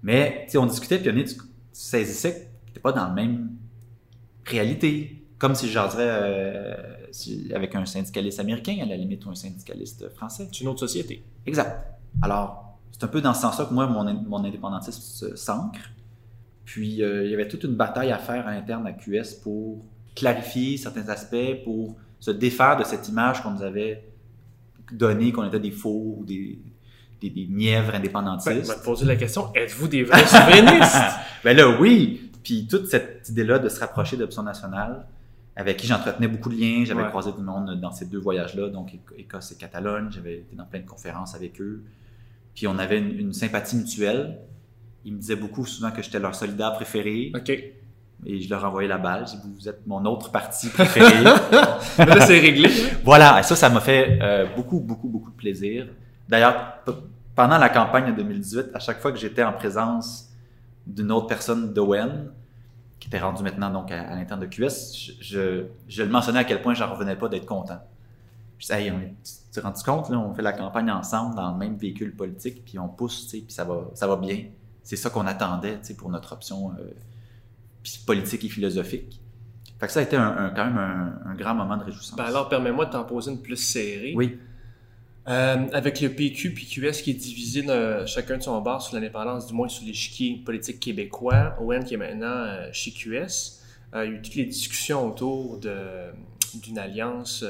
Mais, 0.04 0.46
tu 0.50 0.58
on 0.58 0.66
discutait, 0.66 1.00
puis 1.00 1.10
on 1.10 1.14
tu, 1.16 1.36
tu 1.36 1.42
saisissais 1.72 2.34
que 2.34 2.68
t'étais 2.68 2.80
pas 2.82 2.92
dans 2.92 3.06
la 3.08 3.14
même 3.14 3.52
réalité. 4.46 5.22
Comme 5.38 5.54
si 5.56 5.68
je 5.68 5.74
jaserais 5.74 6.08
euh, 6.08 6.76
si- 7.12 7.52
avec 7.54 7.76
un 7.76 7.86
syndicaliste 7.86 8.40
américain, 8.40 8.78
à 8.82 8.86
la 8.86 8.96
limite, 8.98 9.26
ou 9.26 9.30
un 9.32 9.36
syndicaliste 9.36 10.10
français. 10.16 10.48
C'est 10.52 10.62
une 10.62 10.68
autre 10.70 10.80
société. 10.80 11.26
Exact. 11.46 11.98
Alors, 12.22 12.78
c'est 12.92 13.04
un 13.04 13.08
peu 13.10 13.20
dans 13.22 13.34
ce 13.34 13.42
sens-là 13.42 13.66
que 13.66 13.74
moi, 13.74 13.86
mon, 13.88 14.04
mon 14.14 14.44
indépendantisme 14.46 15.36
s'ancre. 15.36 15.80
Puis, 16.66 17.02
euh, 17.04 17.24
il 17.26 17.32
y 17.32 17.34
avait 17.34 17.48
toute 17.48 17.64
une 17.64 17.76
bataille 17.76 18.12
à 18.12 18.18
faire 18.18 18.48
à 18.48 18.52
l'interne 18.54 18.86
à 18.88 18.92
QS 18.94 19.36
pour 19.44 19.84
clarifier 20.16 20.78
certains 20.78 21.08
aspects, 21.10 21.64
pour 21.64 21.96
se 22.20 22.32
défaire 22.32 22.76
de 22.78 22.84
cette 22.84 23.08
image 23.08 23.42
qu'on 23.44 23.52
nous 23.52 23.62
avait 23.64 24.04
donnée, 24.92 25.32
qu'on 25.32 25.46
était 25.48 25.60
des 25.60 25.72
faux 25.72 26.16
ou 26.20 26.26
des, 26.26 26.58
des, 27.22 27.30
des 27.30 27.48
mièvres 27.50 27.92
Ben, 27.92 27.98
indépendantistes. 28.00 28.64
je 28.64 28.68
vais 28.72 28.76
te 28.80 28.84
poser 28.84 29.06
la 29.06 29.16
question 29.16 29.52
êtes-vous 29.54 29.88
des 29.88 30.04
vrais 30.04 30.26
souverainistes? 30.26 30.96
Ben 31.44 31.56
là, 31.56 31.80
oui. 31.80 32.32
Puis 32.44 32.66
toute 32.68 32.88
cette 32.88 33.28
idée-là 33.30 33.60
de 33.60 33.70
se 33.70 33.80
rapprocher 33.80 34.18
d'Option 34.18 34.42
nationale, 34.44 35.06
avec 35.56 35.78
qui 35.78 35.86
j'entretenais 35.88 36.28
beaucoup 36.28 36.50
de 36.50 36.56
liens, 36.56 36.84
j'avais 36.86 37.04
Ouais. 37.04 37.10
croisé 37.10 37.32
du 37.32 37.42
monde 37.42 37.80
dans 37.80 37.92
ces 37.92 38.06
deux 38.06 38.18
voyages-là, 38.20 38.70
donc 38.70 38.94
Éco- 38.94 39.14
Écosse 39.18 39.52
et 39.52 39.56
Catalogne, 39.56 40.08
j'avais 40.12 40.38
été 40.40 40.56
dans 40.56 40.66
plein 40.66 40.80
de 40.80 40.86
conférences 40.88 41.36
avec 41.36 41.62
eux. 41.62 41.84
Puis 42.56 42.66
on 42.68 42.78
avait 42.80 42.98
une, 43.00 43.20
une 43.20 43.34
sympathie 43.34 43.76
mutuelle. 43.76 44.40
Ils 45.06 45.14
me 45.14 45.20
disaient 45.20 45.36
beaucoup 45.36 45.66
souvent 45.66 45.92
que 45.92 46.02
j'étais 46.02 46.20
leur 46.20 46.34
solidaire 46.36 46.74
préféré, 46.74 47.32
OK. 47.36 47.50
et 47.50 48.42
je 48.42 48.50
leur 48.50 48.66
envoyais 48.66 48.88
la 48.90 48.98
balle. 48.98 49.26
Dit, 49.26 49.38
vous 49.56 49.70
êtes 49.70 49.86
mon 49.86 50.04
autre 50.06 50.32
parti 50.32 50.68
préféré. 50.70 51.24
Mais 52.00 52.06
là, 52.06 52.22
c'est 52.26 52.40
réglé. 52.40 52.70
hein? 52.70 52.98
Voilà, 53.04 53.40
et 53.40 53.44
ça, 53.44 53.56
ça 53.56 53.70
m'a 53.70 53.82
fait 53.82 54.20
euh, 54.22 54.48
beaucoup, 54.56 54.80
beaucoup, 54.80 55.08
beaucoup 55.08 55.30
de 55.32 55.36
plaisir. 55.36 55.88
D'ailleurs, 56.28 56.80
pendant 57.36 57.58
la 57.58 57.70
campagne 57.70 58.08
de 58.08 58.12
2018, 58.24 58.68
à 58.74 58.80
chaque 58.80 59.00
fois 59.00 59.12
que 59.12 59.18
j'étais 59.20 59.44
en 59.44 59.54
présence 59.54 60.30
d'une 60.88 61.12
autre 61.12 61.28
personne 61.28 61.72
d'Owen, 61.74 62.32
qui 63.00 63.08
était 63.10 63.20
rendue 63.20 63.44
maintenant 63.44 63.70
donc 63.70 63.92
à, 63.92 64.02
à 64.02 64.16
l'interne 64.16 64.40
de 64.40 64.46
QS, 64.48 64.68
je, 64.96 65.12
je, 65.22 65.64
je 65.88 66.04
le 66.04 66.10
mentionnais 66.10 66.40
à 66.40 66.44
quel 66.46 66.62
point 66.62 66.74
j'en 66.74 66.92
revenais 66.92 67.16
pas 67.16 67.28
d'être 67.28 67.46
content. 67.46 67.80
Je 68.58 68.66
disais, 68.68 68.86
hey, 68.86 68.92
on 68.92 69.00
tu 69.00 69.34
te 69.52 69.60
rends 69.60 69.74
compte, 69.86 70.10
là, 70.10 70.18
on 70.18 70.34
fait 70.34 70.42
la 70.42 70.54
campagne 70.54 70.90
ensemble 70.90 71.36
dans 71.36 71.52
le 71.52 71.58
même 71.58 71.76
véhicule 71.78 72.16
politique, 72.16 72.64
puis 72.66 72.80
on 72.80 72.88
pousse, 72.88 73.26
puis 73.30 73.46
ça 73.50 73.64
va, 73.66 73.82
ça 73.94 74.08
va 74.08 74.16
bien. 74.16 74.46
C'est 74.86 74.96
ça 74.96 75.10
qu'on 75.10 75.26
attendait, 75.28 75.78
pour 75.98 76.10
notre 76.10 76.32
option 76.32 76.72
euh, 76.80 76.92
politique 78.06 78.44
et 78.46 78.50
philosophique. 78.50 79.20
Fait 79.80 79.88
que 79.88 79.92
ça 79.92 80.00
a 80.00 80.04
été 80.04 80.16
un, 80.16 80.28
un- 80.38 80.50
quand 80.52 80.64
même 80.66 80.78
un, 80.78 81.20
un 81.32 81.36
grand 81.36 81.54
moment 81.54 81.76
de 81.76 81.84
réjouissance. 81.84 82.16
Ben 82.16 82.24
alors, 82.26 82.48
permets-moi 82.48 82.86
de 82.86 82.92
t'en 82.92 83.04
poser 83.04 83.32
une 83.32 83.42
plus 83.42 83.58
serrée. 83.58 84.14
Oui. 84.16 84.40
Euh, 85.28 85.66
avec 85.74 86.00
le 86.02 86.10
PQ 86.12 86.54
puis 86.54 86.68
QS 86.68 87.02
qui 87.02 87.10
est 87.12 87.16
divisé 87.16 87.66
chacun 88.06 88.38
de 88.38 88.44
son 88.44 88.62
bord 88.62 88.82
sur 88.84 88.94
l'indépendance, 88.96 89.48
du 89.48 89.54
moins 89.56 89.68
sur 89.68 89.84
l'échiquier 89.84 90.38
politique 90.46 90.80
québécois, 90.80 91.56
Owen 91.60 91.84
qui 91.84 91.96
est 91.96 91.98
maintenant 91.98 92.28
euh, 92.28 92.70
chez 92.72 92.92
QS, 92.92 93.60
il 93.94 93.98
y 93.98 94.00
a 94.02 94.06
eu 94.06 94.22
toutes 94.22 94.36
les 94.36 94.46
discussions 94.46 95.08
autour 95.08 95.60
d'une 95.60 96.78
alliance 96.78 97.44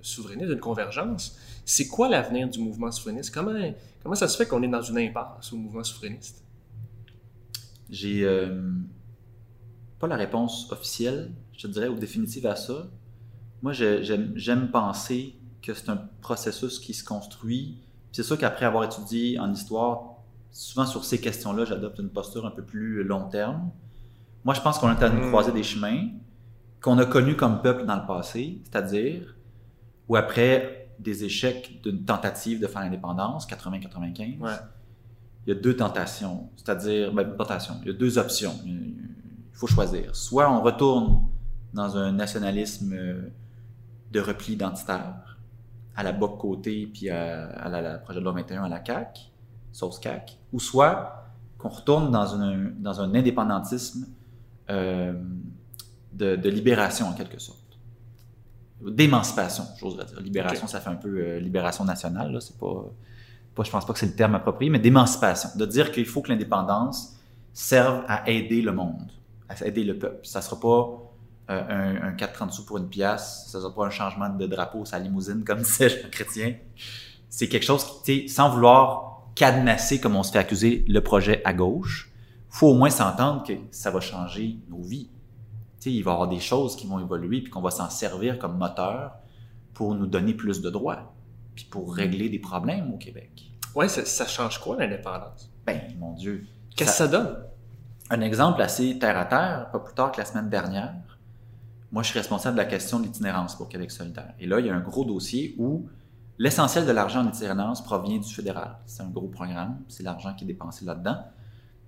souverainiste, 0.00 0.48
d'une 0.48 0.60
convergence. 0.60 1.36
C'est 1.66 1.88
quoi 1.88 2.08
l'avenir 2.08 2.48
du 2.48 2.58
mouvement 2.58 2.90
souverainiste? 2.90 3.34
Comment, 3.34 3.52
comment 4.02 4.14
ça 4.14 4.28
se 4.28 4.36
fait 4.38 4.46
qu'on 4.46 4.62
est 4.62 4.68
dans 4.68 4.82
une 4.82 4.98
impasse 4.98 5.52
au 5.52 5.56
mouvement 5.56 5.82
souverainiste? 5.84 6.42
J'ai 7.94 8.24
euh, 8.24 8.60
pas 10.00 10.08
la 10.08 10.16
réponse 10.16 10.70
officielle, 10.72 11.30
je 11.52 11.62
te 11.62 11.72
dirais, 11.72 11.86
ou 11.88 11.94
définitive 11.94 12.46
à 12.46 12.56
ça. 12.56 12.88
Moi, 13.62 13.72
j'aime 13.72 14.70
penser 14.70 15.36
que 15.62 15.72
c'est 15.74 15.88
un 15.88 16.00
processus 16.20 16.78
qui 16.80 16.92
se 16.92 17.04
construit. 17.04 17.78
C'est 18.12 18.24
sûr 18.24 18.36
qu'après 18.36 18.66
avoir 18.66 18.84
étudié 18.84 19.38
en 19.38 19.52
histoire, 19.52 20.16
souvent 20.50 20.86
sur 20.86 21.04
ces 21.04 21.20
questions-là, 21.20 21.64
j'adopte 21.64 21.98
une 22.00 22.10
posture 22.10 22.44
un 22.46 22.50
peu 22.50 22.62
plus 22.62 23.04
long 23.04 23.28
terme. 23.28 23.70
Moi, 24.44 24.54
je 24.54 24.60
pense 24.60 24.78
qu'on 24.78 24.90
est 24.90 25.02
à 25.02 25.08
nous 25.08 25.24
Mm. 25.26 25.28
croiser 25.28 25.52
des 25.52 25.62
chemins 25.62 26.08
qu'on 26.82 26.98
a 26.98 27.06
connus 27.06 27.36
comme 27.36 27.62
peuple 27.62 27.86
dans 27.86 27.96
le 27.96 28.06
passé, 28.06 28.60
c'est-à-dire 28.64 29.36
où 30.08 30.16
après 30.16 30.90
des 30.98 31.24
échecs 31.24 31.80
d'une 31.82 32.04
tentative 32.04 32.60
de 32.60 32.66
faire 32.66 32.82
l'indépendance, 32.82 33.46
80-95, 33.46 34.38
Ouais. 34.40 34.50
Il 35.46 35.54
y 35.54 35.56
a 35.56 35.60
deux 35.60 35.76
tentations, 35.76 36.48
c'est-à-dire, 36.56 37.12
ben, 37.12 37.24
tentations, 37.36 37.74
il 37.82 37.88
y 37.88 37.90
a 37.90 37.94
deux 37.94 38.18
options. 38.18 38.54
Il 38.64 38.96
faut 39.52 39.66
choisir. 39.66 40.14
Soit 40.16 40.50
on 40.50 40.62
retourne 40.62 41.28
dans 41.74 41.96
un 41.96 42.12
nationalisme 42.12 42.92
euh, 42.94 43.28
de 44.10 44.20
repli 44.20 44.54
identitaire, 44.54 45.38
à 45.96 46.02
la 46.02 46.12
Boc 46.12 46.38
Côté, 46.38 46.88
puis 46.92 47.10
à, 47.10 47.46
à 47.46 47.68
la, 47.68 47.80
la 47.82 47.98
projet 47.98 48.18
de 48.20 48.24
loi 48.24 48.32
21 48.32 48.64
à 48.64 48.68
la 48.68 48.84
CAQ, 48.84 49.20
sauce 49.72 50.00
CAQ, 50.02 50.34
ou 50.52 50.60
soit 50.60 51.24
qu'on 51.58 51.68
retourne 51.68 52.10
dans, 52.10 52.34
une, 52.34 52.74
dans 52.80 53.00
un 53.00 53.14
indépendantisme 53.14 54.06
euh, 54.70 55.12
de, 56.12 56.36
de 56.36 56.48
libération, 56.48 57.06
en 57.08 57.12
quelque 57.12 57.38
sorte. 57.38 57.60
D'émancipation, 58.84 59.64
j'oserais 59.78 60.04
dire. 60.04 60.20
Libération, 60.20 60.66
ça 60.66 60.80
fait 60.80 60.90
un 60.90 60.96
peu 60.96 61.16
euh, 61.16 61.38
libération 61.38 61.84
nationale, 61.84 62.32
là, 62.32 62.40
c'est 62.40 62.58
pas 62.58 62.90
pas, 63.54 63.62
je 63.62 63.70
pense 63.70 63.86
pas 63.86 63.92
que 63.92 63.98
c'est 63.98 64.06
le 64.06 64.14
terme 64.14 64.34
approprié, 64.34 64.70
mais 64.70 64.78
d'émancipation, 64.78 65.50
de 65.56 65.66
dire 65.66 65.92
qu'il 65.92 66.06
faut 66.06 66.22
que 66.22 66.30
l'indépendance 66.30 67.16
serve 67.52 68.02
à 68.08 68.28
aider 68.28 68.62
le 68.62 68.72
monde, 68.72 69.10
à 69.48 69.66
aider 69.66 69.84
le 69.84 69.98
peuple. 69.98 70.26
Ça 70.26 70.42
sera 70.42 70.60
pas 70.60 71.04
euh, 71.50 71.62
un, 71.68 72.08
un 72.08 72.12
4,30 72.12 72.50
sous 72.50 72.64
pour 72.64 72.78
une 72.78 72.88
pièce, 72.88 73.44
ça 73.48 73.60
sera 73.60 73.74
pas 73.74 73.86
un 73.86 73.90
changement 73.90 74.28
de 74.28 74.46
drapeau 74.46 74.84
sa 74.84 74.98
limousine, 74.98 75.44
comme 75.44 75.58
disait 75.62 75.88
Jean 75.88 76.10
Chrétien. 76.10 76.54
C'est 77.28 77.48
quelque 77.48 77.66
chose 77.66 78.02
qui, 78.04 78.28
sans 78.28 78.50
vouloir 78.50 79.14
cadenasser, 79.34 80.00
comme 80.00 80.16
on 80.16 80.22
se 80.22 80.32
fait 80.32 80.38
accuser, 80.38 80.84
le 80.88 81.00
projet 81.00 81.42
à 81.44 81.52
gauche, 81.52 82.10
faut 82.48 82.68
au 82.68 82.74
moins 82.74 82.90
s'entendre 82.90 83.44
que 83.44 83.52
ça 83.70 83.90
va 83.90 84.00
changer 84.00 84.58
nos 84.68 84.80
vies. 84.80 85.08
Tu 85.80 85.90
sais, 85.90 85.92
il 85.92 86.02
va 86.02 86.12
y 86.12 86.14
avoir 86.14 86.28
des 86.28 86.40
choses 86.40 86.76
qui 86.76 86.86
vont 86.86 87.00
évoluer, 87.00 87.40
puis 87.40 87.50
qu'on 87.50 87.60
va 87.60 87.70
s'en 87.70 87.90
servir 87.90 88.38
comme 88.38 88.56
moteur 88.56 89.12
pour 89.74 89.94
nous 89.94 90.06
donner 90.06 90.34
plus 90.34 90.62
de 90.62 90.70
droits, 90.70 91.13
puis 91.54 91.64
pour 91.64 91.94
régler 91.94 92.28
des 92.28 92.38
problèmes 92.38 92.92
au 92.92 92.96
Québec. 92.96 93.50
Ouais, 93.74 93.88
ça, 93.88 94.04
ça 94.04 94.26
change 94.26 94.60
quoi 94.60 94.76
l'indépendance? 94.76 95.50
Ben, 95.66 95.80
mon 95.98 96.12
Dieu. 96.12 96.46
Qu'est-ce 96.76 96.90
que 96.90 96.96
ça 96.96 97.08
donne? 97.08 97.36
Un 98.10 98.20
exemple 98.20 98.60
assez 98.60 98.98
terre 98.98 99.16
à 99.18 99.24
terre, 99.24 99.68
pas 99.72 99.80
plus 99.80 99.94
tard 99.94 100.12
que 100.12 100.18
la 100.18 100.24
semaine 100.24 100.48
dernière. 100.48 100.94
Moi, 101.90 102.02
je 102.02 102.10
suis 102.10 102.18
responsable 102.18 102.56
de 102.56 102.62
la 102.62 102.68
question 102.68 102.98
de 102.98 103.04
l'itinérance 103.04 103.56
pour 103.56 103.68
Québec 103.68 103.90
solidaire. 103.90 104.34
Et 104.40 104.46
là, 104.46 104.60
il 104.60 104.66
y 104.66 104.70
a 104.70 104.74
un 104.74 104.80
gros 104.80 105.04
dossier 105.04 105.54
où 105.58 105.88
l'essentiel 106.38 106.86
de 106.86 106.92
l'argent 106.92 107.24
en 107.24 107.28
itinérance 107.28 107.82
provient 107.82 108.18
du 108.18 108.32
fédéral. 108.32 108.78
C'est 108.86 109.02
un 109.02 109.08
gros 109.08 109.28
programme, 109.28 109.78
c'est 109.88 110.02
l'argent 110.02 110.34
qui 110.34 110.44
est 110.44 110.48
dépensé 110.48 110.84
là-dedans. 110.84 111.18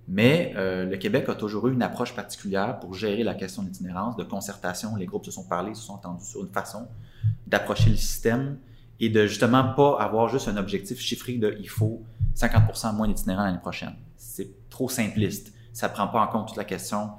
Mais 0.07 0.53
euh, 0.55 0.85
le 0.85 0.95
Québec 0.95 1.27
a 1.27 1.35
toujours 1.35 1.67
eu 1.67 1.73
une 1.73 1.81
approche 1.81 2.15
particulière 2.15 2.79
pour 2.79 2.93
gérer 2.93 3.23
la 3.23 3.35
question 3.35 3.61
de 3.61 3.67
l'itinérance, 3.67 4.15
de 4.15 4.23
concertation. 4.23 4.95
Les 4.95 5.05
groupes 5.05 5.25
se 5.25 5.31
sont 5.31 5.43
parlé, 5.43 5.75
se 5.75 5.83
sont 5.83 5.95
entendus 5.95 6.25
sur 6.25 6.41
une 6.41 6.51
façon 6.51 6.87
d'approcher 7.45 7.89
le 7.89 7.97
système 7.97 8.57
et 8.99 9.09
de 9.09 9.25
justement 9.27 9.63
pas 9.75 9.97
avoir 9.99 10.27
juste 10.29 10.47
un 10.47 10.57
objectif 10.57 10.99
chiffré 10.99 11.33
de 11.33 11.55
il 11.59 11.69
faut 11.69 12.03
50% 12.35 12.95
moins 12.95 13.07
d'itinérants 13.07 13.43
l'année 13.45 13.59
prochaine. 13.59 13.95
C'est 14.17 14.49
trop 14.69 14.89
simpliste. 14.89 15.53
ça 15.73 15.89
prend 15.89 16.07
pas 16.07 16.21
en 16.21 16.27
compte 16.27 16.47
toute 16.47 16.57
la 16.57 16.63
question 16.65 17.11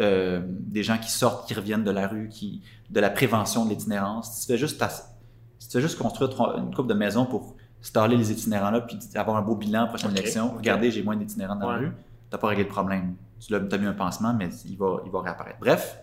euh, 0.00 0.42
des 0.46 0.82
gens 0.82 0.98
qui 0.98 1.10
sortent, 1.10 1.46
qui 1.46 1.54
reviennent 1.54 1.84
de 1.84 1.90
la 1.90 2.08
rue, 2.08 2.28
qui, 2.28 2.62
de 2.90 3.00
la 3.00 3.10
prévention 3.10 3.64
de 3.64 3.70
l'itinérance. 3.70 4.32
Si 4.32 4.46
tu 4.46 4.52
fais 4.52 4.58
juste, 4.58 4.78
ta- 4.78 4.88
si 4.88 5.68
tu 5.68 5.72
fais 5.72 5.80
juste 5.80 5.98
construire 5.98 6.30
trois- 6.30 6.56
une 6.58 6.74
coupe 6.74 6.86
de 6.88 6.94
maisons 6.94 7.26
pour 7.26 7.54
staller 7.82 8.16
les 8.16 8.30
itinérants 8.32 8.70
là, 8.70 8.80
puis 8.82 8.98
avoir 9.14 9.36
un 9.36 9.42
beau 9.42 9.54
bilan 9.56 9.88
prochaine 9.88 10.10
élection, 10.12 10.52
ok. 10.52 10.58
regardez, 10.58 10.90
j'ai 10.90 11.02
moins 11.02 11.16
d'itinérants 11.16 11.56
dans 11.56 11.70
la 11.70 11.78
rue, 11.78 11.92
t'as 12.30 12.38
pas 12.38 12.48
réglé 12.48 12.64
le 12.64 12.68
problème. 12.70 13.14
Tu 13.40 13.48
t'as 13.68 13.78
mis 13.78 13.86
un 13.86 13.92
pansement, 13.92 14.32
mais 14.34 14.48
il 14.66 14.76
va, 14.78 15.02
il 15.04 15.10
va 15.10 15.20
réapparaître. 15.20 15.58
Bref, 15.60 15.98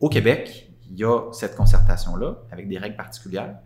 au 0.00 0.08
Québec, 0.08 0.70
il 0.90 0.98
y 0.98 1.04
a 1.04 1.30
cette 1.32 1.56
concertation-là, 1.56 2.36
avec 2.52 2.68
des 2.68 2.78
règles 2.78 2.96
particulières, 2.96 3.56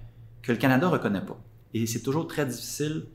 que 0.43 0.53
le 0.53 0.59
Canada 0.59 0.87
ne 0.87 0.93
reconnaît 0.93 1.25
pas. 1.25 1.39
Et 1.75 1.87
c'est 1.87 2.03
toujours 2.03 2.27
très 2.27 2.47
difficile. 2.47 3.07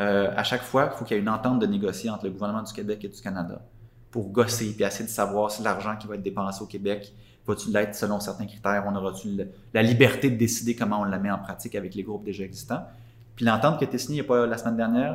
euh, 0.00 0.32
à 0.36 0.44
chaque 0.44 0.62
fois, 0.62 0.90
il 0.92 0.98
faut 0.98 1.04
qu'il 1.04 1.16
y 1.16 1.20
ait 1.20 1.22
une 1.22 1.28
entente 1.28 1.58
de 1.58 1.66
négocier 1.66 2.10
entre 2.10 2.24
le 2.24 2.30
gouvernement 2.30 2.62
du 2.62 2.72
Québec 2.72 3.04
et 3.04 3.08
du 3.08 3.20
Canada 3.20 3.62
pour 4.10 4.30
gosser 4.30 4.72
puis 4.74 4.84
essayer 4.84 5.04
de 5.04 5.10
savoir 5.10 5.50
si 5.50 5.62
l'argent 5.62 5.96
qui 5.96 6.06
va 6.06 6.14
être 6.14 6.22
dépensé 6.22 6.62
au 6.62 6.66
Québec 6.66 7.12
va-tu 7.46 7.70
l'être 7.70 7.94
selon 7.94 8.20
certains 8.20 8.46
critères, 8.46 8.84
on 8.86 8.94
aura-tu 8.94 9.28
la 9.74 9.82
liberté 9.82 10.30
de 10.30 10.36
décider 10.36 10.76
comment 10.76 11.00
on 11.00 11.04
la 11.04 11.18
met 11.18 11.30
en 11.30 11.38
pratique 11.38 11.74
avec 11.74 11.94
les 11.94 12.04
groupes 12.04 12.24
déjà 12.24 12.44
existants. 12.44 12.82
Puis 13.34 13.44
l'entente 13.44 13.78
qui 13.78 13.84
a 13.84 13.88
été 13.88 13.98
signée 13.98 14.22
pas, 14.22 14.46
la 14.46 14.58
semaine 14.58 14.76
dernière 14.76 15.14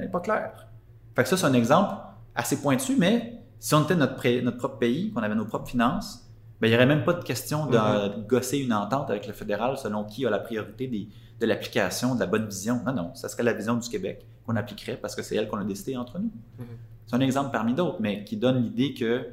n'est 0.00 0.08
pas 0.08 0.20
claire. 0.20 0.66
Fait 1.14 1.22
que 1.22 1.28
ça, 1.28 1.36
c'est 1.36 1.46
un 1.46 1.52
exemple 1.52 1.94
assez 2.34 2.60
pointu, 2.60 2.96
mais 2.98 3.38
si 3.60 3.74
on 3.74 3.84
était 3.84 3.94
notre, 3.94 4.40
notre 4.40 4.56
propre 4.56 4.78
pays, 4.78 5.12
qu'on 5.12 5.22
avait 5.22 5.34
nos 5.34 5.44
propres 5.44 5.68
finances, 5.68 6.27
ben, 6.60 6.66
il 6.66 6.70
n'y 6.70 6.76
aurait 6.76 6.86
même 6.86 7.04
pas 7.04 7.12
de 7.12 7.22
question 7.24 7.66
de 7.66 7.76
Mhm. 7.78 8.26
gosser 8.26 8.58
une 8.58 8.72
entente 8.72 9.10
avec 9.10 9.26
le 9.26 9.32
fédéral 9.32 9.76
selon 9.78 10.04
qui 10.04 10.26
a 10.26 10.30
la 10.30 10.38
priorité 10.38 10.86
des- 10.88 11.08
de 11.40 11.46
l'application, 11.46 12.14
de 12.14 12.20
la 12.20 12.26
bonne 12.26 12.46
vision. 12.48 12.80
Non, 12.84 12.92
non, 12.92 13.14
ça 13.14 13.28
serait 13.28 13.44
la 13.44 13.52
vision 13.52 13.74
du 13.76 13.88
Québec 13.88 14.26
qu'on 14.44 14.56
appliquerait 14.56 14.96
parce 14.96 15.14
que 15.14 15.22
c'est 15.22 15.36
elle 15.36 15.46
qu'on 15.48 15.58
a 15.58 15.64
décidé 15.64 15.96
entre 15.96 16.18
nous. 16.18 16.32
Mhm. 16.58 16.66
C'est 17.06 17.14
un 17.16 17.20
exemple 17.20 17.50
parmi 17.52 17.74
d'autres, 17.74 17.98
mais 18.00 18.24
qui 18.24 18.36
donne 18.36 18.62
l'idée 18.62 18.92
que 18.92 19.28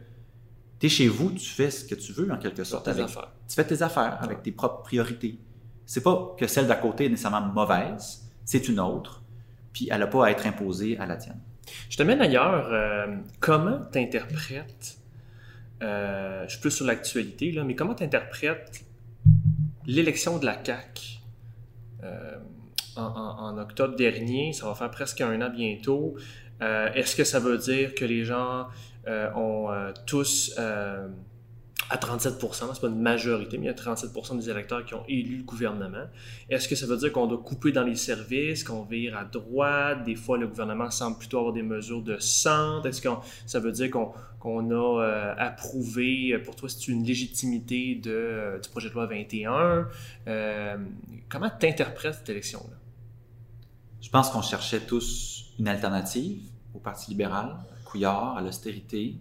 tu 0.79 0.85
es 0.85 0.89
chez 0.89 1.07
vous, 1.07 1.31
tu 1.31 1.49
fais 1.49 1.71
ce 1.71 1.83
que 1.85 1.95
tu 1.95 2.11
veux 2.13 2.31
en 2.31 2.37
quelque 2.37 2.63
sorte. 2.63 2.87
avec- 2.87 3.05
affaires. 3.05 3.31
tu 3.47 3.55
fais 3.55 3.65
tes 3.65 3.81
affaires 3.81 4.17
avec 4.21 4.43
tes 4.43 4.51
propres 4.51 4.81
priorités. 4.83 5.39
C'est 5.85 6.01
pas 6.01 6.35
que 6.37 6.47
celle 6.47 6.67
d'à 6.67 6.75
côté 6.75 7.05
est 7.05 7.09
nécessairement 7.09 7.41
mauvaise, 7.41 8.23
c'est 8.43 8.67
une 8.69 8.79
autre, 8.79 9.21
puis 9.73 9.87
elle 9.91 9.99
n'a 9.99 10.07
pas 10.07 10.25
à 10.27 10.31
être 10.31 10.45
imposée 10.47 10.97
à 10.99 11.05
la 11.05 11.15
tienne. 11.15 11.39
Je 11.89 11.97
te 11.97 12.03
mène 12.03 12.21
ailleurs. 12.21 12.67
euh, 12.71 13.17
comment 13.39 13.79
tu 13.91 13.99
interprètes, 13.99 14.97
je 15.81 16.45
suis 16.47 16.59
plus 16.61 16.71
sur 16.71 16.85
l'actualité, 16.85 17.53
mais 17.65 17.75
comment 17.75 17.95
tu 17.95 18.03
interprètes 18.03 18.85
l'élection 19.85 20.37
de 20.37 20.45
la 20.45 20.63
CAQ 20.63 21.19
euh, 22.03 22.37
en, 22.95 23.57
octobre 23.57 23.95
dernier? 23.95 24.53
Ça 24.53 24.67
va 24.67 24.75
faire 24.75 24.91
presque 24.91 25.21
un 25.21 25.41
an 25.41 25.49
bientôt. 25.49 26.15
Euh, 26.61 26.91
Est-ce 26.93 27.15
que 27.15 27.23
ça 27.23 27.39
veut 27.39 27.57
dire 27.57 27.95
que 27.95 28.05
les 28.05 28.23
gens 28.23 28.67
euh, 29.07 29.31
ont 29.33 29.71
euh, 29.71 29.91
tous, 30.05 30.55
euh, 30.57 31.07
à 31.89 31.97
37 31.97 32.35
c'est 32.51 32.81
pas 32.81 32.87
une 32.87 32.99
majorité, 32.99 33.57
mais 33.57 33.65
il 33.65 33.67
y 33.67 33.71
a 33.71 33.73
37 33.73 34.11
des 34.37 34.49
électeurs 34.49 34.83
qui 34.85 34.93
ont 34.93 35.03
élu 35.07 35.37
le 35.37 35.43
gouvernement. 35.43 36.05
Est-ce 36.49 36.67
que 36.67 36.75
ça 36.75 36.85
veut 36.87 36.97
dire 36.97 37.11
qu'on 37.11 37.27
doit 37.27 37.37
couper 37.37 37.71
dans 37.71 37.83
les 37.83 37.95
services, 37.95 38.63
qu'on 38.63 38.83
vire 38.83 39.17
à 39.17 39.25
droite? 39.25 40.03
Des 40.03 40.15
fois, 40.15 40.37
le 40.37 40.47
gouvernement 40.47 40.89
semble 40.89 41.17
plutôt 41.17 41.39
avoir 41.39 41.53
des 41.53 41.63
mesures 41.63 42.01
de 42.01 42.17
centre. 42.17 42.87
Est-ce 42.87 43.01
que 43.01 43.09
ça 43.45 43.59
veut 43.59 43.71
dire 43.71 43.91
qu'on 43.91 44.11
qu'on 44.45 44.69
a 44.69 45.01
euh, 45.01 45.33
approuvé, 45.39 46.31
euh, 46.31 46.43
pour 46.43 46.55
toi, 46.55 46.69
c'est 46.69 46.87
une 46.87 47.03
légitimité 47.03 47.95
de, 47.95 48.11
euh, 48.11 48.59
du 48.59 48.69
projet 48.69 48.89
de 48.89 48.93
loi 48.93 49.07
21? 49.07 49.87
Euh, 50.27 50.77
comment 51.29 51.49
tu 51.59 51.65
interprètes 51.65 52.13
cette 52.13 52.29
élection-là? 52.29 52.77
Je 54.01 54.09
pense 54.11 54.29
qu'on 54.29 54.43
cherchait 54.43 54.81
tous 54.81 55.51
une 55.57 55.67
alternative 55.67 56.43
au 56.75 56.77
Parti 56.77 57.09
libéral, 57.09 57.55
à 57.55 57.89
Couillard, 57.89 58.37
à 58.37 58.41
l'austérité. 58.41 59.15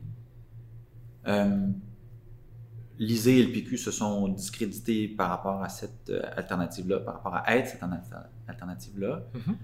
Lisée 3.05 3.39
et 3.41 3.45
le 3.47 3.53
PQ 3.53 3.77
se 3.79 3.91
sont 3.91 4.29
discrédités 4.29 5.09
par 5.09 5.29
rapport 5.31 5.63
à 5.63 5.69
cette 5.69 6.11
euh, 6.11 6.23
alternative-là, 6.37 7.01
par 7.01 7.15
rapport 7.15 7.35
à 7.37 7.57
être 7.57 7.69
cette 7.69 7.83
alter- 7.83 8.29
alternative-là. 8.49 9.23
Mhm. 9.35 9.57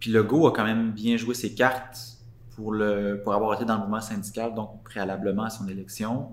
Puis 0.00 0.10
Legault 0.10 0.46
a 0.46 0.52
quand 0.52 0.64
même 0.64 0.92
bien 0.92 1.16
joué 1.16 1.34
ses 1.34 1.54
cartes 1.54 1.98
pour, 2.54 2.72
le, 2.72 3.20
pour 3.22 3.32
avoir 3.34 3.54
été 3.54 3.64
dans 3.64 3.74
le 3.76 3.80
mouvement 3.82 4.00
syndical, 4.00 4.54
donc 4.54 4.82
préalablement 4.84 5.44
à 5.44 5.50
son 5.50 5.66
élection, 5.68 6.32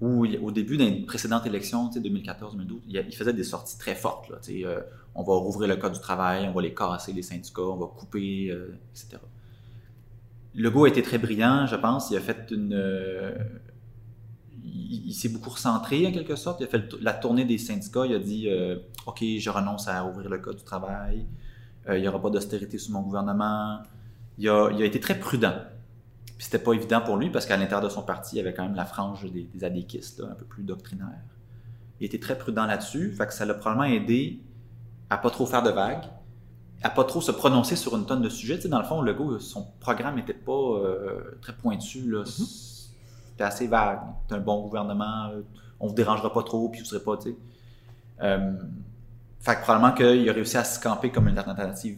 où 0.00 0.24
il- 0.24 0.38
au 0.38 0.50
début 0.50 0.76
d'une 0.76 1.04
précédente 1.06 1.46
élection, 1.46 1.88
tu 1.88 1.94
sais, 1.94 2.00
2014-2012, 2.00 2.80
il, 2.88 3.14
faisait 3.14 3.32
des 3.32 3.44
sorties 3.44 3.78
très 3.78 3.94
fortes. 3.94 4.28
Là, 4.30 4.36
euh, 4.48 4.80
on 5.14 5.22
va 5.22 5.34
rouvrir 5.34 5.68
le 5.68 5.76
code 5.76 5.92
du 5.92 6.00
travail, 6.00 6.46
on 6.48 6.52
va 6.52 6.62
les 6.62 6.74
casser, 6.74 7.12
les 7.12 7.22
syndicats, 7.22 7.62
on 7.62 7.76
va 7.76 7.86
couper, 7.86 8.48
euh, 8.50 8.78
etc. 8.94 9.18
Legault 10.54 10.84
a 10.84 10.88
été 10.88 11.02
très 11.02 11.18
brillant, 11.18 11.66
je 11.66 11.76
pense. 11.76 12.10
Il 12.10 12.16
a 12.16 12.20
fait 12.20 12.50
une. 12.50 12.72
euh, 12.74 13.34
il, 14.64 15.12
s'est 15.14 15.28
beaucoup 15.28 15.50
recentré 15.50 16.06
en 16.06 16.12
quelque 16.12 16.36
sorte. 16.36 16.60
Il 16.60 16.64
a 16.64 16.66
fait 16.66 16.94
la 17.00 17.12
tournée 17.12 17.44
des 17.44 17.58
syndicats. 17.58 18.06
Il 18.06 18.14
a 18.14 18.18
dit 18.18 18.48
euh, 18.48 18.76
OK, 19.06 19.22
je 19.22 19.50
renonce 19.50 19.88
à 19.88 20.04
ouvrir 20.04 20.28
le 20.28 20.38
code 20.38 20.56
du 20.56 20.64
travail. 20.64 21.26
Euh, 21.88 21.98
il 21.98 22.02
n'y 22.02 22.08
aura 22.08 22.20
pas 22.20 22.30
d'austérité 22.30 22.78
sous 22.78 22.92
mon 22.92 23.02
gouvernement. 23.02 23.80
Il 24.38 24.48
a, 24.48 24.70
été 24.80 25.00
très 25.00 25.18
prudent. 25.18 25.54
Puis 26.24 26.46
c'était 26.46 26.58
pas 26.58 26.72
évident 26.72 27.00
pour 27.00 27.16
lui 27.16 27.30
parce 27.30 27.46
qu'à 27.46 27.56
l'intérieur 27.56 27.82
de 27.82 27.88
son 27.88 28.02
parti, 28.02 28.36
il 28.36 28.38
y 28.38 28.40
avait 28.40 28.54
quand 28.54 28.62
même 28.62 28.74
la 28.74 28.86
frange 28.86 29.30
des, 29.30 29.42
des 29.42 29.64
adéquistes, 29.64 30.22
un 30.28 30.34
peu 30.34 30.44
plus 30.44 30.62
doctrinaire. 30.62 31.22
Il 32.00 32.06
était 32.06 32.20
très 32.20 32.38
prudent 32.38 32.66
là-dessus. 32.66 33.12
Fait 33.12 33.30
ça 33.30 33.44
l'a 33.44 33.54
probablement 33.54 33.94
aidé 33.94 34.40
à 35.10 35.18
pas 35.18 35.30
trop 35.30 35.44
faire 35.44 35.62
de 35.62 35.70
vagues, 35.70 36.04
à 36.82 36.88
pas 36.88 37.04
trop 37.04 37.20
se 37.20 37.32
prononcer 37.32 37.76
sur 37.76 37.96
une 37.96 38.06
tonne 38.06 38.22
de 38.22 38.28
sujets. 38.28 38.56
Dans 38.68 38.78
le 38.78 38.84
fond, 38.84 39.02
le 39.02 39.12
gars, 39.12 39.38
son 39.40 39.66
programme 39.80 40.16
n'était 40.16 40.32
pas 40.32 40.52
euh, 40.52 41.38
très 41.42 41.52
pointu. 41.52 42.10
Là. 42.10 42.24
C'était 43.40 43.48
assez 43.48 43.68
vague. 43.68 44.00
C'est 44.28 44.34
un 44.34 44.40
bon 44.40 44.60
gouvernement, 44.60 45.30
euh, 45.30 45.40
on 45.80 45.86
vous 45.86 45.94
dérangera 45.94 46.30
pas 46.30 46.42
trop, 46.42 46.68
puis 46.68 46.80
vous 46.80 46.84
serez 46.84 47.02
pas, 47.02 47.16
tu 47.16 47.30
sais. 47.30 47.36
Euh, 48.20 48.52
fait 49.40 49.56
que 49.56 49.62
probablement 49.62 49.94
qu'il 49.94 50.28
a 50.28 50.32
réussi 50.34 50.58
à 50.58 50.64
se 50.64 50.78
camper 50.78 51.10
comme 51.10 51.26
une 51.26 51.38
alternative 51.38 51.96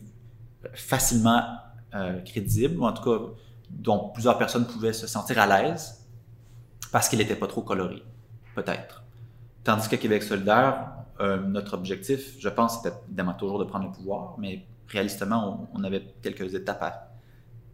facilement 0.72 1.42
euh, 1.96 2.20
crédible, 2.20 2.78
ou 2.78 2.84
en 2.84 2.92
tout 2.92 3.02
cas 3.02 3.24
dont 3.70 4.10
plusieurs 4.10 4.38
personnes 4.38 4.68
pouvaient 4.68 4.92
se 4.92 5.08
sentir 5.08 5.40
à 5.40 5.48
l'aise, 5.48 6.06
parce 6.92 7.08
qu'il 7.08 7.18
n'était 7.18 7.34
pas 7.34 7.48
trop 7.48 7.62
coloré, 7.62 8.04
peut-être. 8.54 9.02
Tandis 9.64 9.88
qu'à 9.88 9.96
Québec 9.96 10.22
solidaire, 10.22 10.92
notre 11.48 11.74
objectif, 11.74 12.38
je 12.38 12.48
pense, 12.50 12.76
c'était 12.76 12.96
évidemment 13.08 13.34
toujours 13.34 13.58
de 13.58 13.64
prendre 13.64 13.86
le 13.86 13.92
pouvoir, 13.92 14.36
mais 14.38 14.64
réalistement, 14.86 15.68
on, 15.74 15.80
on 15.80 15.82
avait 15.82 16.04
quelques 16.22 16.54
étapes 16.54 17.10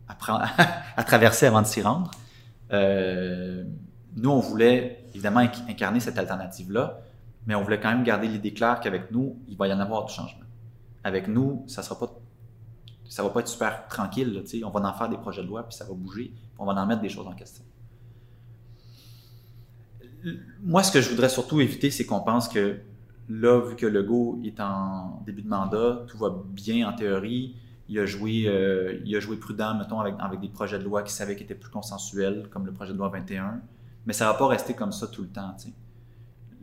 à 0.08 1.02
traverser 1.04 1.44
avant 1.44 1.60
de 1.60 1.66
s'y 1.66 1.82
rendre. 1.82 2.10
Euh, 2.72 3.64
nous, 4.16 4.30
on 4.30 4.40
voulait 4.40 5.04
évidemment 5.14 5.40
inc- 5.40 5.68
incarner 5.68 6.00
cette 6.00 6.18
alternative-là, 6.18 7.00
mais 7.46 7.54
on 7.54 7.62
voulait 7.62 7.80
quand 7.80 7.90
même 7.90 8.04
garder 8.04 8.28
l'idée 8.28 8.52
claire 8.52 8.80
qu'avec 8.80 9.10
nous, 9.10 9.38
il 9.48 9.56
va 9.56 9.68
y 9.68 9.72
en 9.72 9.80
avoir 9.80 10.04
du 10.04 10.12
changement. 10.12 10.44
Avec 11.04 11.28
nous, 11.28 11.64
ça 11.66 11.82
sera 11.82 11.98
pas, 11.98 12.10
ça 13.08 13.22
va 13.22 13.30
pas 13.30 13.40
être 13.40 13.48
super 13.48 13.86
tranquille. 13.88 14.42
on 14.64 14.70
va 14.70 14.88
en 14.88 14.92
faire 14.92 15.08
des 15.08 15.16
projets 15.16 15.42
de 15.42 15.46
loi, 15.48 15.62
puis 15.66 15.76
ça 15.76 15.84
va 15.84 15.94
bouger, 15.94 16.32
puis 16.34 16.58
on 16.58 16.66
va 16.66 16.72
en 16.72 16.86
mettre 16.86 17.00
des 17.00 17.08
choses 17.08 17.26
en 17.26 17.32
question. 17.32 17.64
Moi, 20.62 20.82
ce 20.82 20.92
que 20.92 21.00
je 21.00 21.08
voudrais 21.10 21.28
surtout 21.28 21.60
éviter, 21.60 21.90
c'est 21.90 22.04
qu'on 22.04 22.20
pense 22.20 22.48
que 22.48 22.80
là, 23.28 23.60
vu 23.60 23.76
que 23.76 23.86
Legault 23.86 24.40
est 24.44 24.60
en 24.60 25.22
début 25.24 25.42
de 25.42 25.48
mandat, 25.48 26.04
tout 26.08 26.18
va 26.18 26.34
bien 26.46 26.88
en 26.88 26.92
théorie. 26.92 27.54
Il 27.88 27.98
a 27.98 28.06
joué, 28.06 28.44
euh, 28.46 28.98
il 29.04 29.16
a 29.16 29.20
joué 29.20 29.36
prudent, 29.36 29.74
mettons, 29.76 29.98
avec, 30.00 30.14
avec 30.18 30.40
des 30.40 30.48
projets 30.48 30.78
de 30.78 30.84
loi 30.84 31.02
qu'il 31.02 31.12
savait 31.12 31.36
qui 31.36 31.42
étaient 31.44 31.54
plus 31.54 31.70
consensuels, 31.70 32.48
comme 32.50 32.66
le 32.66 32.72
projet 32.72 32.92
de 32.92 32.98
loi 32.98 33.08
21. 33.08 33.60
Mais 34.06 34.12
ça 34.12 34.26
va 34.26 34.34
pas 34.34 34.46
rester 34.48 34.74
comme 34.74 34.92
ça 34.92 35.06
tout 35.06 35.22
le 35.22 35.28
temps. 35.28 35.54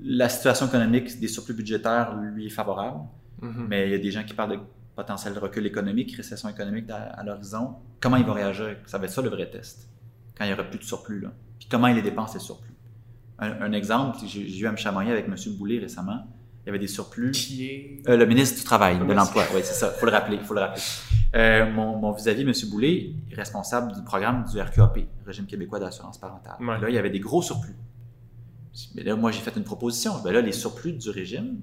La 0.03 0.29
situation 0.29 0.67
économique 0.67 1.19
des 1.19 1.27
surplus 1.27 1.53
budgétaires 1.53 2.15
lui 2.15 2.47
est 2.47 2.49
favorable, 2.49 2.99
Mhm. 3.41 3.65
mais 3.69 3.87
il 3.87 3.91
y 3.91 3.95
a 3.95 3.97
des 3.97 4.11
gens 4.11 4.23
qui 4.23 4.33
parlent 4.33 4.51
de 4.51 4.59
potentiel 4.95 5.37
recul 5.37 5.65
économique, 5.65 6.15
récession 6.15 6.47
économique 6.49 6.89
à, 6.89 6.97
à 7.19 7.23
l'horizon. 7.23 7.75
Comment 7.99 8.17
il 8.17 8.25
va 8.25 8.33
réagir? 8.33 8.77
Ça 8.85 8.97
va 8.97 9.05
être 9.05 9.11
ça 9.11 9.21
le 9.21 9.29
vrai 9.29 9.49
test, 9.49 9.89
quand 10.37 10.45
il 10.45 10.47
n'y 10.47 10.53
aura 10.53 10.63
plus 10.63 10.79
de 10.79 10.83
surplus. 10.83 11.19
Là. 11.21 11.31
Puis 11.59 11.67
comment 11.69 11.87
il 11.87 11.95
les 11.95 12.01
dépense, 12.01 12.33
les 12.33 12.39
surplus? 12.39 12.71
Un, 13.39 13.61
un 13.61 13.71
exemple, 13.73 14.17
j'ai 14.25 14.47
j'ai 14.47 14.59
eu 14.63 14.67
à 14.67 14.71
me 14.71 14.77
chamailler 14.77 15.11
avec 15.11 15.27
M. 15.27 15.35
Boulay 15.57 15.79
récemment. 15.79 16.25
Il 16.65 16.69
y 16.69 16.69
avait 16.69 16.79
des 16.79 16.87
surplus. 16.87 17.31
Qui 17.31 17.65
est. 17.65 18.01
Euh, 18.09 18.17
le 18.17 18.25
ministre 18.25 18.57
du 18.57 18.63
Travail, 18.63 18.97
de 18.97 19.13
l'Emploi, 19.13 19.43
oui, 19.53 19.61
c'est 19.63 19.73
ça, 19.73 19.91
faut 19.91 20.07
le 20.07 20.11
rappeler, 20.11 20.39
faut 20.39 20.55
le 20.55 20.61
rappeler. 20.61 20.81
Euh, 21.35 21.71
mon, 21.71 21.97
mon 21.97 22.11
vis-à-vis, 22.11 22.41
M. 22.41 22.53
Boulay, 22.71 23.13
responsable 23.33 23.93
du 23.93 24.01
programme 24.03 24.45
du 24.51 24.59
RQAP, 24.59 24.99
Régime 25.27 25.45
québécois 25.45 25.79
d'assurance 25.79 26.17
parentale. 26.17 26.55
Ouais. 26.59 26.79
Là, 26.79 26.89
il 26.89 26.95
y 26.95 26.97
avait 26.97 27.11
des 27.11 27.19
gros 27.19 27.41
surplus. 27.41 27.75
Mais 28.95 29.03
là, 29.03 29.15
moi, 29.15 29.31
j'ai 29.31 29.41
fait 29.41 29.55
une 29.55 29.63
proposition. 29.63 30.13
Ben 30.23 30.33
là, 30.33 30.41
les 30.41 30.51
surplus 30.51 30.93
du 30.93 31.09
régime, 31.09 31.61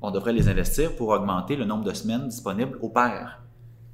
on 0.00 0.10
devrait 0.10 0.32
les 0.32 0.48
investir 0.48 0.96
pour 0.96 1.08
augmenter 1.08 1.56
le 1.56 1.64
nombre 1.64 1.84
de 1.84 1.92
semaines 1.92 2.28
disponibles 2.28 2.78
au 2.80 2.88
père. 2.88 3.42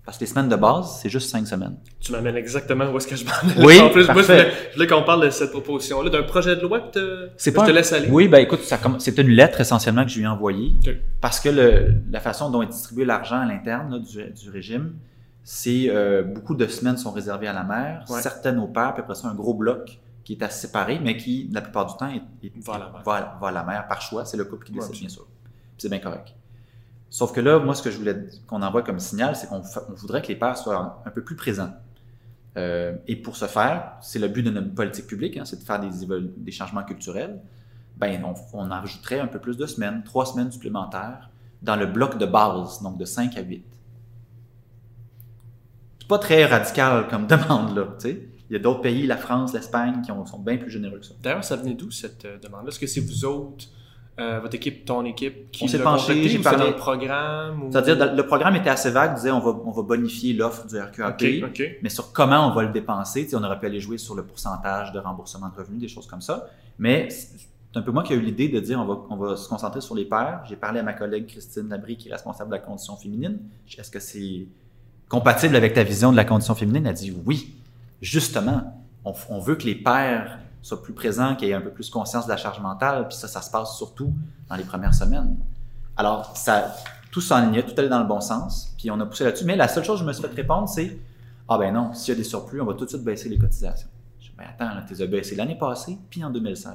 Parce 0.07 0.19
que 0.19 0.23
les 0.25 0.31
semaines 0.31 0.49
de 0.49 0.55
base, 0.57 1.01
c'est 1.03 1.09
juste 1.09 1.29
cinq 1.31 1.47
semaines. 1.49 1.77
Tu 2.01 2.13
m'amènes 2.13 2.37
exactement 2.37 2.89
où 2.93 2.97
est-ce 2.97 3.09
que 3.09 3.17
je 3.17 3.25
m'en. 3.25 3.33
Oui, 3.67 3.81
En 3.81 3.91
plus, 3.91 4.05
moi, 4.07 4.23
je 4.23 4.27
parfait. 4.29 4.43
voulais, 4.45 4.53
je 4.71 4.75
voulais 4.77 4.87
qu'on 4.87 5.03
parle 5.03 5.25
de 5.25 5.31
cette 5.31 5.51
proposition-là, 5.51 6.09
d'un 6.11 6.23
projet 6.23 6.55
de 6.55 6.61
loi 6.61 6.79
que 6.81 6.93
te- 6.93 7.27
que 7.27 7.51
pas 7.51 7.63
je 7.63 7.67
te 7.67 7.71
un- 7.73 7.75
laisse 7.75 7.93
aller. 7.93 8.09
Oui, 8.09 8.29
ben 8.29 8.39
écoute, 8.39 8.61
c'est 9.01 9.19
une 9.19 9.31
lettre 9.31 9.61
essentiellement 9.61 10.05
que 10.05 10.11
je 10.11 10.19
lui 10.19 10.25
ai 10.25 10.29
envoyée 10.29 10.73
parce 11.21 11.41
que 11.41 11.49
le- 11.49 11.95
la 12.11 12.21
façon 12.21 12.51
dont 12.51 12.63
est 12.63 12.69
distribué 12.69 13.05
l'argent 13.05 13.41
à 13.41 13.47
l'interne 13.47 14.01
du, 14.01 14.25
du 14.33 14.49
régime, 14.51 14.95
c'est 15.43 15.87
euh, 15.89 16.23
beaucoup 16.23 16.55
de 16.55 16.67
semaines 16.69 16.97
sont 16.99 17.11
réservées 17.11 17.49
à 17.49 17.53
la 17.53 17.65
mère, 17.65 18.05
Ouais. 18.09 18.21
certaines 18.23 18.61
au 18.61 18.69
père, 18.69 18.95
puis 18.95 19.03
après 19.03 19.17
ça, 19.17 19.27
un 19.29 19.35
gros 19.35 19.55
bloc 19.55 19.99
qui 20.23 20.35
est 20.35 20.43
à 20.45 20.51
séparer, 20.51 21.01
mais 21.03 21.17
qui, 21.17 21.49
la 21.53 21.61
plupart 21.63 21.87
du 21.87 21.97
temps, 21.97 22.09
est, 22.09 22.23
est- 22.47 22.53
Va 22.65 22.75
à 22.75 22.79
la 22.79 22.85
mère. 22.91 23.03
va- 23.05 23.39
va 23.41 23.49
à 23.49 23.53
la 23.53 23.63
mère 23.65 23.87
par 23.89 24.01
choix. 24.03 24.25
C'est 24.25 24.37
le 24.37 24.45
couple 24.45 24.67
qui 24.67 24.73
décide, 24.73 24.93
bien 25.01 25.09
sûr. 25.09 25.27
C'est 25.79 25.89
bien 25.89 25.99
correct. 25.99 26.35
Sauf 27.11 27.33
que 27.33 27.41
là, 27.41 27.59
moi, 27.59 27.75
ce 27.75 27.83
que 27.83 27.91
je 27.91 27.99
voulais 27.99 28.17
qu'on 28.47 28.63
envoie 28.63 28.83
comme 28.83 28.99
signal, 28.99 29.37
c'est 29.37 29.49
qu'on 29.49 29.63
voudrait 29.95 30.23
que 30.23 30.29
les 30.29 30.37
pères 30.37 30.57
soient 30.57 31.03
un 31.05 31.11
peu 31.11 31.23
plus 31.23 31.37
présents. 31.37 31.73
Euh, 32.57 32.97
et 33.07 33.17
pour 33.17 33.37
ce 33.37 33.47
faire, 33.47 33.93
c'est 34.01 34.19
le 34.19 34.29
but 34.29 34.43
de 34.43 34.51
notre 34.51 34.75
politique 34.75 35.07
publique, 35.07 35.37
hein, 35.37 35.45
c'est 35.45 35.59
de 35.59 35.65
faire 35.65 35.81
des, 35.81 36.53
changements 36.53 36.83
culturels. 36.85 37.41
Ben, 37.97 38.23
on, 38.25 38.35
on 38.53 38.71
en 38.71 38.81
rajouterait 38.81 39.21
un 39.21 39.27
peu 39.27 39.39
plus 39.39 39.57
de 39.57 39.67
semaines, 39.67 40.03
trois 40.05 40.27
semaines 40.27 40.51
supplémentaires, 40.51 41.31
dans 41.63 41.77
le 41.77 41.87
bloc 41.87 42.19
de 42.19 42.27
base, 42.27 42.83
donc 42.83 42.99
de 42.99 43.05
5 43.05 43.37
à 43.37 43.43
8. 43.43 43.65
C'est 46.01 46.09
pas 46.09 46.19
très 46.19 46.47
radical 46.47 47.09
comme 47.09 47.27
demande, 47.29 47.77
là, 47.77 47.89
tu 47.99 48.09
sais. 48.09 48.29
Il 48.49 48.53
y 48.53 48.57
a 48.57 48.61
d'autres 48.61 48.81
pays, 48.81 49.07
la 49.07 49.17
France, 49.17 49.53
l'Espagne, 49.53 50.03
qui 50.03 50.13
ont- 50.13 50.25
sont 50.25 50.39
bien 50.39 50.57
plus 50.57 50.71
généreux 50.71 51.01
que 51.01 51.07
ça. 51.07 51.15
D'ailleurs, 51.21 51.43
ça 51.43 51.57
venait 51.57 51.75
d'où 51.75 51.91
cette 51.91 52.25
euh, 52.25 52.39
demande-là? 52.39 52.69
Est-ce 52.69 52.79
que 52.79 52.87
c'est 52.87 53.01
vous 53.01 53.25
autres, 53.25 53.67
euh, 54.19 54.41
votre 54.41 54.55
équipe, 54.55 54.85
ton 54.87 55.05
équipe, 55.05 55.51
qui 55.51 55.69
s'est 55.69 55.79
penché, 55.79 56.29
j'ai 56.29 56.39
parlé- 56.39 56.69
le 56.69 56.77
programme? 56.77 57.65
ou- 57.65 57.71
C'est-à-dire, 57.73 58.15
le 58.15 58.27
programme 58.27 58.57
était 58.57 58.71
assez 58.71 58.91
vague, 58.91 59.15
disait 59.15 59.31
on 59.31 59.41
va, 59.41 59.51
on 59.65 59.71
va 59.71 59.83
bonifier 59.83 60.33
l'offre 60.33 60.67
du 60.67 60.79
RQAP, 60.79 61.23
Ok, 61.23 61.51
ok. 61.51 61.63
mais 61.83 61.89
sur 61.91 62.13
comment 62.13 62.49
on 62.49 62.55
va 62.55 62.63
le 62.63 62.71
dépenser, 62.71 63.29
on 63.35 63.45
aurait 63.45 63.59
pu 63.61 63.67
aller 63.67 63.81
jouer 63.81 63.99
sur 63.99 64.15
le 64.15 64.23
pourcentage 64.25 64.93
de 64.93 64.99
remboursement 64.99 65.49
de 65.51 65.55
revenus, 65.57 65.81
des 65.81 65.89
choses 65.89 66.07
comme 66.07 66.23
ça. 66.23 66.49
Mais 66.79 67.09
c'est 67.11 67.29
un 67.75 67.83
peu 67.83 67.91
moi 67.93 68.03
qui 68.03 68.15
ai 68.15 68.17
eu 68.17 68.21
l'idée 68.21 68.49
de 68.49 68.59
dire 68.59 68.81
on 68.81 68.87
va, 68.87 68.99
on 69.11 69.17
va 69.17 69.37
se 69.37 69.47
concentrer 69.49 69.83
sur 69.83 69.95
les 69.95 70.07
pères. 70.07 70.43
J'ai 70.49 70.57
parlé 70.57 70.81
à 70.81 70.83
ma 70.83 70.95
collègue 70.95 71.27
Christine 71.27 71.69
Labrie, 71.69 71.97
qui 71.99 72.09
est 72.09 72.13
responsable 72.13 72.49
de 72.51 72.55
la 72.57 72.61
condition 72.63 72.97
féminine. 72.97 73.39
Est-ce 73.77 73.91
que 73.91 74.01
c'est 74.01 74.47
compatible 75.11 75.57
avec 75.57 75.75
ta 75.75 75.83
vision 75.83 76.11
de 76.11 76.17
la 76.17 76.25
condition 76.25 76.55
féminine? 76.55 76.87
Elle 76.87 76.95
dit 76.95 77.15
oui. 77.27 77.55
Justement, 78.03 78.83
on, 79.05 79.13
on 79.31 79.39
veut 79.41 79.57
que 79.57 79.65
les 79.65 79.75
pères 79.75 80.39
soient 80.67 80.83
plus 80.83 80.93
présents, 80.93 81.37
qu'ils 81.37 81.49
aient 81.49 81.55
un 81.55 81.61
peu 81.61 81.71
plus 81.71 81.91
conscience 81.91 82.27
de 82.27 82.31
la 82.31 82.37
charge 82.37 82.61
mentale, 82.61 83.09
puis 83.09 83.17
ça, 83.17 83.29
ça 83.29 83.41
se 83.41 83.51
passe 83.51 83.77
surtout 83.77 84.13
dans 84.49 84.57
les 84.57 84.65
premières 84.65 84.95
semaines. 84.95 85.37
Alors, 85.97 86.37
ça, 86.37 86.75
tout 87.11 87.21
s'enlignait, 87.21 87.63
tout 87.63 87.73
allait 87.79 87.89
dans 87.89 88.01
le 88.01 88.07
bon 88.07 88.21
sens, 88.21 88.75
puis 88.77 88.91
on 88.91 88.99
a 89.01 89.07
poussé 89.07 89.25
là-dessus. 89.25 89.45
Mais 89.45 89.57
la 89.57 89.69
seule 89.69 89.85
chose 89.85 89.99
que 89.99 90.05
je 90.05 90.09
me 90.09 90.13
suis 90.13 90.23
fait 90.23 90.35
répondre, 90.35 90.69
c'est 90.69 90.99
Ah 91.49 91.57
ben 91.57 91.73
non, 91.73 91.95
s'il 91.95 92.13
y 92.13 92.17
a 92.17 92.19
des 92.19 92.25
surplus, 92.25 92.61
on 92.61 92.67
va 92.67 92.75
tout 92.75 92.85
de 92.85 92.91
suite 92.91 93.05
baisser 93.05 93.29
les 93.29 93.39
cotisations. 93.39 93.89
Je 94.21 94.27
dis 94.27 94.35
Ben 94.37 94.47
attends, 94.59 94.85
tu 94.87 94.95
les 94.95 95.03
as 95.03 95.07
baissées 95.07 95.37
l'année 95.37 95.57
passée, 95.57 95.97
puis 96.11 96.23
en 96.25 96.31
2016. 96.31 96.75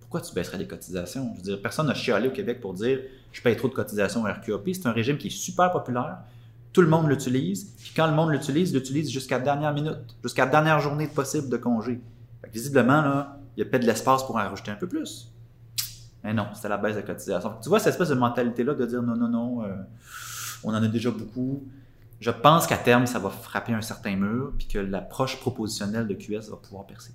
Pourquoi 0.00 0.20
tu 0.20 0.34
baisserais 0.34 0.58
les 0.58 0.66
cotisations? 0.66 1.30
Je 1.34 1.36
veux 1.36 1.44
dire, 1.44 1.62
personne 1.62 1.86
n'a 1.86 1.94
chialé 1.94 2.28
au 2.28 2.32
Québec 2.32 2.60
pour 2.60 2.74
dire 2.74 2.98
je 3.30 3.40
paye 3.40 3.56
trop 3.56 3.68
de 3.68 3.74
cotisations 3.74 4.24
au 4.24 4.26
RQAP. 4.26 4.70
C'est 4.72 4.86
un 4.86 4.92
régime 4.92 5.16
qui 5.16 5.28
est 5.28 5.30
super 5.30 5.70
populaire. 5.70 6.18
Tout 6.72 6.82
le 6.82 6.88
monde 6.88 7.08
l'utilise. 7.08 7.72
Puis 7.78 7.92
quand 7.94 8.08
le 8.08 8.14
monde 8.14 8.30
l'utilise, 8.30 8.70
il 8.72 8.74
l'utilise 8.74 9.10
jusqu'à 9.10 9.38
la 9.38 9.44
dernière 9.44 9.72
minute, 9.72 10.16
jusqu'à 10.24 10.46
la 10.46 10.50
dernière 10.50 10.80
journée 10.80 11.06
possible 11.06 11.48
de 11.48 11.56
congé. 11.56 12.00
Fait 12.42 12.48
que 12.48 12.52
visiblement, 12.52 13.02
là, 13.02 13.38
il 13.56 13.60
y 13.60 13.66
a 13.66 13.70
peut-être 13.70 13.82
de 13.82 13.86
l'espace 13.86 14.22
pour 14.24 14.36
en 14.36 14.40
rajouter 14.48 14.70
un 14.70 14.76
peu 14.76 14.86
plus. 14.88 15.32
Mais 16.24 16.34
non, 16.34 16.46
c'était 16.54 16.68
la 16.68 16.76
baisse 16.76 16.96
de 16.96 17.00
cotisation. 17.00 17.54
Tu 17.62 17.68
vois, 17.68 17.78
cette 17.80 17.92
espèce 17.92 18.08
de 18.10 18.14
mentalité-là 18.14 18.74
de 18.74 18.86
dire 18.86 19.02
non, 19.02 19.16
non, 19.16 19.28
non, 19.28 19.64
euh, 19.64 19.74
on 20.64 20.70
en 20.74 20.82
a 20.82 20.88
déjà 20.88 21.10
beaucoup. 21.10 21.66
Je 22.20 22.30
pense 22.30 22.66
qu'à 22.66 22.76
terme, 22.76 23.06
ça 23.06 23.18
va 23.18 23.30
frapper 23.30 23.72
un 23.72 23.80
certain 23.80 24.14
mur, 24.16 24.52
puis 24.58 24.66
que 24.68 24.78
l'approche 24.78 25.38
propositionnelle 25.40 26.06
de 26.06 26.14
QS 26.14 26.50
va 26.50 26.56
pouvoir 26.56 26.86
percer. 26.86 27.12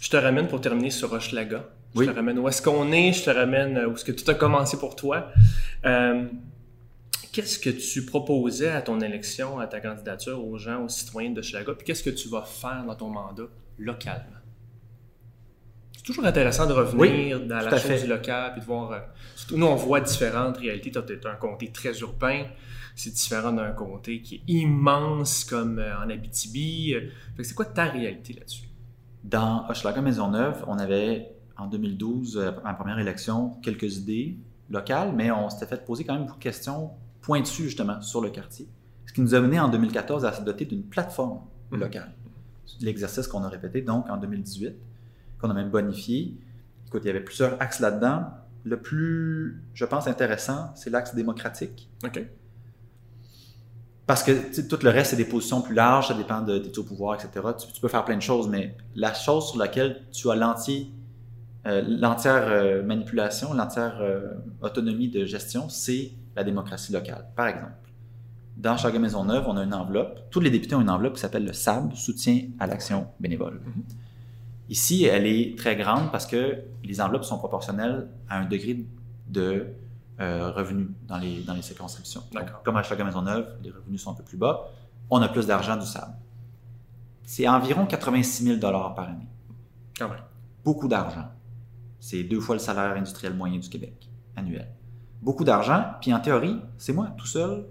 Je 0.00 0.10
te 0.10 0.16
ramène 0.16 0.48
pour 0.48 0.60
terminer 0.60 0.90
sur 0.90 1.12
Hochelaga. 1.12 1.64
Je 1.94 2.00
Oui. 2.00 2.06
te 2.06 2.10
ramène 2.12 2.38
où 2.38 2.46
est-ce 2.48 2.60
qu'on 2.62 2.92
est, 2.92 3.12
je 3.12 3.24
te 3.24 3.30
ramène 3.30 3.76
euh, 3.78 3.88
où 3.88 3.94
est-ce 3.94 4.04
que 4.04 4.12
tout 4.12 4.30
a 4.30 4.34
commencé 4.34 4.78
pour 4.78 4.94
toi. 4.94 5.28
Euh, 5.86 6.26
qu'est-ce 7.32 7.58
que 7.58 7.70
tu 7.70 8.04
proposais 8.04 8.70
à 8.70 8.82
ton 8.82 9.00
élection, 9.00 9.58
à 9.58 9.66
ta 9.66 9.80
candidature 9.80 10.44
aux 10.44 10.58
gens, 10.58 10.84
aux 10.84 10.88
citoyens 10.88 11.30
de 11.30 11.38
Hochelaga, 11.40 11.72
puis 11.74 11.86
qu'est-ce 11.86 12.02
que 12.02 12.10
tu 12.10 12.28
vas 12.28 12.42
faire 12.42 12.84
dans 12.86 12.94
ton 12.94 13.08
mandat? 13.08 13.44
Localement? 13.80 14.36
C'est 15.96 16.02
toujours 16.04 16.24
intéressant 16.24 16.66
de 16.66 16.72
revenir 16.72 17.40
dans 17.46 17.56
la 17.58 17.70
chose 17.70 17.80
fait. 17.80 18.06
locale, 18.06 18.52
puis 18.52 18.60
de 18.60 18.66
voir... 18.66 18.92
euh, 18.92 18.98
surtout, 19.36 19.56
nous, 19.58 19.66
on 19.66 19.74
voit 19.76 20.00
différentes 20.00 20.56
réalités. 20.56 20.90
Tu 20.90 20.98
as 20.98 21.30
un 21.30 21.34
comté 21.36 21.70
très 21.72 21.98
urbain, 22.00 22.44
c'est 22.96 23.10
différent 23.12 23.52
d'un 23.52 23.72
comté 23.72 24.22
qui 24.22 24.36
est 24.36 24.42
immense 24.52 25.44
comme 25.44 25.78
euh, 25.78 25.98
en 25.98 26.08
Abitibi. 26.08 26.94
Euh, 26.94 27.10
c'est 27.42 27.54
quoi 27.54 27.66
ta 27.66 27.84
réalité 27.84 28.32
là-dessus? 28.32 28.68
Dans 29.24 29.68
Hochelaga 29.68 30.00
Maisonneuve, 30.00 30.64
on 30.66 30.78
avait 30.78 31.32
en 31.58 31.66
2012, 31.66 32.38
euh, 32.38 32.52
en 32.64 32.74
première 32.74 32.98
élection, 32.98 33.50
quelques 33.62 33.98
idées 33.98 34.38
locales, 34.70 35.12
mais 35.14 35.30
on 35.30 35.50
s'était 35.50 35.66
fait 35.66 35.84
poser 35.84 36.04
quand 36.04 36.14
même 36.14 36.24
beaucoup 36.24 36.38
de 36.38 36.42
questions 36.42 36.92
pointues 37.20 37.64
justement 37.64 38.00
sur 38.00 38.22
le 38.22 38.30
quartier. 38.30 38.66
Ce 39.04 39.12
qui 39.12 39.20
nous 39.20 39.34
a 39.34 39.40
mené 39.40 39.60
en 39.60 39.68
2014 39.68 40.24
à 40.24 40.32
se 40.32 40.40
doter 40.42 40.64
d'une 40.64 40.84
plateforme 40.84 41.40
Mhm. 41.72 41.80
locale. 41.80 42.12
L'exercice 42.80 43.26
qu'on 43.26 43.42
a 43.42 43.48
répété 43.48 43.82
donc 43.82 44.08
en 44.08 44.16
2018, 44.16 44.74
qu'on 45.40 45.50
a 45.50 45.54
même 45.54 45.70
bonifié. 45.70 46.36
Écoute, 46.86 47.02
il 47.04 47.08
y 47.08 47.10
avait 47.10 47.20
plusieurs 47.20 47.60
axes 47.60 47.80
là-dedans. 47.80 48.26
Le 48.64 48.80
plus, 48.80 49.62
je 49.74 49.84
pense, 49.84 50.06
intéressant, 50.06 50.72
c'est 50.74 50.90
l'axe 50.90 51.14
démocratique. 51.14 51.88
OK. 52.04 52.26
Parce 54.06 54.24
que 54.24 54.60
tout 54.68 54.78
le 54.82 54.90
reste, 54.90 55.10
c'est 55.10 55.16
des 55.16 55.24
positions 55.24 55.62
plus 55.62 55.74
larges, 55.74 56.08
ça 56.08 56.14
dépend 56.14 56.42
de 56.42 56.58
tes 56.58 56.76
au 56.78 56.82
pouvoir, 56.82 57.14
etc. 57.14 57.46
Tu, 57.56 57.72
tu 57.72 57.80
peux 57.80 57.86
faire 57.86 58.04
plein 58.04 58.16
de 58.16 58.22
choses, 58.22 58.48
mais 58.48 58.76
la 58.96 59.14
chose 59.14 59.50
sur 59.50 59.58
laquelle 59.58 60.02
tu 60.10 60.28
as 60.30 60.34
euh, 61.66 61.82
l'entière 61.86 62.44
euh, 62.48 62.82
manipulation, 62.82 63.52
l'entière 63.52 63.98
euh, 64.00 64.32
autonomie 64.62 65.08
de 65.08 65.26
gestion, 65.26 65.68
c'est 65.68 66.12
la 66.34 66.42
démocratie 66.42 66.92
locale. 66.92 67.26
Par 67.36 67.48
exemple, 67.48 67.72
dans 68.60 68.76
Chaga 68.76 68.98
Maisonneuve, 68.98 69.44
on 69.46 69.56
a 69.56 69.64
une 69.64 69.72
enveloppe. 69.72 70.30
Tous 70.30 70.40
les 70.40 70.50
députés 70.50 70.74
ont 70.74 70.82
une 70.82 70.90
enveloppe 70.90 71.14
qui 71.14 71.20
s'appelle 71.20 71.46
le 71.46 71.54
SAB, 71.54 71.94
soutien 71.94 72.48
à 72.58 72.66
l'action 72.66 73.06
bénévole. 73.18 73.62
Mhm. 73.64 73.84
Ici, 74.68 75.04
elle 75.04 75.26
est 75.26 75.56
très 75.58 75.76
grande 75.76 76.12
parce 76.12 76.26
que 76.26 76.62
les 76.84 77.00
enveloppes 77.00 77.24
sont 77.24 77.38
proportionnelles 77.38 78.08
à 78.28 78.38
un 78.38 78.44
degré 78.44 78.84
de 79.28 79.66
euh, 80.20 80.50
revenus 80.50 80.88
dans 81.08 81.16
les, 81.16 81.40
dans 81.40 81.54
les 81.54 81.62
circonscriptions. 81.62 82.22
Donc, 82.32 82.44
comme 82.62 82.76
à 82.76 82.82
Chaga 82.82 83.02
Maisonneuve, 83.02 83.48
les 83.62 83.70
revenus 83.70 84.02
sont 84.02 84.12
un 84.12 84.14
peu 84.14 84.24
plus 84.24 84.36
bas. 84.36 84.68
On 85.08 85.22
a 85.22 85.28
plus 85.28 85.46
d'argent 85.46 85.76
du 85.76 85.86
SAB. 85.86 86.14
C'est 87.24 87.48
environ 87.48 87.86
86 87.86 88.44
000 88.44 88.60
par 88.60 89.00
année. 89.00 89.26
Quand 89.98 90.08
même. 90.08 90.22
Beaucoup 90.64 90.86
d'argent. 90.86 91.28
C'est 91.98 92.24
deux 92.24 92.40
fois 92.40 92.56
le 92.56 92.60
salaire 92.60 92.94
industriel 92.94 93.34
moyen 93.34 93.58
du 93.58 93.68
Québec, 93.70 94.10
annuel. 94.36 94.68
Beaucoup 95.22 95.44
d'argent, 95.44 95.84
puis 96.00 96.12
en 96.12 96.20
théorie, 96.20 96.60
c'est 96.76 96.92
moi, 96.92 97.08
tout 97.16 97.26
seul, 97.26 97.66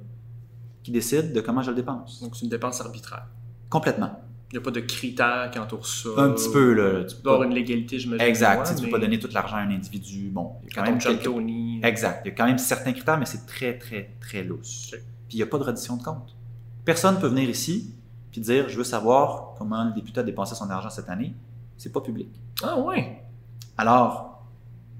qui 0.89 0.93
décide 0.93 1.33
de 1.33 1.41
comment 1.41 1.61
je 1.61 1.69
le 1.69 1.75
dépense. 1.75 2.19
Donc, 2.19 2.35
c'est 2.35 2.43
une 2.43 2.49
dépense 2.49 2.81
arbitraire. 2.81 3.27
Complètement. 3.69 4.19
Il 4.51 4.55
n'y 4.55 4.57
a 4.57 4.61
pas 4.61 4.71
de 4.71 4.79
critères 4.79 5.51
qui 5.51 5.59
entourent 5.59 5.85
ça. 5.85 6.09
Un 6.17 6.31
petit 6.31 6.49
peu, 6.51 6.73
là. 6.73 7.03
Tu 7.03 7.15
peux 7.17 7.29
avoir 7.29 7.43
une 7.43 7.53
légalité, 7.53 7.99
j'imagine. 7.99 8.25
Exact. 8.25 8.55
moi, 8.55 8.65
tu 8.67 8.73
peux 8.73 8.85
mais 8.85 8.89
pas 8.89 8.97
donner 8.97 9.19
tout 9.19 9.29
l'argent 9.31 9.57
à 9.57 9.59
un 9.59 9.69
individu. 9.69 10.31
Bon, 10.31 10.53
il 10.63 10.69
y 10.69 10.71
a 10.71 10.75
quand 10.75 10.89
même 10.89 10.97
quelques... 10.97 11.23
Tony. 11.25 11.79
Exact. 11.83 12.21
Il 12.25 12.29
y 12.29 12.31
a 12.31 12.35
quand 12.35 12.47
même 12.47 12.57
certains 12.57 12.91
critères, 12.93 13.19
mais 13.19 13.27
c'est 13.27 13.45
très, 13.45 13.77
très, 13.77 14.15
très 14.19 14.43
lousse. 14.43 14.89
Ok. 14.93 14.99
Puis 15.27 15.37
il 15.37 15.41
n'y 15.41 15.43
a 15.43 15.45
pas 15.45 15.59
de 15.59 15.63
reddition 15.63 15.95
de 15.97 16.01
compte. 16.01 16.35
Personne 16.83 17.15
ne 17.15 17.21
peut 17.21 17.27
venir 17.27 17.47
ici 17.47 17.93
puis 18.31 18.41
dire 18.41 18.67
je 18.67 18.77
veux 18.77 18.83
savoir 18.83 19.53
comment 19.59 19.83
le 19.83 19.91
député 19.91 20.19
a 20.21 20.23
dépensé 20.23 20.55
son 20.55 20.69
argent 20.71 20.89
cette 20.89 21.09
année. 21.09 21.35
C'est 21.77 21.91
pas 21.91 22.01
public. 22.01 22.29
Ah 22.63 22.79
ouais. 22.79 23.23
Alors, 23.77 24.43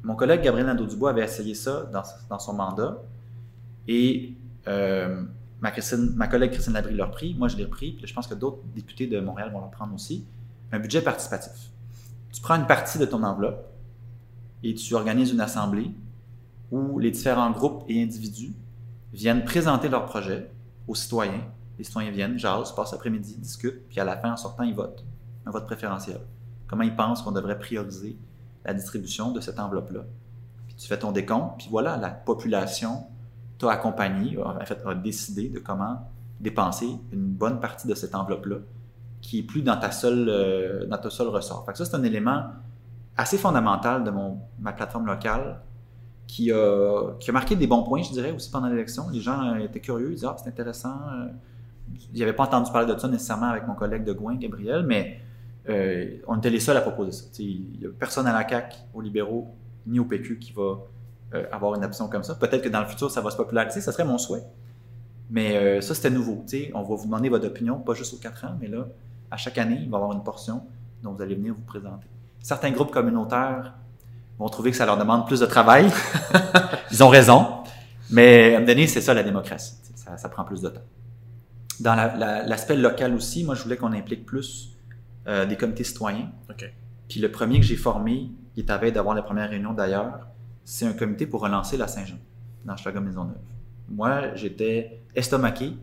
mon 0.03 0.15
collègue 0.15 0.41
Gabriel 0.41 0.67
Nadeau-Dubois 0.67 1.09
avait 1.09 1.23
essayé 1.23 1.55
ça 1.55 1.89
dans, 1.91 2.03
dans 2.29 2.39
son 2.39 2.53
mandat 2.53 2.97
et 3.87 4.35
euh, 4.67 5.23
ma, 5.61 6.27
collègue 6.27 6.51
Christine 6.51 6.73
Labrie 6.73 6.95
l'a 6.95 7.05
repris, 7.05 7.35
moi 7.35 7.47
je 7.47 7.57
l'ai 7.57 7.65
repris, 7.65 7.93
puis 7.93 8.07
je 8.07 8.13
pense 8.13 8.27
que 8.27 8.33
d'autres 8.33 8.59
députés 8.73 9.07
de 9.07 9.19
Montréal 9.19 9.51
vont 9.51 9.63
le 9.63 9.71
prendre 9.71 9.93
aussi. 9.93 10.25
Un 10.71 10.79
budget 10.79 11.01
participatif. 11.01 11.71
Tu 12.31 12.41
prends 12.41 12.55
une 12.55 12.67
partie 12.67 12.99
de 12.99 13.05
ton 13.05 13.23
enveloppe 13.23 13.65
et 14.63 14.73
tu 14.75 14.93
organises 14.93 15.31
une 15.31 15.41
assemblée 15.41 15.91
où 16.71 16.99
les 16.99 17.11
différents 17.11 17.51
groupes 17.51 17.83
et 17.87 18.01
individus 18.01 18.53
viennent 19.13 19.43
présenter 19.43 19.89
leur 19.89 20.05
projet 20.05 20.51
aux 20.87 20.95
citoyens. 20.95 21.43
Les 21.77 21.83
citoyens 21.83 22.11
viennent, 22.11 22.37
jasent, 22.37 22.75
passent 22.75 22.91
l'après-midi, 22.91 23.35
discutent, 23.37 23.87
puis 23.89 23.99
à 23.99 24.03
la 24.03 24.17
fin, 24.17 24.33
en 24.33 24.37
sortant, 24.37 24.63
ils 24.63 24.75
votent. 24.75 25.03
Un 25.45 25.51
vote 25.51 25.65
préférentiel. 25.65 26.19
Comment 26.67 26.83
ils 26.83 26.95
pensent 26.95 27.21
qu'on 27.21 27.31
devrait 27.31 27.57
prioriser 27.57 28.17
la 28.65 28.73
distribution 28.73 29.31
de 29.31 29.39
cette 29.39 29.59
enveloppe-là? 29.59 30.01
Puis 30.67 30.75
tu 30.75 30.87
fais 30.87 30.99
ton 30.99 31.11
décompte, 31.11 31.57
puis 31.57 31.67
voilà, 31.71 31.97
la 31.97 32.09
population 32.09 33.07
t'a 33.59 33.71
accompagné, 33.71 34.37
en 34.41 34.59
fait, 34.65 34.81
a 34.85 34.95
décidé 34.95 35.49
de 35.49 35.59
comment 35.59 36.09
dépenser 36.39 36.87
une 37.11 37.27
bonne 37.27 37.59
partie 37.59 37.87
de 37.87 37.93
cette 37.93 38.15
enveloppe-là, 38.15 38.55
qui 39.21 39.39
est 39.39 39.43
plus 39.43 39.61
dans 39.61 39.77
ta 39.77 39.91
seule, 39.91 40.27
euh, 40.29 40.85
dans 40.87 40.97
ta 40.97 41.09
seule 41.09 41.27
ressort. 41.27 41.65
Ça, 41.73 41.85
c'est 41.85 41.95
un 41.95 42.03
élément 42.03 42.45
assez 43.17 43.37
fondamental 43.37 44.03
de 44.05 44.11
mon, 44.11 44.39
ma 44.59 44.71
plateforme 44.71 45.05
locale 45.05 45.59
qui 46.25 46.51
a, 46.51 47.15
qui 47.19 47.29
a 47.29 47.33
marqué 47.33 47.55
des 47.57 47.67
bons 47.67 47.83
points, 47.83 48.01
je 48.01 48.11
dirais, 48.13 48.31
aussi 48.31 48.49
pendant 48.49 48.69
l'élection. 48.69 49.09
Les 49.11 49.19
gens 49.19 49.41
euh, 49.43 49.57
étaient 49.57 49.81
curieux, 49.81 50.11
ils 50.11 50.15
disaient 50.15 50.27
«Ah, 50.29 50.35
c'est 50.41 50.49
intéressant. 50.49 50.95
euh, 51.11 51.27
Ils 52.13 52.19
n'avaient 52.19 52.33
pas 52.33 52.43
entendu 52.43 52.71
parler 52.71 52.91
de 52.93 52.97
ça 52.97 53.07
nécessairement 53.09 53.47
avec 53.47 53.67
mon 53.67 53.75
collègue 53.75 54.05
de 54.05 54.13
Gouin, 54.13 54.35
Gabriel, 54.35 54.83
mais 54.83 55.21
on 56.27 56.37
était 56.37 56.49
les 56.49 56.59
seuls 56.59 56.77
à 56.77 56.81
proposer 56.81 57.11
ça. 57.11 57.25
Il 57.37 57.79
n'y 57.79 57.85
a 57.85 57.89
personne 57.89 58.25
à 58.25 58.33
la 58.33 58.47
CAQ, 58.47 58.75
aux 58.93 59.01
libéraux, 59.01 59.53
ni 59.85 59.99
au 59.99 60.05
PQ 60.05 60.39
qui 60.39 60.51
va 60.53 60.79
euh, 61.33 61.45
avoir 61.51 61.75
une 61.75 61.83
option 61.85 62.07
comme 62.07 62.23
ça. 62.23 62.35
Peut-être 62.35 62.61
que 62.63 62.69
dans 62.69 62.79
le 62.81 62.87
futur, 62.87 63.09
ça 63.11 63.21
va 63.21 63.29
se 63.31 63.37
populariser, 63.37 63.81
ça 63.81 63.91
serait 63.91 64.05
mon 64.05 64.17
souhait. 64.17 64.43
Mais 65.29 65.55
euh, 65.57 65.81
ça, 65.81 65.93
c'était 65.93 66.09
nouveau. 66.09 66.43
tu 66.47 66.57
sais. 66.57 66.71
On 66.73 66.81
va 66.81 66.95
vous 66.95 67.05
demander 67.05 67.29
votre 67.29 67.45
opinion, 67.47 67.79
pas 67.79 67.93
juste 67.93 68.13
aux 68.13 68.17
4 68.17 68.45
ans, 68.45 68.57
mais 68.59 68.67
là, 68.67 68.87
à 69.31 69.37
chaque 69.37 69.57
année, 69.59 69.79
il 69.83 69.89
va 69.89 69.97
y 69.97 70.01
avoir 70.01 70.11
une 70.13 70.23
portion 70.23 70.63
dont 71.03 71.11
vous 71.13 71.21
allez 71.21 71.35
venir 71.35 71.53
vous 71.53 71.61
présenter. 71.61 72.07
Certains 72.41 72.71
groupes 72.71 72.91
communautaires 72.91 73.73
vont 74.39 74.49
trouver 74.49 74.71
que 74.71 74.77
ça 74.77 74.85
leur 74.85 74.97
demande 74.97 75.27
plus 75.27 75.39
de 75.41 75.45
travail. 75.45 75.89
Ils 76.91 77.03
ont 77.03 77.09
raison. 77.09 77.45
Mais 78.09 78.45
à 78.45 78.47
un 78.47 78.51
moment 78.61 78.65
donné, 78.67 78.87
c'est 78.87 79.01
ça 79.01 79.13
la 79.13 79.21
démocratie. 79.23 79.73
Ça, 79.95 80.17
ça 80.17 80.29
prend 80.29 80.43
plus 80.43 80.61
de 80.61 80.69
temps. 80.69 80.81
Dans 81.79 81.93
la- 81.95 82.15
la- 82.15 82.43
l'aspect 82.43 82.75
local 82.75 83.13
aussi, 83.13 83.43
moi, 83.43 83.53
je 83.55 83.63
voulais 83.63 83.77
qu'on 83.77 83.93
implique 83.93 84.25
plus 84.25 84.75
euh, 85.27 85.45
des 85.45 85.57
comités 85.57 85.83
citoyens. 85.83 86.29
Puis 87.07 87.19
le 87.19 87.29
premier 87.31 87.59
que 87.59 87.65
j'ai 87.65 87.75
formé, 87.75 88.31
qui 88.55 88.61
est 88.61 88.69
à 88.71 88.77
veille 88.77 88.91
d'avoir 88.91 89.13
la 89.15 89.21
première 89.21 89.49
réunion 89.49 89.73
d'ailleurs, 89.73 90.27
c'est 90.65 90.85
un 90.85 90.93
comité 90.93 91.25
pour 91.27 91.41
relancer 91.41 91.77
la 91.77 91.87
Saint-Jean, 91.87 92.17
dans 92.65 92.77
Schlager 92.77 92.99
Maisonneuve. 92.99 93.37
Moi, 93.89 94.35
j'étais 94.35 95.01
estomaqué 95.15 95.73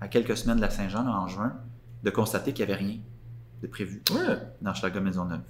à 0.00 0.08
quelques 0.08 0.36
semaines 0.36 0.56
de 0.56 0.62
la 0.62 0.70
Saint-Jean, 0.70 1.06
en 1.06 1.26
juin, 1.28 1.54
de 2.02 2.10
constater 2.10 2.52
qu'il 2.52 2.66
n'y 2.66 2.72
avait 2.72 2.82
rien 2.82 2.96
de 3.62 3.66
prévu 3.66 4.02
Ouais. 4.12 4.36
dans 4.62 4.72
Schlager 4.72 5.00
Maisonneuve. 5.00 5.40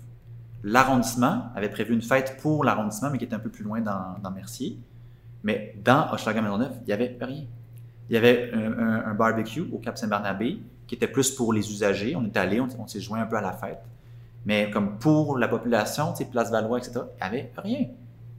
L'arrondissement 0.62 1.44
avait 1.54 1.68
prévu 1.70 1.94
une 1.94 2.02
fête 2.02 2.36
pour 2.42 2.64
l'arrondissement, 2.64 3.10
mais 3.10 3.18
qui 3.18 3.24
était 3.24 3.34
un 3.36 3.38
peu 3.40 3.48
plus 3.50 3.64
loin 3.64 3.80
dans, 3.80 4.16
dans 4.22 4.30
Mercier. 4.30 4.78
Mais 5.42 5.74
dans 5.82 6.12
Hochelaga 6.12 6.42
Maisonneuve, 6.42 6.72
il 6.82 6.86
n'y 6.86 6.92
avait 6.92 7.16
rien. 7.20 7.44
Il 8.10 8.14
y 8.14 8.16
avait 8.18 8.50
un, 8.52 8.72
un- 8.78 9.04
un 9.06 9.14
barbecue 9.14 9.62
au 9.72 9.78
Cap 9.78 9.96
Saint-Barnabé 9.96 10.60
qui 10.86 10.94
était 10.96 11.06
plus 11.06 11.30
pour 11.30 11.52
les 11.54 11.70
usagers. 11.70 12.14
On 12.16 12.24
est 12.24 12.36
allé, 12.36 12.60
on, 12.60 12.68
on 12.78 12.86
s'est 12.86 13.00
joint 13.00 13.22
un 13.22 13.26
peu 13.26 13.36
à 13.36 13.40
la 13.40 13.52
fête. 13.52 13.78
Mais 14.44 14.70
comme 14.70 14.98
pour 14.98 15.38
la 15.38 15.48
population, 15.48 16.12
Place 16.30 16.50
Valois, 16.50 16.78
etc., 16.78 16.92
il 16.98 17.16
n'y 17.16 17.22
avait 17.22 17.52
rien. 17.56 17.86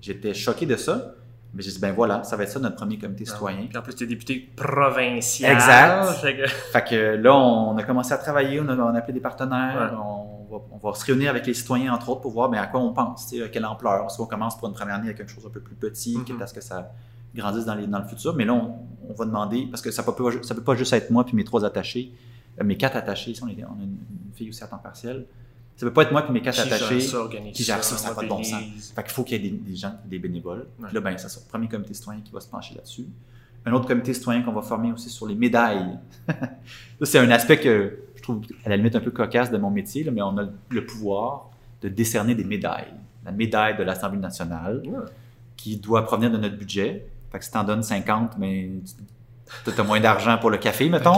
J'étais 0.02 0.34
choqué 0.34 0.66
de 0.66 0.76
ça. 0.76 1.14
Mais 1.54 1.62
j'ai 1.62 1.72
dit, 1.72 1.80
ben 1.80 1.92
voilà, 1.94 2.24
ça 2.24 2.38
va 2.38 2.44
être 2.44 2.50
ça 2.50 2.60
notre 2.60 2.78
premier 2.78 2.98
comité 2.98 3.26
citoyen. 3.26 3.66
Puis 3.68 3.78
en 3.78 3.82
plus, 3.82 3.94
tu 3.94 4.06
es 4.06 4.08
député 4.08 4.50
provincial. 4.56 5.52
Exact. 5.54 6.06
Fait 6.22 6.38
que- 6.38 6.48
Fait 6.48 6.84
que 6.90 6.96
là, 7.22 7.36
on 7.36 7.78
a 7.78 7.84
commencé 7.84 8.14
à 8.14 8.18
travailler, 8.18 8.62
on 8.62 8.70
a, 8.70 8.76
on 8.78 8.96
a 8.96 9.00
appelé 9.00 9.14
des 9.14 9.20
partenaires, 9.20 9.92
Ouais. 9.92 9.98
on, 10.02 10.46
va, 10.58 10.64
on 10.72 10.78
va 10.78 10.96
se 10.98 11.04
réunir 11.06 11.30
avec 11.30 11.46
les 11.46 11.54
citoyens, 11.54 11.94
entre 11.94 12.08
autres, 12.10 12.22
pour 12.22 12.32
voir 12.32 12.48
ben, 12.50 12.60
à 12.60 12.68
quoi 12.68 12.80
on 12.80 12.94
pense, 12.94 13.34
à 13.34 13.50
quelle 13.50 13.66
ampleur. 13.66 14.10
Soit 14.12 14.26
on 14.26 14.28
commence 14.30 14.58
pour 14.58 14.70
une 14.70 14.74
première 14.74 14.96
année 14.96 15.08
avec 15.08 15.18
quelque 15.18 15.32
chose 15.32 15.46
un 15.46 15.50
peu 15.50 15.60
plus 15.60 15.76
petit, 15.76 16.18
Mhm. 16.18 16.24
quitte 16.24 16.42
à 16.42 16.48
ce 16.48 16.54
que 16.54 16.62
ça 16.62 16.90
grandisse 17.36 17.66
dans, 17.66 17.76
les, 17.76 17.86
dans 17.88 18.00
le 18.00 18.08
futur? 18.08 18.34
Mais 18.34 18.46
là, 18.46 18.54
on, 18.54 18.74
on 19.10 19.14
va 19.14 19.26
demander, 19.26 19.68
parce 19.70 19.82
que 19.82 19.92
ça 19.92 20.04
peut, 20.04 20.14
ça 20.44 20.56
peut 20.56 20.64
pas 20.64 20.76
juste 20.76 20.94
être 20.94 21.10
moi 21.10 21.26
puis 21.26 21.36
mes 21.36 21.44
trois 21.44 21.66
attachés, 21.66 22.14
euh, 22.60 22.64
mes 22.64 22.78
quatre 22.78 22.96
attachés, 22.96 23.34
on, 23.44 23.48
est- 23.50 23.64
on 23.66 23.78
a 23.80 23.84
une, 23.84 23.98
une 24.28 24.34
fille 24.34 24.48
aussi 24.50 24.64
à 24.64 24.68
temps 24.68 24.78
partiel. 24.78 25.26
Ça 25.78 25.86
peut 25.88 25.94
pas 25.94 26.04
être 26.04 26.12
moi 26.12 26.24
mes 26.30 26.42
Qui 26.42 26.50
attachés. 26.50 27.00
ça, 27.00 27.18
organise 27.18 27.56
qui 27.56 27.64
gère 27.64 27.84
ça, 27.84 27.98
ça 27.98 28.10
n'a 28.10 28.16
pas 28.16 28.22
de 28.24 28.28
bon 28.28 28.44
sens. 28.44 28.92
Fait 28.96 29.02
qu'il 29.04 29.12
faut 29.12 29.24
qu'il 29.24 29.42
y 29.44 29.48
ait 29.48 29.50
des, 29.50 29.58
des 29.58 29.76
gens, 29.76 29.94
des 30.06 30.20
bénévoles. 30.20 30.68
Ouais. 30.80 30.90
Là, 30.94 31.00
ben, 31.02 31.18
c'est 31.18 31.28
ça. 31.30 31.40
Premier 31.50 31.68
comité 31.68 31.94
citoyen 31.96 32.22
qui 32.22 32.32
va 32.32 32.40
se 32.40 32.48
pencher 32.48 32.76
là-dessus. 32.76 33.08
Un 33.66 33.74
autre 33.74 33.88
comité 33.88 34.14
citoyen 34.14 34.42
qu'on 34.44 34.52
va 34.52 34.62
former 34.62 34.92
aussi 34.92 35.10
sur 35.10 35.28
les 35.28 35.34
médailles. 35.36 35.98
ça, 36.28 37.06
c'est 37.06 37.20
un 37.20 37.30
aspect 37.32 37.60
que 37.60 38.00
je 38.16 38.22
trouve 38.22 38.42
à 38.66 38.70
la 38.70 38.78
limite 38.78 38.96
un 38.96 39.00
peu 39.00 39.10
cocasse 39.12 39.50
de 39.52 39.58
mon 39.58 39.72
métier, 39.72 40.04
là, 40.04 40.12
mais 40.12 40.22
on 40.22 40.38
a 40.38 40.46
le 40.70 40.86
pouvoir 40.86 41.50
de 41.82 41.90
décerner 41.90 42.36
des 42.36 42.44
médailles. 42.44 42.94
La 43.26 43.32
médaille 43.32 43.76
de 43.78 43.84
l'Assemblée 43.84 44.20
nationale, 44.20 44.82
Ouais. 44.86 45.00
qui 45.58 45.78
doit 45.78 46.04
provenir 46.06 46.30
de 46.32 46.38
notre 46.38 46.58
budget. 46.58 47.08
Fait 47.32 47.40
que 47.40 47.46
si 47.46 47.52
t'en 47.52 47.64
donnes 47.64 47.84
50, 47.84 48.38
mais 48.38 48.70
tu 49.64 49.72
as 49.80 49.84
moins 49.84 50.00
d'argent 50.00 50.38
pour 50.38 50.50
le 50.52 50.58
café, 50.58 50.90
mettons. 50.90 51.16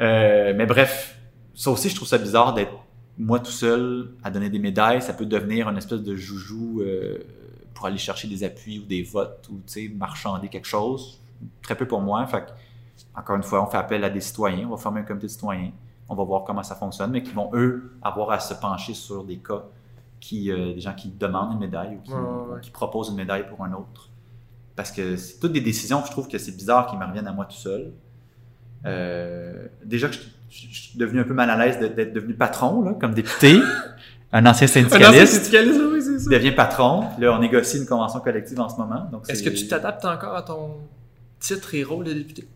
Euh, 0.00 0.52
mais 0.56 0.66
bref, 0.66 1.16
ça 1.54 1.70
aussi, 1.70 1.88
je 1.88 1.94
trouve 1.94 2.08
ça 2.08 2.18
bizarre 2.18 2.52
d'être 2.54 2.72
moi 3.18 3.38
tout 3.40 3.50
seul 3.52 4.10
à 4.22 4.30
donner 4.30 4.50
des 4.50 4.58
médailles. 4.58 5.02
Ça 5.02 5.12
peut 5.12 5.26
devenir 5.26 5.68
une 5.68 5.76
espèce 5.76 6.02
de 6.02 6.16
joujou 6.16 6.80
euh, 6.80 7.18
pour 7.72 7.86
aller 7.86 7.98
chercher 7.98 8.28
des 8.28 8.44
appuis 8.44 8.78
ou 8.80 8.82
des 8.84 9.02
votes 9.02 9.48
ou, 9.50 9.60
tu 9.66 9.72
sais, 9.72 9.88
marchander 9.94 10.48
quelque 10.48 10.66
chose. 10.66 11.20
Très 11.62 11.76
peu 11.76 11.86
pour 11.86 12.00
moi. 12.00 12.26
Fait 12.26 12.46
encore 13.16 13.36
une 13.36 13.42
fois, 13.42 13.62
on 13.62 13.66
fait 13.70 13.76
appel 13.76 14.02
à 14.04 14.10
des 14.10 14.20
citoyens. 14.20 14.66
On 14.66 14.70
va 14.70 14.76
former 14.76 15.00
un 15.00 15.04
comité 15.04 15.26
de 15.26 15.32
citoyens. 15.32 15.70
On 16.08 16.14
va 16.14 16.24
voir 16.24 16.44
comment 16.44 16.62
ça 16.62 16.74
fonctionne, 16.74 17.10
mais 17.12 17.22
qui 17.22 17.32
vont, 17.32 17.50
eux, 17.54 17.92
avoir 18.02 18.30
à 18.30 18.40
se 18.40 18.54
pencher 18.54 18.94
sur 18.94 19.24
des 19.24 19.38
cas 19.38 19.64
qui, 20.20 20.50
euh, 20.50 20.74
des 20.74 20.80
gens 20.80 20.94
qui 20.94 21.08
demandent 21.08 21.52
une 21.52 21.58
médaille 21.60 21.96
ou 21.96 22.00
qui, 22.02 22.12
Ouais, 22.12 22.18
ouais, 22.18 22.54
ouais. 22.54 22.60
qui 22.60 22.70
proposent 22.70 23.08
une 23.10 23.16
médaille 23.16 23.46
pour 23.48 23.64
un 23.64 23.72
autre. 23.72 24.10
Parce 24.76 24.90
que 24.90 25.16
c'est 25.16 25.38
toutes 25.38 25.52
des 25.52 25.60
décisions 25.60 26.00
que 26.00 26.06
je 26.08 26.12
trouve 26.12 26.28
que 26.28 26.38
c'est 26.38 26.56
bizarre 26.56 26.86
qui 26.88 26.96
me 26.96 27.04
reviennent 27.04 27.26
à 27.26 27.32
moi 27.32 27.44
tout 27.44 27.56
seul. 27.56 27.92
Euh, 28.86 29.66
déjà 29.84 30.08
que 30.08 30.14
je, 30.14 30.20
je- 30.54 30.68
je 30.70 30.80
suis 30.90 30.98
devenu 30.98 31.20
un 31.20 31.24
peu 31.24 31.34
mal 31.34 31.50
à 31.50 31.56
l'aise 31.56 31.78
d'être 31.78 32.12
devenu 32.12 32.34
patron, 32.34 32.82
là, 32.82 32.94
comme 32.94 33.14
député, 33.14 33.56
un 34.32 34.44
ancien 34.46 34.46
Un 34.46 34.46
ancien 34.50 34.66
syndicaliste 34.66 35.32
syndicaliste, 35.34 35.80
oui, 35.92 36.02
c'est 36.02 36.18
ça. 36.20 36.30
devient 36.30 36.52
patron. 36.52 37.06
Puis 37.16 37.24
Là, 37.24 37.36
on 37.36 37.40
négocie 37.40 37.78
une 37.78 37.86
convention 37.86 38.20
collective 38.20 38.60
en 38.60 38.68
ce 38.68 38.76
moment. 38.76 39.08
Donc 39.12 39.28
Est-ce 39.28 39.42
que 39.42 39.50
tu 39.50 39.66
t'adaptes 39.68 40.04
encore 40.04 40.34
à 40.34 40.42
ton 40.42 40.76
titre 41.40 41.74
et 41.74 41.82
rôle 41.84 42.04
de 42.04 42.12
député? 42.12 42.48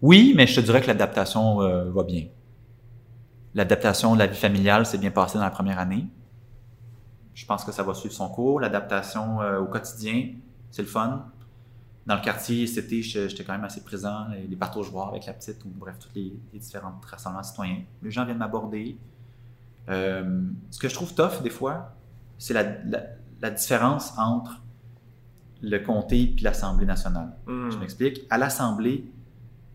Oui, 0.00 0.32
mais 0.36 0.46
je 0.46 0.56
te 0.56 0.60
dirais 0.60 0.80
que 0.80 0.88
l'adaptation 0.88 1.62
euh, 1.62 1.90
va 1.90 2.02
bien. 2.02 2.24
L'adaptation 3.54 4.14
de 4.14 4.18
la 4.18 4.26
vie 4.26 4.38
familiale 4.38 4.86
s'est 4.86 4.98
bien 4.98 5.10
passée 5.10 5.38
dans 5.38 5.44
la 5.44 5.50
première 5.50 5.78
année. 5.78 6.06
Je 7.34 7.44
pense 7.46 7.64
que 7.64 7.72
ça 7.72 7.82
va 7.82 7.94
suivre 7.94 8.14
son 8.14 8.28
cours. 8.28 8.60
L'adaptation 8.60 9.40
euh, 9.42 9.58
au 9.60 9.66
quotidien, 9.66 10.28
c'est 10.70 10.82
le 10.82 10.88
fun. 10.88 11.26
Dans 12.06 12.16
le 12.16 12.20
quartier, 12.20 12.66
cet 12.66 12.86
été, 12.86 13.02
j'étais 13.02 13.44
quand 13.44 13.52
même 13.52 13.64
assez 13.64 13.82
présent. 13.82 14.26
Les, 14.32 14.46
les 14.48 14.56
parties 14.56 14.82
joueurs 14.82 15.08
avec 15.08 15.26
la 15.26 15.32
petite, 15.34 15.64
ou 15.64 15.68
bref, 15.68 15.96
tous 16.00 16.08
les, 16.14 16.32
les 16.52 16.58
différents 16.58 17.00
rassemblements 17.08 17.42
citoyens. 17.44 17.82
Les 18.02 18.10
gens 18.10 18.24
viennent 18.24 18.38
m'aborder. 18.38 18.96
Euh, 19.88 20.42
ce 20.70 20.78
que 20.78 20.88
je 20.88 20.94
trouve 20.94 21.14
tough, 21.14 21.42
des 21.42 21.50
fois, 21.50 21.94
c'est 22.38 22.54
la, 22.54 22.62
la- 22.84 23.04
la 23.40 23.50
différence 23.50 24.12
entre 24.18 24.60
le 25.60 25.78
comté 25.78 26.34
et 26.36 26.40
l'Assemblée 26.42 26.86
nationale. 26.86 27.32
Hmm. 27.46 27.70
Je 27.70 27.78
m'explique. 27.78 28.22
À 28.30 28.38
l'Assemblée, 28.38 29.04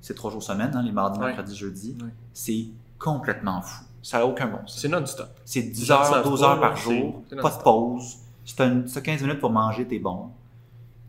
c'est 0.02 0.14
trois 0.14 0.32
jours 0.32 0.44
semaine, 0.44 0.72
hein, 0.76 0.82
les 0.84 0.92
mardis, 0.92 1.20
mercredis, 1.28 1.56
jeudis. 1.56 1.98
Ouais. 2.02 2.10
C'est 2.34 2.66
complètement 3.00 3.62
fou. 3.62 3.84
Ça 4.04 4.20
n'a 4.20 4.26
aucun 4.26 4.48
bon 4.48 4.60
sens. 4.68 4.80
C'est 4.80 4.88
non-stop. 4.88 5.30
C'est 5.44 5.62
10 5.64 5.86
gens 5.86 5.96
heures, 6.00 6.06
savent 6.06 6.24
12 6.26 6.40
pas, 6.42 6.48
heures 6.48 6.60
par 6.62 6.78
jour, 6.78 7.24
pas 7.42 7.50
de 7.58 7.64
pause. 7.64 8.18
Si 8.46 8.56
tu 8.56 8.62
as, 8.62 9.02
15 9.02 9.22
minutes 9.24 9.40
pour 9.42 9.50
manger, 9.52 9.86
t'es 9.86 10.00
bon. 10.00 10.30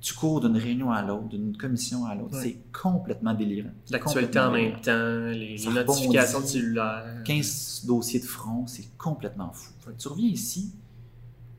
Tu 0.00 0.14
cours 0.14 0.40
d'une 0.40 0.56
réunion 0.56 0.92
à 0.92 1.02
l'autre, 1.02 1.28
d'une 1.28 1.56
commission 1.56 2.06
à 2.06 2.14
l'autre. 2.14 2.34
Ouais. 2.36 2.42
C'est 2.42 2.58
complètement 2.80 3.34
délirant. 3.34 3.70
L'actualité 3.90 4.38
en 4.38 4.52
même 4.52 4.80
temps, 4.80 4.92
les, 5.32 5.56
notifications 5.66 6.38
de 6.38 6.44
rebondit. 6.44 6.48
cellulaire. 6.52 7.04
délirant. 7.04 7.22
15 7.24 7.84
dossiers 7.86 8.20
de 8.20 8.24
front, 8.24 8.66
c'est 8.68 8.96
complètement 8.96 9.50
fou. 9.52 9.72
Tu 9.98 10.06
reviens 10.08 10.28
ici, 10.28 10.72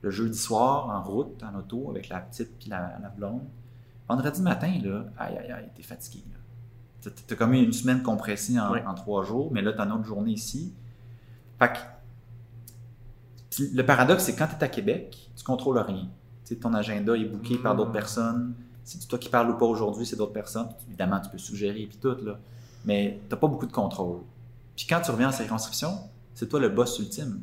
le 0.02 0.10
jeudi 0.10 0.38
soir, 0.38 0.88
en 0.90 1.04
route, 1.04 1.44
en 1.44 1.58
auto, 1.60 1.90
avec 1.92 2.08
la 2.08 2.20
petite 2.22 2.58
puis 2.60 2.70
la, 2.70 2.98
la 3.02 3.10
blonde. 3.10 3.42
Vendredi 4.08 4.42
matin, 4.42 4.74
là, 4.84 5.06
aïe, 5.18 5.38
aïe, 5.38 5.52
aïe, 5.52 5.70
t'es 5.76 5.84
fatigué. 5.84 6.24
T'as- 7.02 7.12
T'as 7.12 7.36
comme 7.36 7.54
eu 7.54 7.62
une 7.64 7.74
semaine 7.74 8.02
compressée 8.04 8.58
en, 8.60 8.72
Ouais. 8.72 8.84
en 8.86 8.94
trois 8.94 9.24
jours, 9.26 9.52
mais 9.52 9.62
là, 9.62 9.74
t'as 9.74 9.86
une 9.86 9.92
autre 9.92 10.06
journée 10.06 10.32
ici. 10.32 10.74
Fait 11.60 11.74
que, 11.74 13.64
le 13.74 13.86
paradoxe, 13.86 14.24
c'est 14.24 14.34
que 14.34 14.40
quand 14.40 14.48
t'es 14.48 14.64
à 14.64 14.68
Québec, 14.70 15.30
tu 15.36 15.44
contrôles 15.44 15.78
rien. 15.80 16.08
Tu 16.50 16.56
sais, 16.56 16.60
ton 16.62 16.74
agenda 16.74 17.16
est 17.16 17.26
booké 17.26 17.58
par 17.60 17.76
d'autres 17.76 17.92
Mm. 17.92 17.94
personnes. 17.94 18.54
C'est 18.84 19.08
toi 19.08 19.20
qui 19.20 19.30
parles 19.30 19.52
ou 19.52 19.54
pas 19.58 19.68
aujourd'hui, 19.68 20.04
c'est 20.04 20.16
d'autres 20.16 20.34
personnes. 20.34 20.68
Évidemment, 20.88 21.20
tu 21.20 21.30
peux 21.30 21.38
suggérer 21.38 21.82
et 21.84 21.86
puis 21.88 21.98
tout, 21.98 22.16
là. 22.26 22.40
Mais 22.86 23.20
t'as 23.30 23.36
pas 23.36 23.48
beaucoup 23.48 23.68
de 23.68 23.72
contrôle. 23.72 24.22
Puis 24.76 24.88
quand 24.88 25.00
tu 25.02 25.12
reviens 25.12 25.30
en 25.30 25.32
circonscription, 25.32 25.92
c'est 26.34 26.48
toi 26.50 26.60
le 26.60 26.70
boss 26.70 26.98
ultime. 26.98 27.40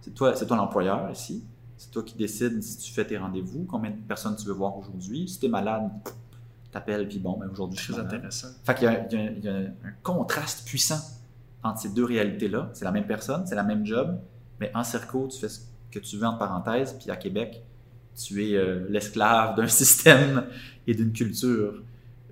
C'est 0.00 0.12
toi, 0.14 0.34
c'est 0.34 0.46
toi 0.46 0.56
l'employeur 0.56 1.08
ici. 1.12 1.44
C'est 1.76 1.92
toi 1.92 2.02
qui 2.02 2.16
décides 2.16 2.60
si 2.60 2.78
tu 2.78 2.92
fais 2.92 3.06
tes 3.06 3.16
rendez-vous, 3.18 3.64
combien 3.70 3.92
de 3.92 3.96
personnes 3.98 4.34
tu 4.34 4.46
veux 4.48 4.52
voir 4.54 4.76
aujourd'hui. 4.76 5.28
Si 5.28 5.38
tu 5.38 5.46
es 5.46 5.48
malade, 5.48 5.88
t'appelles, 6.72 7.06
puis 7.06 7.20
bon, 7.20 7.36
ben 7.38 7.48
aujourd'hui 7.50 7.78
je 7.78 7.84
suis 7.84 7.92
malade. 7.92 8.14
intéressant. 8.14 8.48
Fait 8.64 8.74
qu'il 8.74 8.84
y 8.84 8.88
a, 8.88 9.06
il 9.06 9.12
y 9.12 9.16
a- 9.16 9.30
il 9.30 9.44
y 9.44 9.48
a 9.48 9.56
un 9.58 9.92
contraste 10.02 10.66
puissant 10.66 10.98
entre 11.62 11.80
ces 11.82 11.90
deux 11.90 12.04
réalités-là. 12.04 12.70
C'est 12.72 12.84
la 12.84 12.90
même 12.90 13.06
personne, 13.06 13.46
c'est 13.46 13.54
la 13.54 13.62
même 13.62 13.86
job, 13.86 14.18
mais 14.58 14.72
en 14.74 14.82
circo, 14.82 15.28
tu 15.30 15.38
fais 15.38 15.48
ce 15.48 15.60
que 15.92 16.00
tu 16.00 16.16
veux 16.16 16.26
entre 16.26 16.38
parenthèses, 16.38 16.94
puis 16.98 17.10
à 17.12 17.16
Québec, 17.16 17.62
tu 18.18 18.44
es 18.52 18.56
euh, 18.56 18.86
l'esclave 18.90 19.56
d'un 19.56 19.68
système 19.82 20.46
et 20.86 20.94
d'une 20.94 21.12
culture. 21.12 21.74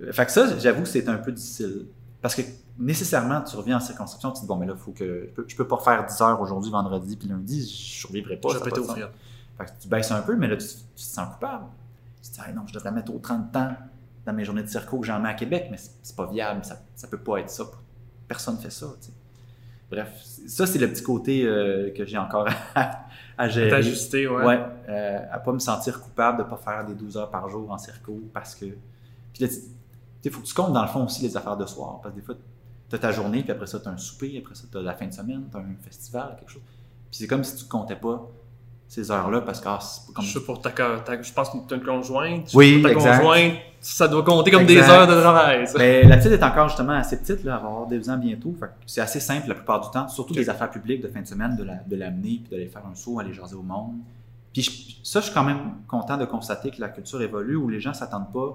Euh, 0.02 0.12
Fait 0.12 0.26
que 0.26 0.32
ça, 0.32 0.58
j'avoue 0.58 0.82
que 0.82 0.88
c'est 0.88 1.08
un 1.08 1.16
peu 1.18 1.32
difficile. 1.32 1.86
Parce 2.20 2.34
que 2.34 2.42
nécessairement, 2.78 3.40
tu 3.42 3.56
reviens 3.56 3.76
en 3.76 3.80
circonscription, 3.80 4.30
tu 4.30 4.36
te 4.36 4.40
dis, 4.40 4.46
bon, 4.46 4.56
mais 4.56 4.66
là, 4.66 4.74
faut 4.76 4.92
que, 4.92 5.28
je, 5.28 5.34
peux, 5.34 5.44
je 5.46 5.56
peux 5.56 5.66
pas 5.66 5.78
faire 5.78 6.04
10 6.06 6.20
heures 6.22 6.40
aujourd'hui, 6.40 6.70
vendredi, 6.70 7.16
puis 7.16 7.28
lundi, 7.28 7.60
je 7.62 7.66
survivrai 8.00 8.36
pas. 8.36 8.48
Je 8.50 8.58
vais 8.64 8.70
friot. 8.92 9.06
Fait 9.58 9.64
que 9.64 9.70
tu 9.80 9.88
baisses 9.88 10.10
un 10.10 10.20
peu, 10.22 10.36
mais 10.36 10.48
là, 10.48 10.56
tu, 10.56 10.66
tu 10.66 10.74
te 10.74 11.00
sens 11.00 11.32
coupable. 11.34 11.64
Tu 12.22 12.28
te 12.30 12.34
dis, 12.34 12.40
Ah 12.44 12.52
non, 12.52 12.62
je 12.66 12.72
devrais 12.74 12.90
mettre 12.90 13.14
autant 13.14 13.38
de 13.38 13.50
temps 13.52 13.74
dans 14.26 14.32
mes 14.32 14.44
journées 14.44 14.62
de 14.64 14.68
circo 14.68 14.98
que 14.98 15.06
j'en 15.06 15.20
mets 15.20 15.28
à 15.28 15.34
Québec, 15.34 15.68
mais 15.70 15.76
c'est- 15.76 15.92
c'est 16.02 16.16
pas 16.16 16.26
viable, 16.26 16.64
ça, 16.64 16.82
ça 16.96 17.06
peut 17.08 17.18
pas 17.18 17.38
être 17.38 17.48
ça. 17.50 17.64
Personne 18.26 18.58
fait 18.58 18.70
ça. 18.70 18.86
tu 19.00 19.06
sais. 19.06 19.12
Bref, 19.90 20.20
ça, 20.46 20.66
c'est 20.66 20.78
le 20.78 20.88
petit 20.88 21.02
côté 21.02 21.44
euh, 21.44 21.90
que 21.90 22.04
j'ai 22.04 22.18
encore 22.18 22.48
à, 22.74 23.06
à 23.38 23.48
gérer. 23.48 23.70
T'ajuster, 23.70 24.26
ouais. 24.26 24.44
Ouais, 24.44 24.60
euh, 24.88 25.20
à 25.30 25.38
pas 25.38 25.52
me 25.52 25.58
sentir 25.58 26.00
coupable 26.00 26.38
de 26.38 26.42
pas 26.42 26.56
faire 26.56 26.84
des 26.84 26.94
12 26.94 27.16
heures 27.16 27.30
par 27.30 27.48
jour 27.48 27.70
en 27.70 27.78
circo 27.78 28.20
parce 28.32 28.54
que. 28.54 28.66
Puis 29.32 29.44
là, 29.44 29.48
il 30.24 30.30
faut 30.30 30.40
que 30.40 30.46
tu 30.46 30.54
comptes 30.54 30.72
dans 30.72 30.82
le 30.82 30.88
fond 30.88 31.04
aussi 31.04 31.22
les 31.22 31.36
affaires 31.36 31.56
de 31.56 31.66
soir. 31.66 32.00
Parce 32.02 32.14
que 32.14 32.20
des 32.20 32.26
fois, 32.26 32.34
tu 32.88 32.96
as 32.96 32.98
ta 32.98 33.12
journée, 33.12 33.42
puis 33.42 33.52
après 33.52 33.66
ça, 33.66 33.78
tu 33.78 33.88
as 33.88 33.92
un 33.92 33.96
souper, 33.96 34.36
après 34.42 34.54
ça, 34.54 34.64
tu 34.70 34.76
as 34.76 34.82
la 34.82 34.94
fin 34.94 35.06
de 35.06 35.12
semaine, 35.12 35.44
tu 35.50 35.56
as 35.56 35.60
un 35.60 35.76
festival, 35.80 36.36
quelque 36.38 36.50
chose. 36.50 36.62
Puis 37.10 37.18
c'est 37.20 37.26
comme 37.26 37.44
si 37.44 37.54
tu 37.56 37.64
ne 37.64 37.68
comptais 37.68 37.96
pas 37.96 38.28
ces 38.88 39.10
heures-là 39.10 39.40
parce 39.40 39.60
que 39.60 39.68
ah, 39.68 39.78
c'est 39.80 40.06
pas 40.06 40.12
comme 40.14 40.24
Je 40.24 40.38
pour 40.38 40.60
ta, 40.62 40.70
ta- 40.70 41.20
je 41.22 41.32
pense 41.32 41.50
que 41.50 41.56
tu 41.66 41.74
as 41.74 41.76
une 41.76 41.82
conjointe. 41.82 42.50
Oui, 42.54 42.80
Pour 42.80 42.90
ta 42.90 42.96
exact. 42.96 43.18
conjointe, 43.18 43.52
ça 43.80 44.06
doit 44.08 44.22
compter 44.22 44.50
comme 44.50 44.62
Exact. 44.62 44.74
des 44.86 44.90
heures 44.90 45.06
de 45.06 45.20
travail. 45.20 45.66
ça. 45.66 45.78
Mais 45.78 46.04
la 46.04 46.16
petite 46.16 46.32
est 46.32 46.42
encore 46.42 46.68
justement 46.68 46.92
assez 46.92 47.18
petite, 47.18 47.42
là, 47.44 47.56
elle 47.56 47.62
va 47.62 47.68
avoir 47.68 47.86
deux 47.86 48.08
ans 48.08 48.16
bientôt. 48.16 48.54
C'est 48.86 49.00
assez 49.00 49.20
simple 49.20 49.48
la 49.48 49.54
plupart 49.54 49.80
du 49.80 49.90
temps, 49.90 50.06
surtout 50.08 50.32
Ok. 50.32 50.38
des 50.38 50.48
affaires 50.50 50.70
publiques 50.70 51.02
de 51.02 51.08
fin 51.08 51.20
de 51.20 51.26
semaine, 51.26 51.56
de 51.56 51.64
la- 51.64 51.82
de 51.86 51.96
l'amener 51.96 52.40
puis 52.42 52.48
d'aller 52.50 52.66
faire 52.68 52.82
un 52.90 52.94
saut, 52.94 53.18
aller 53.18 53.32
jaser 53.34 53.56
au 53.56 53.62
monde. 53.62 53.94
Puis 54.52 54.62
je- 54.62 55.08
ça, 55.08 55.20
je 55.20 55.26
suis 55.26 55.34
quand 55.34 55.44
même 55.44 55.58
content 55.88 56.16
de 56.16 56.24
constater 56.24 56.70
que 56.70 56.80
la 56.80 56.88
culture 56.88 57.20
évolue 57.20 57.56
où 57.56 57.68
les 57.68 57.80
gens 57.80 57.92
s'attendent 57.92 58.32
pas 58.32 58.54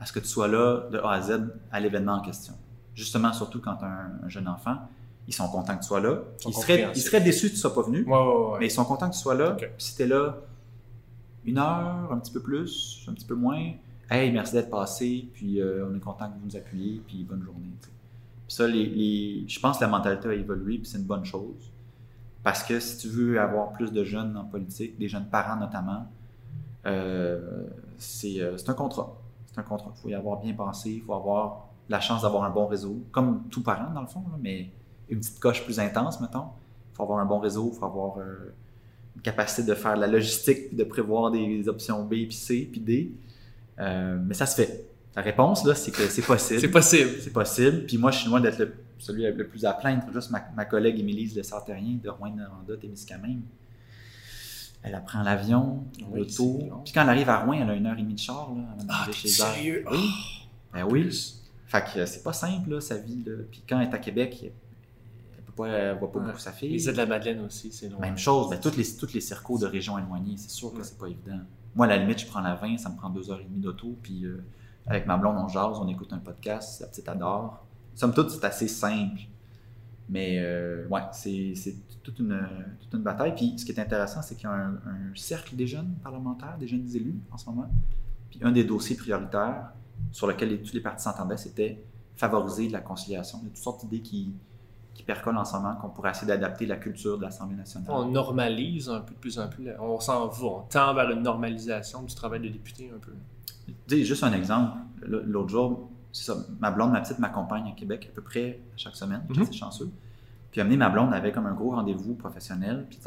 à 0.00 0.06
ce 0.06 0.12
que 0.12 0.18
tu 0.18 0.26
sois 0.26 0.48
là 0.48 0.82
de 0.90 0.98
A 0.98 1.12
à 1.12 1.20
Z 1.22 1.40
à 1.72 1.78
l'événement 1.80 2.14
en 2.14 2.20
question. 2.20 2.54
Justement, 2.94 3.32
surtout 3.32 3.60
quand 3.60 3.76
tu 3.76 3.84
as 3.84 3.88
un, 3.88 4.26
un 4.26 4.28
jeune 4.28 4.48
enfant, 4.48 4.76
ils 5.28 5.34
sont 5.34 5.48
contents 5.48 5.76
que 5.76 5.82
tu 5.82 5.86
sois 5.88 6.00
là. 6.00 6.18
Ils 6.46 6.52
seraient, 6.54 6.88
ils 6.94 7.00
seraient 7.00 7.20
déçus 7.20 7.48
que 7.48 7.52
tu 7.54 7.58
sois 7.58 7.74
pas 7.74 7.82
venu, 7.82 8.02
Ouais, 8.04 8.12
ouais, 8.12 8.50
ouais. 8.52 8.58
mais 8.60 8.66
ils 8.66 8.70
sont 8.70 8.84
contents 8.84 9.08
que 9.08 9.14
tu 9.14 9.20
sois 9.20 9.34
là. 9.34 9.52
Puis 9.52 9.66
si 9.78 9.96
t'es 9.96 10.06
là 10.06 10.38
une 11.44 11.58
heure, 11.58 12.08
un 12.12 12.18
petit 12.18 12.32
peu 12.32 12.40
plus, 12.40 13.04
un 13.08 13.12
petit 13.14 13.24
peu 13.26 13.34
moins, 13.34 13.72
hey, 14.10 14.30
merci 14.32 14.52
d'être 14.52 14.70
passé, 14.70 15.28
puis 15.32 15.60
euh, 15.60 15.88
on 15.90 15.96
est 15.96 16.00
content 16.00 16.28
que 16.28 16.34
vous 16.38 16.46
nous 16.46 16.56
appuyez, 16.56 17.00
puis 17.06 17.24
bonne 17.24 17.42
journée. 17.42 17.70
tu. 17.82 17.88
Puis 17.88 18.56
ça, 18.56 18.66
les, 18.66 18.86
les- 18.86 19.44
je 19.48 19.60
pense 19.60 19.78
que 19.78 19.84
la 19.84 19.90
mentalité 19.90 20.28
a 20.28 20.34
évolué, 20.34 20.78
puis 20.78 20.86
c'est 20.86 20.98
une 20.98 21.04
bonne 21.04 21.24
chose. 21.24 21.70
Parce 22.42 22.62
que 22.62 22.80
si 22.80 22.96
tu 22.98 23.08
veux 23.08 23.38
avoir 23.40 23.72
plus 23.72 23.92
de 23.92 24.02
jeunes 24.02 24.36
en 24.36 24.44
politique, 24.44 24.98
des 24.98 25.08
jeunes 25.08 25.26
parents 25.26 25.56
notamment, 25.60 26.06
euh, 26.86 27.64
c'est 27.98 28.40
euh, 28.40 28.56
c'est 28.56 28.70
un 28.70 28.74
contrat. 28.74 29.14
C'est 29.46 29.58
un 29.60 29.62
contrat. 29.62 29.92
Il 29.96 30.00
faut 30.00 30.08
y 30.08 30.14
avoir 30.14 30.40
bien 30.40 30.54
pensé, 30.54 30.90
il 30.92 31.02
faut 31.02 31.14
avoir 31.14 31.66
la 31.88 32.00
chance 32.00 32.22
d'avoir 32.22 32.44
un 32.44 32.50
bon 32.50 32.66
réseau, 32.66 32.98
comme 33.12 33.44
tout 33.50 33.62
parent 33.62 33.92
dans 33.92 34.00
le 34.00 34.06
fond, 34.06 34.20
là, 34.30 34.38
mais 34.40 34.70
une 35.10 35.18
petite 35.20 35.38
coche 35.40 35.64
plus 35.64 35.78
intense, 35.80 36.20
mettons. 36.20 36.44
Il 36.92 36.96
faut 36.96 37.02
avoir 37.02 37.18
un 37.18 37.26
bon 37.26 37.38
réseau, 37.40 37.70
il 37.74 37.78
faut 37.78 37.84
avoir 37.86 38.18
euh, 38.18 38.52
une 39.16 39.22
capacité 39.22 39.62
de 39.64 39.74
faire 39.74 39.94
de 39.96 40.00
la 40.00 40.06
logistique, 40.06 40.68
puis 40.68 40.76
de 40.76 40.84
prévoir 40.84 41.30
des 41.30 41.68
options 41.68 42.04
B, 42.04 42.10
puis 42.10 42.32
C, 42.32 42.68
puis 42.70 42.80
D. 42.80 43.12
Euh, 43.78 44.18
mais 44.24 44.34
ça 44.34 44.46
se 44.46 44.54
fait. 44.60 44.86
La 45.16 45.22
réponse, 45.22 45.64
là, 45.64 45.74
c'est 45.74 45.90
que 45.90 46.06
c'est 46.08 46.22
possible. 46.22 46.60
C'est 46.60 46.68
possible. 46.70 47.10
C'est 47.20 47.32
possible. 47.32 47.84
Puis 47.86 47.98
moi, 47.98 48.10
je 48.12 48.18
suis 48.18 48.28
loin 48.28 48.40
d'être 48.40 48.58
le- 48.58 48.74
celui 48.98 49.22
le 49.24 49.46
plus 49.46 49.64
à 49.64 49.72
plaindre. 49.72 50.04
Juste 50.12 50.30
ma, 50.30 50.44
ma 50.54 50.64
collègue 50.64 50.98
Émilise 51.00 51.34
Le 51.36 51.42
Sartérien 51.42 51.98
de 52.02 52.08
Rouen-Noranda, 52.10 52.76
Témiscamingue. 52.76 53.40
Elle 54.82 54.94
apprend 54.94 55.22
l'avion, 55.22 55.84
Oui, 56.10 56.20
l'auto. 56.20 56.58
Puis 56.84 56.92
quand 56.94 57.02
elle 57.02 57.08
arrive 57.10 57.28
à 57.28 57.40
Rouen, 57.44 57.54
elle 57.54 57.68
a 57.70 57.74
une 57.74 57.86
heure 57.86 57.98
et 57.98 58.02
demie 58.02 58.14
de 58.14 58.18
char 58.18 58.50
là, 58.54 58.62
avant 58.72 58.82
Ah, 58.82 58.84
d'arriver 59.06 59.12
chez 59.12 59.28
elle. 59.28 59.34
sérieux? 59.34 59.84
Oui. 59.90 60.10
Ben 60.72 60.84
oui. 60.90 61.34
Fait 61.66 61.84
que 61.84 61.98
euh, 62.00 62.06
c'est 62.06 62.22
pas 62.22 62.32
simple, 62.32 62.70
là, 62.70 62.80
sa 62.80 62.96
vie. 62.96 63.22
Là. 63.26 63.32
Puis 63.50 63.62
quand 63.68 63.78
elle 63.80 63.88
est 63.88 63.94
à 63.94 63.98
Québec, 63.98 64.50
pas, 65.60 65.68
elle 65.68 65.98
voit 65.98 66.10
pas 66.12 66.18
Ouais. 66.18 66.26
beaucoup 66.26 66.38
sa 66.38 66.52
fille. 66.52 66.70
Les 66.70 66.84
îles 66.86 66.92
de 66.92 66.96
la 66.96 67.06
Madeleine 67.06 67.40
aussi, 67.40 67.72
c'est 67.72 67.88
long. 67.88 67.98
Même 68.00 68.18
chose, 68.18 68.50
ben, 68.50 68.58
toutes, 68.60 68.76
les, 68.76 68.96
toutes 68.96 69.12
les 69.12 69.20
circos 69.20 69.58
de 69.58 69.66
régions 69.66 69.98
éloignées, 69.98 70.36
c'est 70.36 70.50
sûr 70.50 70.72
que 70.72 70.78
Ouais. 70.78 70.84
c'est 70.84 70.98
pas 70.98 71.06
évident. 71.06 71.40
Moi, 71.74 71.86
à 71.86 71.88
la 71.90 71.96
limite, 71.98 72.18
je 72.20 72.26
prends 72.26 72.40
la 72.40 72.54
20, 72.56 72.78
ça 72.78 72.88
me 72.90 72.96
prend 72.96 73.10
deux 73.10 73.30
heures 73.30 73.40
et 73.40 73.44
demie 73.44 73.60
d'auto, 73.60 73.96
puis 74.02 74.24
euh, 74.24 74.42
avec 74.86 75.06
ma 75.06 75.16
blonde, 75.16 75.36
on 75.38 75.48
jase, 75.48 75.78
on 75.78 75.86
écoute 75.88 76.12
un 76.12 76.18
podcast, 76.18 76.80
la 76.80 76.86
petite 76.88 77.08
adore. 77.08 77.64
Somme 77.94 78.12
toute, 78.14 78.30
c'est 78.30 78.44
assez 78.44 78.66
simple. 78.68 79.20
Mais 80.08 80.38
euh, 80.40 80.88
ouais, 80.88 81.02
c'est 81.12 81.54
c'est 81.54 81.76
toute 82.02 82.18
une, 82.18 82.40
toute 82.80 82.92
une 82.94 83.02
bataille. 83.04 83.34
Puis 83.34 83.54
ce 83.56 83.64
qui 83.64 83.70
est 83.70 83.78
intéressant, 83.78 84.22
c'est 84.22 84.34
qu'il 84.34 84.44
y 84.44 84.46
a 84.48 84.54
un, 84.54 84.72
un 84.74 85.14
cercle 85.14 85.54
des 85.54 85.66
jeunes 85.68 85.94
parlementaires, 86.02 86.56
des 86.58 86.66
jeunes 86.66 86.88
élus 86.94 87.14
en 87.30 87.38
ce 87.38 87.46
moment. 87.48 87.70
Puis 88.28 88.40
un 88.42 88.50
des 88.50 88.64
dossiers 88.64 88.96
prioritaires 88.96 89.70
sur 90.10 90.26
lequel 90.26 90.48
les- 90.48 90.62
tous 90.62 90.72
les 90.72 90.80
partis 90.80 91.04
s'entendaient, 91.04 91.36
c'était 91.36 91.84
favoriser 92.16 92.68
la 92.68 92.80
conciliation. 92.80 93.38
Il 93.42 93.44
y 93.44 93.46
a 93.46 93.50
toutes 93.50 93.62
sortes 93.62 93.82
d'idées 93.86 94.02
qui, 94.02 94.32
qui 94.94 95.02
percolent 95.02 95.38
en 95.38 95.44
ce 95.44 95.56
moment, 95.56 95.74
qu'on 95.76 95.88
pourrait 95.88 96.10
essayer 96.10 96.26
d'adapter 96.26 96.66
la 96.66 96.76
culture 96.76 97.16
de 97.16 97.22
l'Assemblée 97.22 97.56
nationale. 97.56 97.88
On 97.90 98.06
normalise 98.06 98.88
un 98.88 99.00
peu 99.00 99.14
de 99.14 99.18
plus 99.18 99.38
en 99.38 99.48
plus. 99.48 99.68
On 99.78 100.00
s'en 100.00 100.26
va, 100.26 100.44
on 100.44 100.60
tend 100.62 100.94
vers 100.94 101.10
une 101.10 101.22
normalisation 101.22 102.02
du 102.02 102.14
travail 102.14 102.40
de 102.40 102.48
député 102.48 102.90
un 102.94 102.98
peu. 102.98 103.12
Sais, 103.86 104.04
juste 104.04 104.24
un 104.24 104.32
exemple. 104.32 104.76
L'autre 105.02 105.48
jour, 105.48 105.88
c'est 106.12 106.24
ça, 106.24 106.36
ma 106.58 106.70
blonde, 106.70 106.92
ma 106.92 107.00
petite 107.00 107.18
m'accompagne 107.18 107.68
à 107.68 107.72
Québec 107.72 108.08
à 108.10 108.14
peu 108.14 108.22
près 108.22 108.60
chaque 108.76 108.96
semaine. 108.96 109.22
Mhm. 109.28 109.44
C'est 109.44 109.52
chanceux. 109.52 109.90
Puis 110.50 110.60
amener 110.60 110.76
ma 110.76 110.88
blonde 110.88 111.14
avait 111.14 111.30
comme 111.30 111.46
un 111.46 111.54
gros 111.54 111.70
rendez-vous 111.70 112.14
professionnel. 112.14 112.86
Puis 112.90 112.98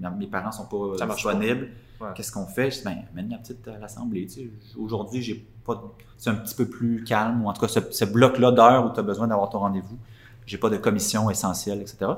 là, 0.00 0.10
mes 0.10 0.26
parents 0.26 0.50
sont 0.50 0.66
pas 0.66 0.98
Ça 0.98 1.06
disponibles. 1.06 1.68
Ouais. 2.00 2.08
Qu'est-ce 2.16 2.32
qu'on 2.32 2.46
fait? 2.46 2.72
Je 2.72 2.78
dis, 2.78 2.84
ben, 2.84 2.96
amène 3.12 3.30
la 3.30 3.38
petite 3.38 3.66
à 3.68 3.78
l'Assemblée. 3.78 4.26
Tu 4.26 4.32
sais, 4.32 4.50
Aujourd'hui, 4.76 5.22
j'ai 5.22 5.46
pas 5.64 5.80
c'est 6.18 6.30
un 6.30 6.34
petit 6.34 6.54
peu 6.54 6.66
plus 6.66 7.02
calme, 7.04 7.44
ou 7.44 7.48
en 7.48 7.52
tout 7.52 7.60
cas, 7.60 7.68
ce, 7.68 7.80
ce 7.90 8.04
bloc-là 8.04 8.52
d'heures 8.52 8.86
où 8.86 8.92
tu 8.92 9.00
as 9.00 9.02
besoin 9.02 9.26
d'avoir 9.26 9.50
ton 9.50 9.58
rendez-vous. 9.60 9.98
J'ai 10.46 10.58
pas 10.58 10.70
de 10.70 10.76
commission 10.76 11.30
essentielle, 11.30 11.80
etc. 11.80 12.12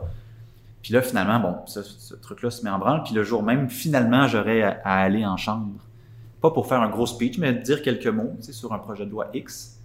Puis 0.83 0.93
là, 0.93 1.03
finalement, 1.03 1.41
bon, 1.41 1.57
ce, 1.67 2.15
truc-là 2.15 2.51
se 2.51 2.63
met 2.63 2.71
en 2.71 2.79
branle. 2.79 3.03
Puis 3.05 3.15
le 3.15 3.25
jour 3.25 3.43
même, 3.43 3.71
finalement, 3.71 4.27
j'aurais 4.29 4.63
à, 4.63 4.81
aller 4.85 5.25
en 5.25 5.37
chambre. 5.37 5.81
Pas 6.41 6.51
pour 6.51 6.67
faire 6.67 6.83
un 6.83 6.91
gros 6.91 7.07
speech, 7.07 7.39
mais 7.39 7.55
dire 7.55 7.81
quelques 7.81 8.07
mots 8.07 8.37
sur 8.41 8.73
un 8.73 8.79
projet 8.79 9.07
de 9.07 9.11
loi 9.11 9.31
X. 9.33 9.79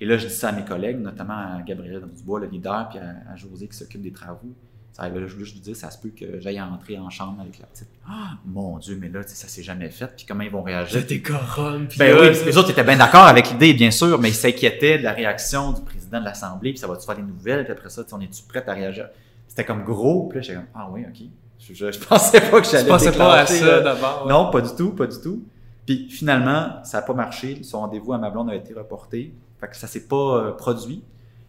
Et 0.00 0.06
là, 0.06 0.16
je 0.16 0.26
dis 0.26 0.34
ça 0.34 0.48
à 0.48 0.52
mes 0.52 0.64
collègues, 0.64 0.98
notamment 0.98 1.36
à 1.36 1.62
Gabriel 1.62 2.02
Dubois, 2.16 2.40
le 2.40 2.46
leader, 2.46 2.88
puis 2.88 2.98
à, 2.98 3.32
à 3.32 3.36
José 3.36 3.68
qui 3.68 3.76
s'occupe 3.76 4.02
des 4.02 4.12
travaux. 4.12 4.52
Ça, 4.94 5.08
là, 5.08 5.26
je 5.26 5.32
voulais 5.34 5.44
juste 5.44 5.60
dire, 5.60 5.74
ça 5.74 5.90
se 5.90 5.98
peut 5.98 6.10
que 6.16 6.38
j'aille 6.38 6.60
entrer 6.60 6.96
en 7.00 7.10
chambre 7.10 7.40
avec 7.40 7.58
la 7.58 7.66
petite. 7.66 7.88
Ah, 8.08 8.34
mon 8.46 8.78
Dieu, 8.78 8.96
mais 9.00 9.08
là, 9.08 9.22
ça 9.26 9.48
s'est 9.48 9.64
jamais 9.64 9.90
fait. 9.90 10.06
Puis 10.16 10.24
comment 10.24 10.44
ils 10.44 10.52
vont 10.52 10.62
réagir? 10.62 11.00
J'étais 11.00 11.20
corrompu. 11.20 11.98
Ben 11.98 12.16
oui, 12.16 12.28
les 12.46 12.56
autres 12.56 12.70
étaient 12.70 12.84
bien 12.84 12.96
d'accord 12.96 13.24
avec 13.24 13.50
l'idée, 13.50 13.74
bien 13.74 13.90
sûr, 13.90 14.20
mais 14.20 14.28
ils 14.28 14.34
s'inquiétaient 14.34 14.98
de 14.98 15.02
la 15.02 15.12
réaction 15.12 15.72
du 15.72 15.80
président 15.82 16.20
de 16.20 16.24
l'Assemblée, 16.24 16.70
puis 16.70 16.78
ça 16.78 16.86
va-tu 16.86 17.04
faire 17.04 17.16
des 17.16 17.22
nouvelles, 17.22 17.64
puis 17.64 17.72
après 17.72 17.90
ça, 17.90 18.04
on 18.12 18.20
est-tu 18.20 18.44
prête 18.44 18.68
à 18.68 18.72
réagir? 18.72 19.08
C'était 19.48 19.64
comme 19.64 19.82
gros, 19.82 20.28
puis 20.28 20.38
là, 20.38 20.42
j'étais 20.42 20.54
comme, 20.54 20.68
ah 20.76 20.88
oui, 20.92 21.04
ok. 21.08 21.26
Je, 21.58 21.74
je, 21.74 21.90
je 21.90 21.98
pensais 21.98 22.40
pas 22.40 22.60
que 22.60 22.66
Je 22.66 22.70
j'allais 22.72 22.88
pensais 22.88 23.10
pas 23.12 23.34
à 23.40 23.46
ça 23.46 23.80
d'abord. 23.80 24.26
ouais. 24.26 24.32
Non, 24.32 24.50
pas 24.52 24.60
du 24.60 24.74
tout, 24.76 24.90
pas 24.90 25.06
du 25.08 25.20
tout. 25.20 25.42
Puis 25.86 26.08
finalement, 26.08 26.84
ça 26.84 26.98
n'a 26.98 27.02
pas 27.02 27.14
marché. 27.14 27.62
Son 27.64 27.80
rendez-vous 27.80 28.12
à 28.12 28.18
ma 28.18 28.30
blonde 28.30 28.50
a 28.50 28.54
été 28.54 28.72
reporté. 28.74 29.34
Fait 29.60 29.68
que 29.68 29.76
ça 29.76 29.86
s'est 29.86 30.06
pas 30.06 30.16
euh, 30.36 30.52
produit. 30.52 31.02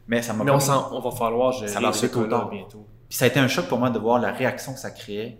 Mais 0.07 0.21
ça 0.21 0.33
m'a 0.33 0.43
Mais 0.43 0.51
on, 0.51 0.55
on 0.95 0.99
va 0.99 1.11
falloir 1.11 1.51
gérer 1.51 1.67
Ça 1.67 1.79
ce 1.93 2.05
bientôt. 2.49 2.85
Puis 3.09 3.17
ça 3.17 3.25
a 3.25 3.27
été 3.27 3.39
un 3.39 3.47
choc 3.47 3.67
pour 3.67 3.77
moi 3.79 3.89
de 3.89 3.99
voir 3.99 4.19
la 4.19 4.31
réaction 4.31 4.73
que 4.73 4.79
ça 4.79 4.91
créait. 4.91 5.37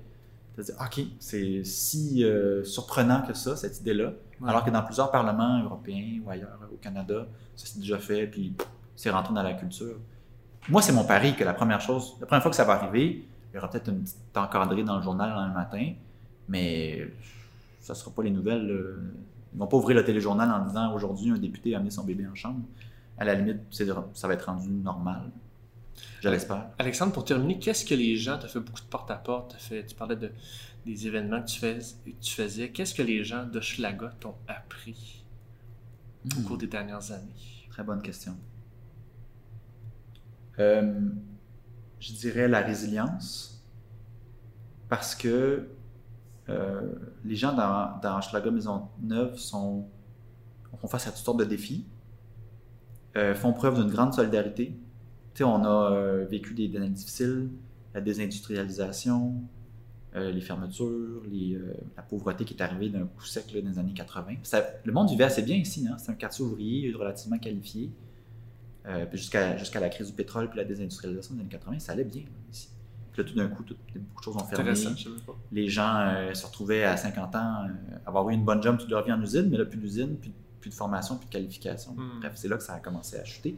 De 0.57 0.63
dire, 0.63 0.75
OK, 0.79 1.01
c'est 1.19 1.63
si 1.65 2.23
euh, 2.23 2.63
surprenant 2.63 3.21
que 3.23 3.33
ça, 3.33 3.55
cette 3.57 3.79
idée-là. 3.81 4.13
Ouais. 4.39 4.49
Alors 4.49 4.63
que 4.63 4.69
dans 4.69 4.83
plusieurs 4.83 5.11
parlements 5.11 5.61
européens 5.63 6.21
ou 6.25 6.29
ailleurs, 6.29 6.59
au 6.71 6.77
Canada, 6.77 7.27
ça 7.55 7.65
s'est 7.65 7.79
déjà 7.79 7.97
fait, 7.97 8.27
puis 8.27 8.53
c'est 8.95 9.09
rentré 9.09 9.33
dans 9.33 9.43
la 9.43 9.53
culture. 9.53 9.97
Moi, 10.69 10.81
c'est 10.81 10.93
mon 10.93 11.03
pari 11.03 11.35
que 11.35 11.43
la 11.43 11.53
première 11.53 11.81
chose, 11.81 12.15
la 12.21 12.25
première 12.25 12.41
fois 12.41 12.51
que 12.51 12.55
ça 12.57 12.63
va 12.63 12.73
arriver, 12.73 13.25
il 13.51 13.55
y 13.55 13.57
aura 13.57 13.69
peut-être 13.69 13.89
une 13.89 14.01
petite 14.01 14.17
encadrée 14.37 14.83
dans 14.83 14.95
le 14.97 15.01
journal 15.03 15.29
le 15.49 15.53
matin, 15.53 15.93
mais 16.47 17.07
ça 17.81 17.93
ne 17.93 17.97
sera 17.97 18.11
pas 18.11 18.23
les 18.23 18.31
nouvelles. 18.31 18.69
euh, 18.69 19.13
Ils 19.53 19.59
vont 19.59 19.67
pas 19.67 19.77
ouvrir 19.77 19.95
le 19.97 20.03
téléjournal 20.05 20.49
en 20.51 20.65
disant 20.65 20.93
aujourd'hui 20.93 21.31
un 21.31 21.37
député 21.37 21.73
a 21.73 21.77
amené 21.77 21.91
son 21.91 22.03
bébé 22.03 22.25
en 22.27 22.35
chambre. 22.35 22.61
À 23.17 23.25
la 23.25 23.35
limite, 23.35 23.59
ça 23.71 24.27
va 24.27 24.33
être 24.33 24.45
rendu 24.45 24.69
normal. 24.69 25.21
Je 26.21 26.29
l'espère. 26.29 26.69
Alexandre, 26.77 27.13
pour 27.13 27.25
terminer, 27.25 27.59
qu'est-ce 27.59 27.85
que 27.85 27.95
les 27.95 28.15
gens, 28.17 28.37
tu 28.37 28.45
as 28.45 28.49
fait 28.49 28.59
beaucoup 28.59 28.81
de 28.81 28.85
porte-à-porte, 28.85 29.57
tu 29.69 29.95
parlais 29.95 30.15
de, 30.15 30.31
des 30.85 31.07
événements 31.07 31.41
que 31.41 31.47
tu, 31.47 31.59
fais, 31.59 31.77
que 31.77 32.11
tu 32.21 32.33
faisais. 32.33 32.69
Qu'est-ce 32.69 32.93
que 32.93 33.03
les 33.03 33.23
gens 33.23 33.45
de 33.45 33.59
Schlaga 33.59 34.13
t'ont 34.19 34.35
appris 34.47 35.23
au 36.37 36.41
cours 36.41 36.57
des 36.57 36.67
dernières 36.67 37.11
années? 37.11 37.67
Très 37.69 37.83
bonne 37.83 38.01
question. 38.01 38.35
Euh, 40.59 41.09
je 41.99 42.13
dirais 42.13 42.47
la 42.47 42.61
résilience, 42.61 43.63
parce 44.89 45.15
que 45.15 45.67
euh, 46.49 46.93
les 47.23 47.35
gens 47.35 47.53
dans, 47.53 47.99
dans 48.01 48.21
Schlager 48.21 48.51
Maisonneuve 48.51 49.37
sont, 49.37 49.87
font 50.79 50.87
face 50.87 51.07
à 51.07 51.11
toutes 51.11 51.25
sortes 51.25 51.39
de 51.39 51.45
défis, 51.45 51.85
euh, 53.17 53.33
font 53.33 53.53
preuve 53.53 53.81
d'une 53.81 53.89
grande 53.89 54.13
solidarité. 54.13 54.77
Tu 55.35 55.39
sais, 55.39 55.43
on 55.43 55.63
a 55.65 55.91
euh, 55.91 56.25
vécu 56.25 56.53
des, 56.53 56.75
années 56.77 56.89
difficiles, 56.89 57.49
la 57.93 57.99
désindustrialisation, 57.99 59.33
euh, 60.15 60.31
les 60.31 60.39
fermetures, 60.39 61.21
les, 61.29 61.55
euh, 61.55 61.73
la 61.97 62.03
pauvreté 62.03 62.45
qui 62.45 62.53
est 62.53 62.61
arrivée 62.61 62.87
d'un 62.87 63.05
coup 63.05 63.25
sec 63.25 63.51
là, 63.53 63.61
dans 63.61 63.69
les 63.69 63.77
années 63.77 63.93
80. 63.93 64.35
Ça- 64.43 64.65
le 64.85 64.93
monde 64.93 65.09
vivait 65.09 65.25
assez 65.25 65.41
bien 65.41 65.57
ici. 65.57 65.85
Hein? 65.91 65.97
C'est 65.97 66.09
un 66.09 66.15
quartier 66.15 66.45
ouvrier 66.45 66.93
relativement 66.93 67.37
qualifié. 67.37 67.91
Euh, 68.87 69.05
puis 69.05 69.17
jusqu'à 69.17 69.79
la 69.81 69.89
crise 69.89 70.07
du 70.07 70.13
pétrole 70.13 70.49
puis 70.49 70.57
la 70.57 70.63
désindustrialisation 70.63 71.35
des 71.35 71.41
années 71.41 71.49
80, 71.49 71.79
ça 71.79 71.91
allait 71.91 72.05
bien 72.05 72.21
là, 72.21 72.29
ici. 72.49 72.69
Puis 73.11 73.21
là, 73.21 73.29
tout 73.29 73.35
d'un 73.35 73.47
coup, 73.49 73.63
tout- 73.63 73.75
beaucoup 73.93 74.21
de 74.21 74.23
choses 74.23 74.35
ont 74.37 74.39
fermé. 74.45 74.71
Les 75.51 75.67
gens 75.67 76.13
se 76.33 76.45
retrouvaient 76.45 76.83
à 76.85 76.95
50 76.95 77.35
ans, 77.35 77.67
avoir 78.05 78.29
eu 78.29 78.33
une 78.33 78.45
bonne 78.45 78.61
job 78.63 78.77
toute 78.77 78.89
leur 78.89 79.03
vie 79.03 79.11
en 79.11 79.21
usine, 79.21 79.49
mais 79.49 79.57
là, 79.57 79.65
plus 79.65 79.79
d'usine, 79.79 80.15
plus, 80.17 80.31
plus 80.61 80.69
de 80.69 80.75
formation, 80.75 81.17
plus 81.17 81.25
de 81.25 81.31
qualification. 81.31 81.93
Hmm. 81.93 82.19
Bref, 82.19 82.33
c'est 82.35 82.47
là 82.47 82.55
que 82.57 82.63
ça 82.63 82.73
a 82.75 82.79
commencé 82.79 83.17
à 83.17 83.25
chuter. 83.25 83.57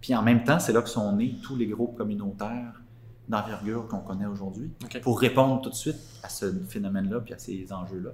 Puis 0.00 0.14
en 0.14 0.22
même 0.22 0.44
temps, 0.44 0.58
c'est 0.58 0.72
là 0.72 0.82
que 0.82 0.88
sont 0.88 1.12
nés 1.16 1.36
tous 1.42 1.56
les 1.56 1.66
groupes 1.66 1.96
communautaires 1.96 2.82
d'envergure 3.28 3.88
qu'on 3.88 4.00
connaît 4.00 4.26
aujourd'hui 4.26 4.70
pour 5.02 5.20
répondre 5.20 5.60
tout 5.60 5.70
de 5.70 5.74
suite 5.74 5.98
à 6.22 6.28
ce 6.28 6.52
phénomène-là 6.64 7.20
puis 7.20 7.34
à 7.34 7.38
ces 7.38 7.72
enjeux-là. 7.72 8.10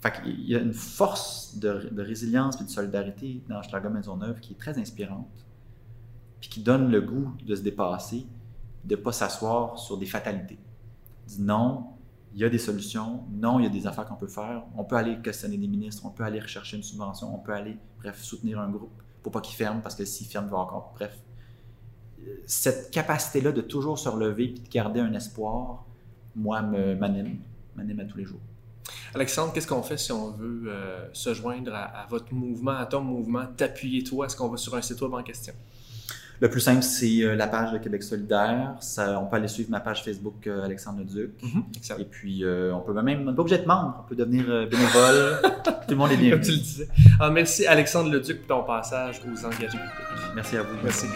Fait 0.00 0.20
qu'il 0.20 0.44
y 0.44 0.56
a 0.56 0.58
une 0.58 0.74
force 0.74 1.56
de, 1.58 1.88
de 1.90 2.02
résilience 2.02 2.60
et 2.60 2.64
de 2.64 2.68
solidarité 2.68 3.42
dans 3.48 3.62
Schlager 3.62 3.88
Maisonneuve 3.88 4.40
qui 4.40 4.52
est 4.52 4.56
très 4.56 4.78
inspirante 4.78 5.46
puis 6.40 6.50
qui 6.50 6.60
donne 6.60 6.90
le 6.90 7.00
goût 7.00 7.32
de 7.46 7.54
se 7.54 7.62
dépasser, 7.62 8.26
de 8.84 8.96
ne 8.96 9.00
pas 9.00 9.12
s'asseoir 9.12 9.78
sur 9.78 9.96
des 9.96 10.06
fatalités. 10.06 10.58
Dit 11.28 11.40
non, 11.40 11.86
il 12.34 12.40
y 12.40 12.44
a 12.44 12.48
des 12.48 12.58
solutions. 12.58 13.24
Non, 13.30 13.60
il 13.60 13.64
y 13.64 13.66
a 13.66 13.70
des 13.70 13.86
affaires 13.86 14.06
qu'on 14.06 14.16
peut 14.16 14.26
faire. 14.26 14.64
On 14.76 14.84
peut 14.84 14.96
aller 14.96 15.18
questionner 15.20 15.56
des 15.56 15.68
ministres, 15.68 16.04
on 16.04 16.10
peut 16.10 16.24
aller 16.24 16.40
rechercher 16.40 16.76
une 16.76 16.82
subvention, 16.82 17.32
on 17.34 17.38
peut 17.38 17.52
aller, 17.52 17.76
bref, 17.98 18.20
soutenir 18.22 18.60
un 18.60 18.70
groupe 18.70 19.02
pour 19.22 19.32
pas 19.32 19.40
qu'il 19.40 19.56
ferme, 19.56 19.80
parce 19.82 19.94
que 19.94 20.04
s'il 20.04 20.26
ferme, 20.26 20.46
il 20.46 20.50
va 20.50 20.58
encore. 20.58 20.92
Bref. 20.96 21.16
Cette 22.46 22.90
capacité-là 22.90 23.52
de 23.52 23.60
toujours 23.60 23.98
se 23.98 24.08
relever 24.08 24.44
et 24.44 24.48
de 24.58 24.68
garder 24.68 25.00
un 25.00 25.12
espoir, 25.14 25.84
moi, 26.36 26.62
me- 26.62 26.94
m'anime, 26.94 27.38
m'anime 27.76 28.00
à 28.00 28.04
tous 28.04 28.18
les 28.18 28.24
jours. 28.24 28.40
Alexandre, 29.14 29.52
qu'est-ce 29.52 29.66
qu'on 29.66 29.82
fait 29.82 29.96
si 29.96 30.12
on 30.12 30.30
veut 30.30 30.64
euh, 30.66 31.08
se 31.12 31.34
joindre 31.34 31.74
à, 31.74 31.84
à 31.84 32.06
votre 32.06 32.32
mouvement, 32.32 32.72
à 32.72 32.86
ton 32.86 33.00
mouvement, 33.00 33.44
t'appuyer 33.56 34.02
toi? 34.04 34.26
Est-ce 34.26 34.36
qu'on 34.36 34.48
va 34.48 34.56
sur 34.56 34.74
un 34.74 34.82
site 34.82 35.00
web 35.00 35.14
en 35.14 35.22
question? 35.22 35.54
Le 36.42 36.50
plus 36.50 36.60
simple, 36.60 36.82
c'est 36.82 37.22
euh, 37.22 37.36
la 37.36 37.46
page 37.46 37.70
de 37.70 37.78
Québec 37.78 38.02
solidaire. 38.02 38.74
Ça, 38.80 39.16
on 39.20 39.26
peut 39.26 39.36
aller 39.36 39.46
suivre 39.46 39.70
ma 39.70 39.78
page 39.78 40.02
Facebook 40.02 40.44
euh, 40.48 40.64
Alexandre 40.64 40.98
Leduc. 40.98 41.30
Excellent. 41.76 42.00
Et 42.00 42.04
puis, 42.04 42.42
euh, 42.42 42.74
on 42.74 42.80
peut 42.80 42.92
même, 43.00 43.20
on 43.20 43.30
n'est 43.30 43.36
pas 43.36 43.42
obligé 43.42 43.58
d'être 43.58 43.68
membre, 43.68 44.02
on 44.04 44.08
peut 44.08 44.16
devenir 44.16 44.46
bénévole. 44.68 45.40
Tout 45.64 45.70
le 45.90 45.94
monde 45.94 46.10
est 46.10 46.14
Comme 46.16 46.24
bienvenu. 46.24 46.44
tu 46.44 46.50
le 46.50 46.56
disais. 46.56 46.88
Ah, 47.20 47.30
merci 47.30 47.64
Alexandre 47.64 48.10
Leduc 48.10 48.44
pour 48.44 48.58
ton 48.58 48.64
passage 48.64 49.20
aux 49.24 49.44
engagés 49.46 49.66
publics. 49.68 50.34
Merci 50.34 50.56
à 50.56 50.62
vous. 50.64 50.74
Merci. 50.82 51.06